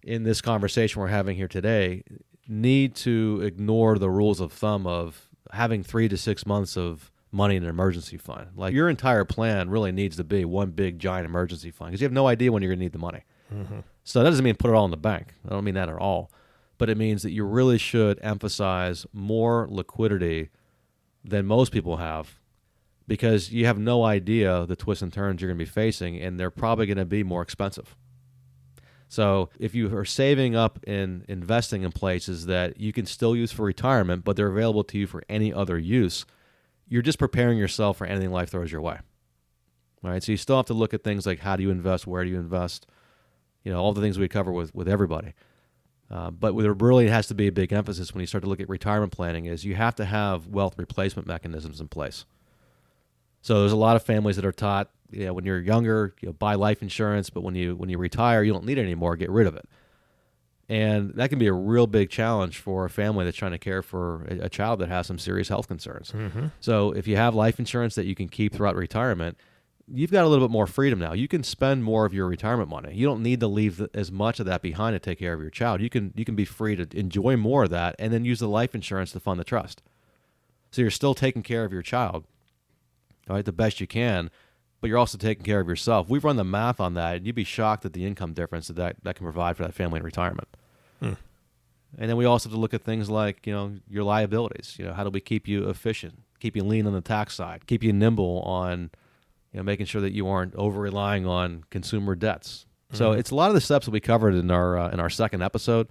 in 0.03 0.23
this 0.23 0.41
conversation 0.41 1.01
we're 1.01 1.09
having 1.09 1.37
here 1.37 1.49
today 1.49 2.05
need 2.47 2.95
to 2.95 3.41
ignore 3.43 3.99
the 3.99 4.11
rules 4.11 4.41
of 4.41 4.53
thumb 4.53 4.87
of 4.87 5.29
having 5.53 5.83
three 5.83 6.09
to 6.09 6.17
six 6.17 6.47
months 6.47 6.77
of 6.77 7.11
money 7.33 7.57
in 7.57 7.65
an 7.65 7.69
emergency 7.69 8.17
fund. 8.17 8.49
Like 8.55 8.75
your 8.75 8.89
entire 8.89 9.25
plan 9.25 9.71
really 9.71 9.93
needs 9.93 10.17
to 10.17 10.25
be 10.25 10.45
one 10.45 10.71
big 10.71 10.99
giant 10.99 11.27
emergency 11.27 11.71
fund 11.71 11.91
because 11.91 12.01
you 12.01 12.05
have 12.07 12.13
no 12.13 12.27
idea 12.27 12.53
when 12.53 12.63
you're 12.63 12.71
going 12.71 12.79
to 12.79 12.85
need 12.85 12.93
the 12.93 12.99
money. 12.99 13.25
Mm-hmm. 13.53 13.81
So 14.05 14.23
that 14.23 14.31
doesn't 14.31 14.45
mean 14.45 14.55
put 14.55 14.71
it 14.71 14.75
all 14.75 14.85
in 14.85 14.91
the 14.91 14.97
bank. 14.97 15.35
I 15.47 15.51
don't 15.51 15.65
mean 15.65 15.75
that 15.75 15.89
at 15.89 15.97
all. 15.97 16.31
But 16.77 16.91
it 16.91 16.99
means 16.99 17.23
that 17.23 17.31
you 17.31 17.45
really 17.45 17.79
should 17.79 18.19
emphasize 18.23 19.07
more 19.13 19.67
liquidity 19.71 20.51
than 21.25 21.47
most 21.47 21.73
people 21.73 21.97
have 21.97 22.39
because 23.07 23.53
you 23.53 23.67
have 23.67 23.79
no 23.79 24.05
idea 24.05 24.67
the 24.67 24.77
twists 24.77 25.03
and 25.03 25.13
turns 25.13 25.41
you're 25.41 25.49
going 25.49 25.59
to 25.59 25.65
be 25.65 25.71
facing, 25.71 26.19
and 26.19 26.39
they're 26.39 26.51
probably 26.51 26.87
going 26.87 26.99
to 26.99 27.05
be 27.05 27.23
more 27.23 27.43
expensive. 27.43 27.97
So 29.09 29.51
if 29.59 29.75
you 29.75 29.95
are 29.97 30.05
saving 30.05 30.57
up 30.57 30.79
and 30.87 31.25
investing 31.29 31.83
in 31.83 31.93
places 31.93 32.47
that 32.47 32.81
you 32.81 32.93
can 32.93 33.07
still 33.07 33.37
use 33.37 33.53
for 33.53 33.65
retirement, 33.65 34.25
but 34.25 34.37
they're 34.37 34.49
available 34.49 34.85
to 34.85 34.99
you 34.99 35.07
for 35.07 35.23
any 35.29 35.53
other 35.53 35.79
use, 35.79 36.25
you're 36.89 37.03
just 37.03 37.19
preparing 37.19 37.59
yourself 37.59 37.99
for 37.99 38.07
anything 38.07 38.33
life 38.33 38.51
throws 38.51 38.73
your 38.73 38.81
way. 38.81 38.99
All 40.03 40.11
right. 40.11 40.23
So 40.23 40.33
you 40.33 40.39
still 40.39 40.57
have 40.57 40.67
to 40.67 40.75
look 40.75 40.93
at 40.93 41.05
things 41.05 41.27
like 41.27 41.41
how 41.41 41.57
do 41.57 41.63
you 41.63 41.71
invest, 41.71 42.07
where 42.07 42.25
do 42.25 42.31
you 42.31 42.39
invest, 42.39 42.87
you 43.65 43.73
know, 43.73 43.81
all 43.81 43.93
the 43.93 44.01
things 44.01 44.19
we 44.19 44.29
cover 44.29 44.53
with 44.53 44.75
with 44.75 44.89
everybody. 44.89 45.35
Uh, 46.11 46.31
but 46.31 46.57
there 46.57 46.73
really 46.75 47.09
has 47.09 47.27
to 47.29 47.35
be 47.35 47.47
a 47.47 47.53
big 47.53 47.73
emphasis 47.73 48.13
when 48.13 48.21
you 48.21 48.27
start 48.27 48.45
to 48.45 48.49
look 48.49 48.61
at 48.61 48.69
retirement 48.69 49.11
planning 49.11 49.47
is 49.47 49.65
you 49.65 49.75
have 49.75 49.95
to 49.97 50.05
have 50.05 50.47
wealth 50.47 50.75
replacement 50.77 51.27
mechanisms 51.27 51.81
in 51.81 51.89
place. 51.89 52.27
So 53.41 53.61
there's 53.61 53.73
a 53.73 53.77
lot 53.77 53.97
of 53.97 54.03
families 54.03 54.37
that 54.37 54.45
are 54.45 54.53
taught, 54.53 54.91
you 55.11 55.27
know, 55.27 55.33
when 55.33 55.45
you're 55.45 55.61
younger, 55.61 56.15
you 56.21 56.29
know, 56.29 56.33
buy 56.33 56.55
life 56.55 56.83
insurance, 56.83 57.31
but 57.31 57.43
when 57.43 57.55
you 57.55 57.75
when 57.75 57.89
you 57.89 57.99
retire, 57.99 58.43
you 58.43 58.53
don't 58.53 58.65
need 58.65 58.79
it 58.79 58.83
anymore. 58.83 59.17
Get 59.17 59.31
rid 59.31 59.47
of 59.47 59.57
it, 59.57 59.69
and 60.69 61.15
that 61.15 61.31
can 61.31 61.39
be 61.39 61.47
a 61.47 61.53
real 61.53 61.87
big 61.87 62.11
challenge 62.11 62.59
for 62.59 62.85
a 62.85 62.91
family 62.91 63.25
that's 63.25 63.37
trying 63.37 63.53
to 63.53 63.59
care 63.59 63.83
for 63.83 64.25
a, 64.31 64.45
a 64.45 64.49
child 64.49 64.79
that 64.81 64.89
has 64.89 65.07
some 65.07 65.19
serious 65.19 65.49
health 65.49 65.69
concerns. 65.69 66.13
Mm-hmm. 66.13 66.47
So 66.61 66.93
if 66.93 67.07
you 67.07 67.17
have 67.17 67.35
life 67.35 67.59
insurance 67.59 67.95
that 67.97 68.07
you 68.07 68.15
can 68.15 68.29
keep 68.29 68.55
throughout 68.55 68.77
retirement, 68.77 69.37
you've 69.93 70.11
got 70.11 70.25
a 70.25 70.29
little 70.29 70.47
bit 70.47 70.53
more 70.53 70.67
freedom 70.67 70.99
now. 70.99 71.13
You 71.13 71.29
can 71.29 71.43
spend 71.43 71.85
more 71.85 72.05
of 72.05 72.15
your 72.15 72.27
retirement 72.27 72.71
money. 72.71 72.95
You 72.95 73.07
don't 73.07 73.23
need 73.23 73.41
to 73.41 73.47
leave 73.47 73.87
as 73.95 74.11
much 74.11 74.41
of 74.41 74.47
that 74.47 74.63
behind 74.63 74.95
to 74.95 74.99
take 74.99 75.19
care 75.19 75.33
of 75.33 75.41
your 75.41 75.51
child. 75.51 75.81
You 75.81 75.91
can 75.91 76.13
you 76.17 76.25
can 76.25 76.37
be 76.37 76.45
free 76.45 76.77
to 76.77 76.87
enjoy 76.99 77.37
more 77.37 77.65
of 77.65 77.71
that 77.71 77.97
and 77.99 78.13
then 78.13 78.25
use 78.25 78.41
the 78.41 78.49
life 78.49 78.75
insurance 78.75 79.13
to 79.13 79.21
fund 79.21 79.41
the 79.41 79.45
trust. 79.45 79.83
So 80.71 80.83
you're 80.83 80.91
still 80.91 81.15
taking 81.15 81.43
care 81.43 81.65
of 81.65 81.73
your 81.73 81.83
child 81.83 82.25
right, 83.29 83.45
the 83.45 83.53
best 83.53 83.81
you 83.81 83.87
can, 83.87 84.31
but 84.81 84.89
you're 84.89 84.99
also 84.99 85.19
taking 85.19 85.45
care 85.45 85.61
of 85.61 85.69
yourself. 85.69 86.09
We've 86.09 86.25
run 86.25 86.37
the 86.37 86.45
math 86.45 86.81
on 86.81 86.95
that, 86.95 87.17
and 87.17 87.27
you'd 87.27 87.35
be 87.35 87.45
shocked 87.45 87.85
at 87.85 87.93
the 87.93 88.05
income 88.05 88.35
difference 88.35 88.69
that 88.69 88.77
that, 88.77 88.97
that 89.03 89.17
can 89.17 89.25
provide 89.25 89.57
for 89.57 89.63
that 89.65 89.75
family 89.75 89.99
in 89.99 90.05
retirement. 90.05 90.49
Hmm. 91.01 91.13
And 91.97 92.11
then 92.11 92.17
we 92.17 92.25
also 92.25 92.49
have 92.49 92.55
to 92.55 92.61
look 92.61 92.75
at 92.75 92.83
things 92.83 93.09
like, 93.09 93.47
you 93.47 93.53
know, 93.53 93.77
your 93.89 94.05
liabilities. 94.05 94.77
You 94.79 94.87
know, 94.87 94.95
how 94.95 95.05
do 95.05 95.11
we 95.11 95.21
keep 95.21 95.47
you 95.47 95.69
efficient, 95.69 96.23
keep 96.41 96.57
you 96.57 96.65
lean 96.65 96.87
on 96.87 96.93
the 96.93 97.01
tax 97.01 97.35
side, 97.35 97.67
keep 97.67 97.83
you 97.83 97.93
nimble 97.93 98.41
on, 98.43 98.91
you 99.55 99.59
know, 99.59 99.63
making 99.63 99.87
sure 99.87 100.03
that 100.03 100.13
you 100.13 100.29
aren't 100.29 100.55
over 100.57 100.81
relying 100.81 101.27
on 101.27 101.65
consumer 101.71 102.15
debts. 102.15 102.67
Mm-hmm. 102.89 102.99
So 102.99 103.13
it's 103.13 103.31
a 103.31 103.35
lot 103.35 103.49
of 103.49 103.55
the 103.55 103.63
steps 103.63 103.87
that 103.87 103.93
we 103.93 104.01
covered 104.01 104.35
in 104.35 104.51
our 104.51 104.77
uh, 104.77 104.91
in 104.91 105.01
our 105.01 105.09
second 105.09 105.43
episode 105.43 105.89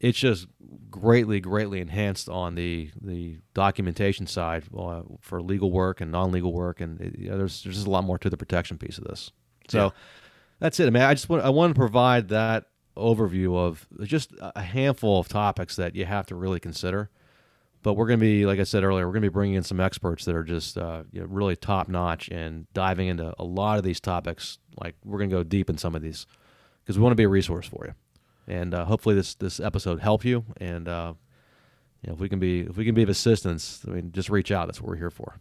it's 0.00 0.18
just 0.18 0.46
greatly, 0.90 1.40
greatly 1.40 1.80
enhanced 1.80 2.28
on 2.28 2.54
the 2.54 2.90
the 3.00 3.38
documentation 3.54 4.26
side 4.26 4.64
uh, 4.76 5.02
for 5.20 5.42
legal 5.42 5.70
work 5.70 6.00
and 6.00 6.10
non-legal 6.10 6.52
work, 6.52 6.80
and 6.80 7.00
it, 7.00 7.18
you 7.18 7.30
know, 7.30 7.36
there's 7.36 7.62
there's 7.62 7.76
just 7.76 7.86
a 7.86 7.90
lot 7.90 8.04
more 8.04 8.18
to 8.18 8.30
the 8.30 8.36
protection 8.36 8.78
piece 8.78 8.98
of 8.98 9.04
this. 9.04 9.30
So 9.68 9.84
yeah. 9.84 9.90
that's 10.58 10.80
it. 10.80 10.86
I 10.86 10.90
mean, 10.90 11.02
I 11.02 11.12
just 11.14 11.28
want 11.28 11.44
I 11.44 11.50
want 11.50 11.74
to 11.74 11.78
provide 11.78 12.28
that 12.28 12.64
overview 12.96 13.56
of 13.56 13.86
just 14.02 14.32
a 14.40 14.62
handful 14.62 15.20
of 15.20 15.28
topics 15.28 15.76
that 15.76 15.94
you 15.94 16.06
have 16.06 16.26
to 16.26 16.34
really 16.34 16.60
consider. 16.60 17.10
But 17.82 17.94
we're 17.94 18.06
going 18.06 18.18
to 18.18 18.24
be, 18.24 18.44
like 18.44 18.60
I 18.60 18.64
said 18.64 18.84
earlier, 18.84 19.06
we're 19.06 19.12
going 19.12 19.22
to 19.22 19.30
be 19.30 19.32
bringing 19.32 19.56
in 19.56 19.62
some 19.62 19.80
experts 19.80 20.26
that 20.26 20.34
are 20.34 20.44
just 20.44 20.76
uh, 20.76 21.04
you 21.12 21.20
know, 21.20 21.26
really 21.26 21.56
top 21.56 21.88
notch 21.88 22.28
and 22.28 22.66
diving 22.74 23.08
into 23.08 23.34
a 23.38 23.44
lot 23.44 23.78
of 23.78 23.84
these 23.84 24.00
topics. 24.00 24.58
Like 24.78 24.96
we're 25.04 25.18
going 25.18 25.30
to 25.30 25.36
go 25.36 25.42
deep 25.42 25.70
in 25.70 25.78
some 25.78 25.94
of 25.94 26.02
these 26.02 26.26
because 26.82 26.98
we 26.98 27.02
want 27.02 27.12
to 27.12 27.16
be 27.16 27.24
a 27.24 27.28
resource 27.28 27.66
for 27.66 27.86
you 27.86 27.94
and 28.50 28.74
uh, 28.74 28.84
hopefully 28.84 29.14
this 29.14 29.34
this 29.36 29.60
episode 29.60 30.00
help 30.00 30.24
you. 30.24 30.44
And 30.58 30.88
uh, 30.88 31.14
you 32.02 32.08
know, 32.08 32.14
if 32.14 32.20
we 32.20 32.28
can 32.28 32.38
be 32.38 32.60
if 32.60 32.76
we 32.76 32.84
can 32.84 32.94
be 32.94 33.04
of 33.04 33.08
assistance, 33.08 33.82
I 33.86 33.92
mean, 33.92 34.12
just 34.12 34.28
reach 34.28 34.50
out. 34.50 34.66
That's 34.66 34.80
what 34.80 34.88
we're 34.88 34.96
here 34.96 35.10
for. 35.10 35.40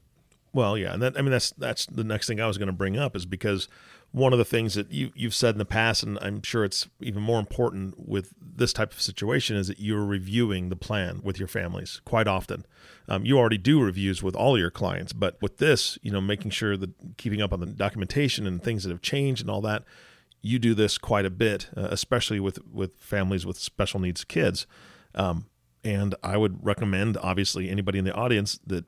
Well, 0.53 0.77
yeah, 0.77 0.93
and 0.93 1.01
that, 1.01 1.17
I 1.17 1.21
mean 1.21 1.31
that's 1.31 1.51
that's 1.51 1.85
the 1.87 2.03
next 2.03 2.27
thing 2.27 2.39
I 2.39 2.47
was 2.47 2.57
going 2.57 2.67
to 2.67 2.73
bring 2.73 2.97
up 2.97 3.15
is 3.15 3.25
because 3.25 3.67
one 4.11 4.33
of 4.33 4.39
the 4.39 4.45
things 4.45 4.73
that 4.73 4.91
you 4.91 5.11
you've 5.15 5.35
said 5.35 5.55
in 5.55 5.59
the 5.59 5.65
past, 5.65 6.03
and 6.03 6.17
I'm 6.21 6.41
sure 6.41 6.63
it's 6.63 6.87
even 6.99 7.21
more 7.21 7.39
important 7.39 7.95
with 7.97 8.33
this 8.41 8.73
type 8.73 8.91
of 8.91 9.01
situation, 9.01 9.55
is 9.55 9.67
that 9.67 9.79
you're 9.79 10.05
reviewing 10.05 10.69
the 10.69 10.75
plan 10.75 11.21
with 11.23 11.37
your 11.37 11.47
families 11.47 12.01
quite 12.05 12.27
often. 12.27 12.65
Um, 13.07 13.25
you 13.25 13.37
already 13.37 13.57
do 13.57 13.81
reviews 13.81 14.23
with 14.23 14.35
all 14.35 14.57
your 14.57 14.71
clients, 14.71 15.13
but 15.13 15.39
with 15.41 15.57
this, 15.57 15.99
you 16.01 16.11
know, 16.11 16.21
making 16.21 16.51
sure 16.51 16.75
that 16.77 17.17
keeping 17.17 17.41
up 17.41 17.53
on 17.53 17.59
the 17.59 17.67
documentation 17.67 18.47
and 18.47 18.63
things 18.63 18.83
that 18.83 18.89
have 18.89 19.01
changed 19.01 19.41
and 19.41 19.49
all 19.49 19.61
that, 19.61 19.83
you 20.41 20.57
do 20.57 20.73
this 20.73 20.97
quite 20.97 21.25
a 21.25 21.29
bit, 21.29 21.69
uh, 21.77 21.89
especially 21.91 22.39
with 22.39 22.65
with 22.65 22.97
families 22.97 23.45
with 23.45 23.57
special 23.59 23.99
needs 23.99 24.23
kids. 24.23 24.65
Um, 25.13 25.45
and 25.83 26.15
I 26.23 26.35
would 26.35 26.65
recommend, 26.65 27.17
obviously, 27.17 27.69
anybody 27.69 27.99
in 27.99 28.05
the 28.05 28.13
audience 28.13 28.59
that 28.65 28.85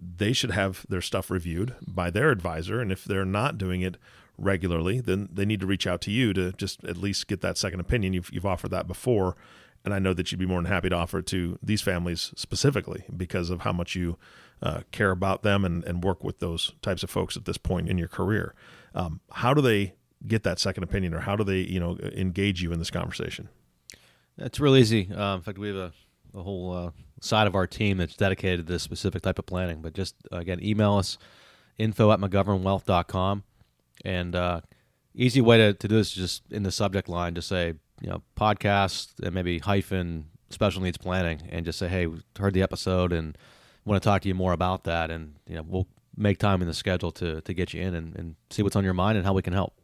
they 0.00 0.32
should 0.32 0.52
have 0.52 0.86
their 0.88 1.02
stuff 1.02 1.30
reviewed 1.30 1.74
by 1.86 2.10
their 2.10 2.30
advisor. 2.30 2.80
And 2.80 2.90
if 2.90 3.04
they're 3.04 3.26
not 3.26 3.58
doing 3.58 3.82
it 3.82 3.96
regularly, 4.40 5.00
then 5.00 5.28
they 5.32 5.44
need 5.44 5.60
to 5.60 5.66
reach 5.66 5.86
out 5.86 6.00
to 6.02 6.10
you 6.10 6.32
to 6.32 6.52
just 6.52 6.82
at 6.84 6.96
least 6.96 7.28
get 7.28 7.40
that 7.42 7.58
second 7.58 7.80
opinion. 7.80 8.12
You've, 8.12 8.30
you've 8.32 8.46
offered 8.46 8.70
that 8.70 8.86
before. 8.86 9.36
And 9.84 9.94
I 9.94 9.98
know 9.98 10.12
that 10.12 10.30
you'd 10.30 10.38
be 10.38 10.46
more 10.46 10.60
than 10.60 10.70
happy 10.70 10.90
to 10.90 10.96
offer 10.96 11.20
it 11.20 11.26
to 11.26 11.58
these 11.62 11.80
families 11.80 12.32
specifically 12.36 13.04
because 13.16 13.48
of 13.50 13.60
how 13.62 13.72
much 13.72 13.94
you 13.94 14.18
uh, 14.62 14.82
care 14.92 15.10
about 15.10 15.42
them 15.42 15.64
and, 15.64 15.82
and 15.84 16.04
work 16.04 16.22
with 16.22 16.38
those 16.38 16.72
types 16.82 17.02
of 17.02 17.10
folks 17.10 17.36
at 17.36 17.46
this 17.46 17.56
point 17.56 17.88
in 17.88 17.96
your 17.96 18.08
career. 18.08 18.54
Um, 18.94 19.20
how 19.30 19.54
do 19.54 19.62
they 19.62 19.94
get 20.26 20.42
that 20.42 20.58
second 20.58 20.82
opinion, 20.82 21.14
or 21.14 21.20
how 21.20 21.34
do 21.34 21.44
they, 21.44 21.60
you 21.60 21.80
know, 21.80 21.96
engage 22.12 22.62
you 22.62 22.72
in 22.72 22.78
this 22.78 22.90
conversation? 22.90 23.48
It's 24.36 24.60
real 24.60 24.76
easy. 24.76 25.10
Uh, 25.10 25.36
in 25.36 25.42
fact, 25.42 25.58
we 25.58 25.68
have 25.68 25.76
a, 25.76 25.92
a 26.34 26.42
whole 26.42 26.72
uh, 26.72 26.90
side 27.20 27.46
of 27.46 27.54
our 27.54 27.66
team 27.66 27.98
that's 27.98 28.16
dedicated 28.16 28.66
to 28.66 28.72
this 28.72 28.82
specific 28.82 29.22
type 29.22 29.38
of 29.38 29.46
planning. 29.46 29.80
But 29.80 29.94
just 29.94 30.14
again, 30.30 30.62
email 30.62 30.94
us 30.94 31.18
info 31.78 32.12
at 32.12 32.20
mcgovernwealth.com. 32.20 33.44
And 34.04 34.34
uh, 34.34 34.60
easy 35.14 35.40
way 35.40 35.58
to, 35.58 35.74
to 35.74 35.88
do 35.88 35.96
this 35.96 36.08
is 36.08 36.14
just 36.14 36.42
in 36.50 36.62
the 36.62 36.72
subject 36.72 37.08
line, 37.08 37.34
just 37.34 37.48
say, 37.48 37.74
you 38.00 38.08
know, 38.08 38.22
podcast 38.36 39.20
and 39.22 39.34
maybe 39.34 39.58
hyphen 39.58 40.26
special 40.50 40.82
needs 40.82 40.98
planning 40.98 41.42
and 41.50 41.64
just 41.64 41.78
say, 41.78 41.88
hey, 41.88 42.08
heard 42.38 42.54
the 42.54 42.62
episode 42.62 43.12
and 43.12 43.36
want 43.84 44.02
to 44.02 44.06
talk 44.06 44.22
to 44.22 44.28
you 44.28 44.34
more 44.34 44.52
about 44.52 44.84
that. 44.84 45.10
And, 45.10 45.34
you 45.46 45.56
know, 45.56 45.64
we'll 45.66 45.86
make 46.16 46.38
time 46.38 46.60
in 46.60 46.68
the 46.68 46.74
schedule 46.74 47.12
to, 47.12 47.40
to 47.42 47.54
get 47.54 47.72
you 47.72 47.82
in 47.82 47.94
and, 47.94 48.16
and 48.16 48.36
see 48.50 48.62
what's 48.62 48.76
on 48.76 48.84
your 48.84 48.94
mind 48.94 49.16
and 49.16 49.26
how 49.26 49.32
we 49.32 49.42
can 49.42 49.52
help. 49.52 49.74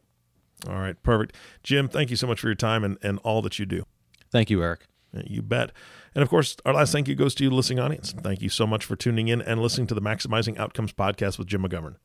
All 0.67 0.75
right, 0.75 1.01
perfect. 1.03 1.35
Jim, 1.63 1.87
thank 1.87 2.09
you 2.09 2.15
so 2.15 2.27
much 2.27 2.39
for 2.39 2.47
your 2.47 2.55
time 2.55 2.83
and, 2.83 2.97
and 3.03 3.19
all 3.19 3.41
that 3.43 3.59
you 3.59 3.65
do. 3.65 3.85
Thank 4.31 4.49
you, 4.49 4.63
Eric. 4.63 4.87
You 5.25 5.41
bet. 5.41 5.71
And 6.13 6.21
of 6.21 6.29
course, 6.29 6.57
our 6.65 6.73
last 6.73 6.91
thank 6.91 7.07
you 7.07 7.15
goes 7.15 7.33
to 7.35 7.43
you, 7.43 7.49
listening 7.49 7.79
audience. 7.79 8.11
Thank 8.11 8.41
you 8.41 8.49
so 8.49 8.67
much 8.67 8.83
for 8.83 8.95
tuning 8.95 9.29
in 9.29 9.41
and 9.41 9.61
listening 9.61 9.87
to 9.87 9.95
the 9.95 10.01
Maximizing 10.01 10.57
Outcomes 10.57 10.91
podcast 10.93 11.37
with 11.37 11.47
Jim 11.47 11.63
McGovern. 11.63 11.95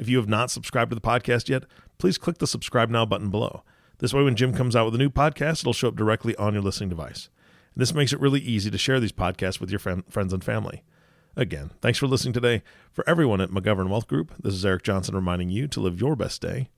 If 0.00 0.08
you 0.08 0.16
have 0.16 0.28
not 0.30 0.50
subscribed 0.50 0.90
to 0.90 0.94
the 0.94 1.00
podcast 1.02 1.50
yet, 1.50 1.64
please 1.98 2.16
click 2.16 2.38
the 2.38 2.46
subscribe 2.46 2.88
now 2.88 3.04
button 3.04 3.28
below. 3.30 3.62
This 3.98 4.14
way, 4.14 4.22
when 4.22 4.34
Jim 4.34 4.54
comes 4.54 4.74
out 4.74 4.86
with 4.86 4.94
a 4.94 4.98
new 4.98 5.10
podcast, 5.10 5.60
it'll 5.60 5.74
show 5.74 5.88
up 5.88 5.94
directly 5.96 6.34
on 6.36 6.54
your 6.54 6.62
listening 6.62 6.88
device. 6.88 7.28
And 7.74 7.82
this 7.82 7.92
makes 7.92 8.14
it 8.14 8.18
really 8.18 8.40
easy 8.40 8.70
to 8.70 8.78
share 8.78 8.98
these 8.98 9.12
podcasts 9.12 9.60
with 9.60 9.68
your 9.68 9.78
friend, 9.78 10.02
friends 10.08 10.32
and 10.32 10.42
family. 10.42 10.84
Again, 11.36 11.72
thanks 11.82 11.98
for 11.98 12.06
listening 12.06 12.32
today. 12.32 12.62
For 12.90 13.06
everyone 13.06 13.42
at 13.42 13.50
McGovern 13.50 13.90
Wealth 13.90 14.08
Group, 14.08 14.32
this 14.42 14.54
is 14.54 14.64
Eric 14.64 14.84
Johnson 14.84 15.14
reminding 15.14 15.50
you 15.50 15.68
to 15.68 15.80
live 15.80 16.00
your 16.00 16.16
best 16.16 16.40
day 16.40 16.70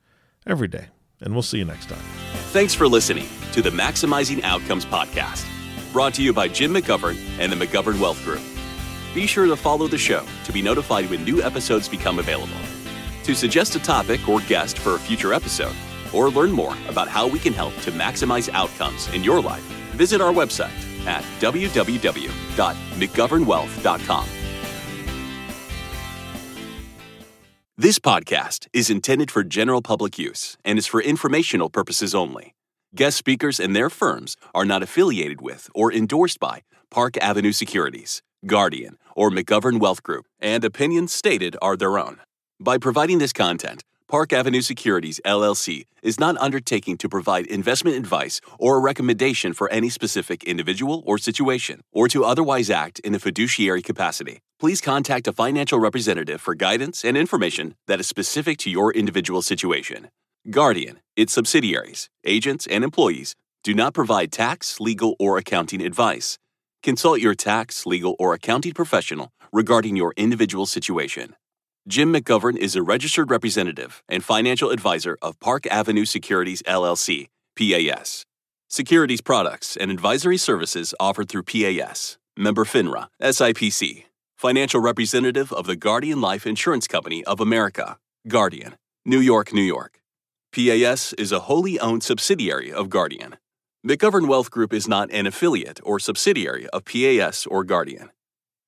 every 0.44 0.66
day. 0.68 0.88
and 1.20 1.32
we'll 1.32 1.42
see 1.42 1.58
you 1.58 1.64
next 1.64 1.88
time. 1.88 2.02
Thanks 2.50 2.74
for 2.74 2.88
listening 2.88 3.28
to 3.52 3.62
the 3.62 3.70
Maximizing 3.70 4.42
Outcomes 4.42 4.84
podcast, 4.84 5.46
brought 5.92 6.14
to 6.14 6.22
you 6.22 6.32
by 6.32 6.48
Jim 6.48 6.74
McGovern 6.74 7.16
and 7.38 7.52
the 7.52 7.66
McGovern 7.66 8.00
Wealth 8.00 8.22
Group. 8.24 8.42
Be 9.14 9.28
sure 9.28 9.46
to 9.46 9.54
follow 9.54 9.86
the 9.86 9.98
show 9.98 10.26
to 10.44 10.52
be 10.52 10.60
notified 10.60 11.08
when 11.08 11.22
new 11.22 11.40
episodes 11.40 11.88
become 11.88 12.18
available. 12.18 12.58
To 13.24 13.34
suggest 13.34 13.76
a 13.76 13.78
topic 13.78 14.28
or 14.28 14.40
guest 14.40 14.78
for 14.78 14.96
a 14.96 14.98
future 14.98 15.32
episode, 15.32 15.76
or 16.12 16.28
learn 16.30 16.50
more 16.50 16.76
about 16.88 17.06
how 17.08 17.28
we 17.28 17.38
can 17.38 17.52
help 17.52 17.76
to 17.82 17.92
maximize 17.92 18.48
outcomes 18.52 19.06
in 19.14 19.22
your 19.22 19.40
life, 19.40 19.62
visit 19.94 20.20
our 20.20 20.32
website 20.32 20.72
at 21.06 21.22
www.mcgovernwealth.com. 21.40 24.26
This 27.78 27.98
podcast 27.98 28.68
is 28.72 28.90
intended 28.90 29.30
for 29.30 29.42
general 29.42 29.80
public 29.82 30.18
use 30.18 30.58
and 30.64 30.78
is 30.78 30.86
for 30.86 31.00
informational 31.00 31.70
purposes 31.70 32.14
only. 32.14 32.54
Guest 32.94 33.16
speakers 33.16 33.58
and 33.58 33.74
their 33.74 33.88
firms 33.88 34.36
are 34.54 34.66
not 34.66 34.82
affiliated 34.82 35.40
with 35.40 35.70
or 35.74 35.90
endorsed 35.92 36.38
by 36.38 36.62
Park 36.90 37.16
Avenue 37.16 37.52
Securities, 37.52 38.20
Guardian, 38.46 38.98
or 39.16 39.30
McGovern 39.30 39.80
Wealth 39.80 40.02
Group, 40.02 40.26
and 40.38 40.62
opinions 40.64 41.12
stated 41.12 41.56
are 41.62 41.76
their 41.76 41.98
own. 41.98 42.20
By 42.62 42.78
providing 42.78 43.18
this 43.18 43.32
content, 43.32 43.82
Park 44.06 44.32
Avenue 44.32 44.60
Securities 44.60 45.20
LLC 45.24 45.86
is 46.00 46.20
not 46.20 46.36
undertaking 46.38 46.96
to 46.98 47.08
provide 47.08 47.46
investment 47.46 47.96
advice 47.96 48.40
or 48.56 48.76
a 48.76 48.80
recommendation 48.80 49.52
for 49.52 49.68
any 49.70 49.88
specific 49.88 50.44
individual 50.44 51.02
or 51.04 51.18
situation, 51.18 51.80
or 51.90 52.06
to 52.06 52.24
otherwise 52.24 52.70
act 52.70 53.00
in 53.00 53.16
a 53.16 53.18
fiduciary 53.18 53.82
capacity. 53.82 54.42
Please 54.60 54.80
contact 54.80 55.26
a 55.26 55.32
financial 55.32 55.80
representative 55.80 56.40
for 56.40 56.54
guidance 56.54 57.04
and 57.04 57.16
information 57.16 57.74
that 57.88 57.98
is 57.98 58.06
specific 58.06 58.58
to 58.58 58.70
your 58.70 58.92
individual 58.92 59.42
situation. 59.42 60.10
Guardian, 60.48 61.00
its 61.16 61.32
subsidiaries, 61.32 62.10
agents, 62.24 62.68
and 62.68 62.84
employees 62.84 63.34
do 63.64 63.74
not 63.74 63.92
provide 63.92 64.30
tax, 64.30 64.78
legal, 64.78 65.16
or 65.18 65.36
accounting 65.36 65.82
advice. 65.82 66.38
Consult 66.80 67.18
your 67.18 67.34
tax, 67.34 67.86
legal, 67.86 68.14
or 68.20 68.34
accounting 68.34 68.72
professional 68.72 69.32
regarding 69.52 69.96
your 69.96 70.14
individual 70.16 70.66
situation. 70.66 71.34
Jim 71.88 72.12
McGovern 72.12 72.56
is 72.56 72.76
a 72.76 72.82
registered 72.82 73.28
representative 73.28 74.04
and 74.08 74.22
financial 74.22 74.70
advisor 74.70 75.18
of 75.20 75.40
Park 75.40 75.66
Avenue 75.66 76.04
Securities 76.04 76.62
LLC, 76.62 77.26
PAS. 77.58 78.24
Securities 78.68 79.20
products 79.20 79.76
and 79.76 79.90
advisory 79.90 80.36
services 80.36 80.94
offered 81.00 81.28
through 81.28 81.42
PAS, 81.42 82.18
member 82.36 82.64
FINRA, 82.64 83.08
SIPC, 83.20 84.04
financial 84.36 84.80
representative 84.80 85.52
of 85.52 85.66
the 85.66 85.74
Guardian 85.74 86.20
Life 86.20 86.46
Insurance 86.46 86.86
Company 86.86 87.24
of 87.24 87.40
America, 87.40 87.98
Guardian, 88.28 88.76
New 89.04 89.18
York, 89.18 89.52
New 89.52 89.60
York. 89.60 89.98
PAS 90.52 91.14
is 91.14 91.32
a 91.32 91.40
wholly 91.40 91.80
owned 91.80 92.04
subsidiary 92.04 92.72
of 92.72 92.90
Guardian. 92.90 93.38
McGovern 93.84 94.28
Wealth 94.28 94.52
Group 94.52 94.72
is 94.72 94.86
not 94.86 95.10
an 95.10 95.26
affiliate 95.26 95.80
or 95.82 95.98
subsidiary 95.98 96.68
of 96.68 96.84
PAS 96.84 97.44
or 97.46 97.64
Guardian. 97.64 98.10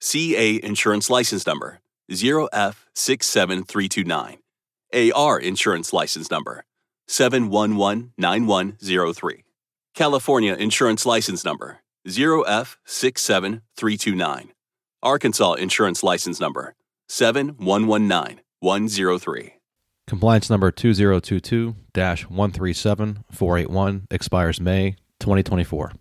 CA 0.01 0.61
Insurance 0.65 1.09
License 1.09 1.47
Number 1.47 1.79
0F67329. 2.11 4.39
AR 4.93 5.41
Insurance 5.41 5.93
License 5.93 6.31
Number 6.31 6.65
7119103. 7.09 9.43
California 9.95 10.55
Insurance 10.55 11.07
License 11.07 11.45
Number 11.45 11.81
0F67329. 12.07 14.49
Arkansas 15.03 15.53
Insurance 15.55 16.03
License 16.03 16.39
Number 16.41 16.75
7119103. 17.11 19.53
Compliance 20.07 20.51
number 20.51 20.71
2022 20.71 21.75
137 22.29 23.25
481 23.31 24.07
expires 24.11 24.61
May 24.61 24.97
2024. 25.21 25.93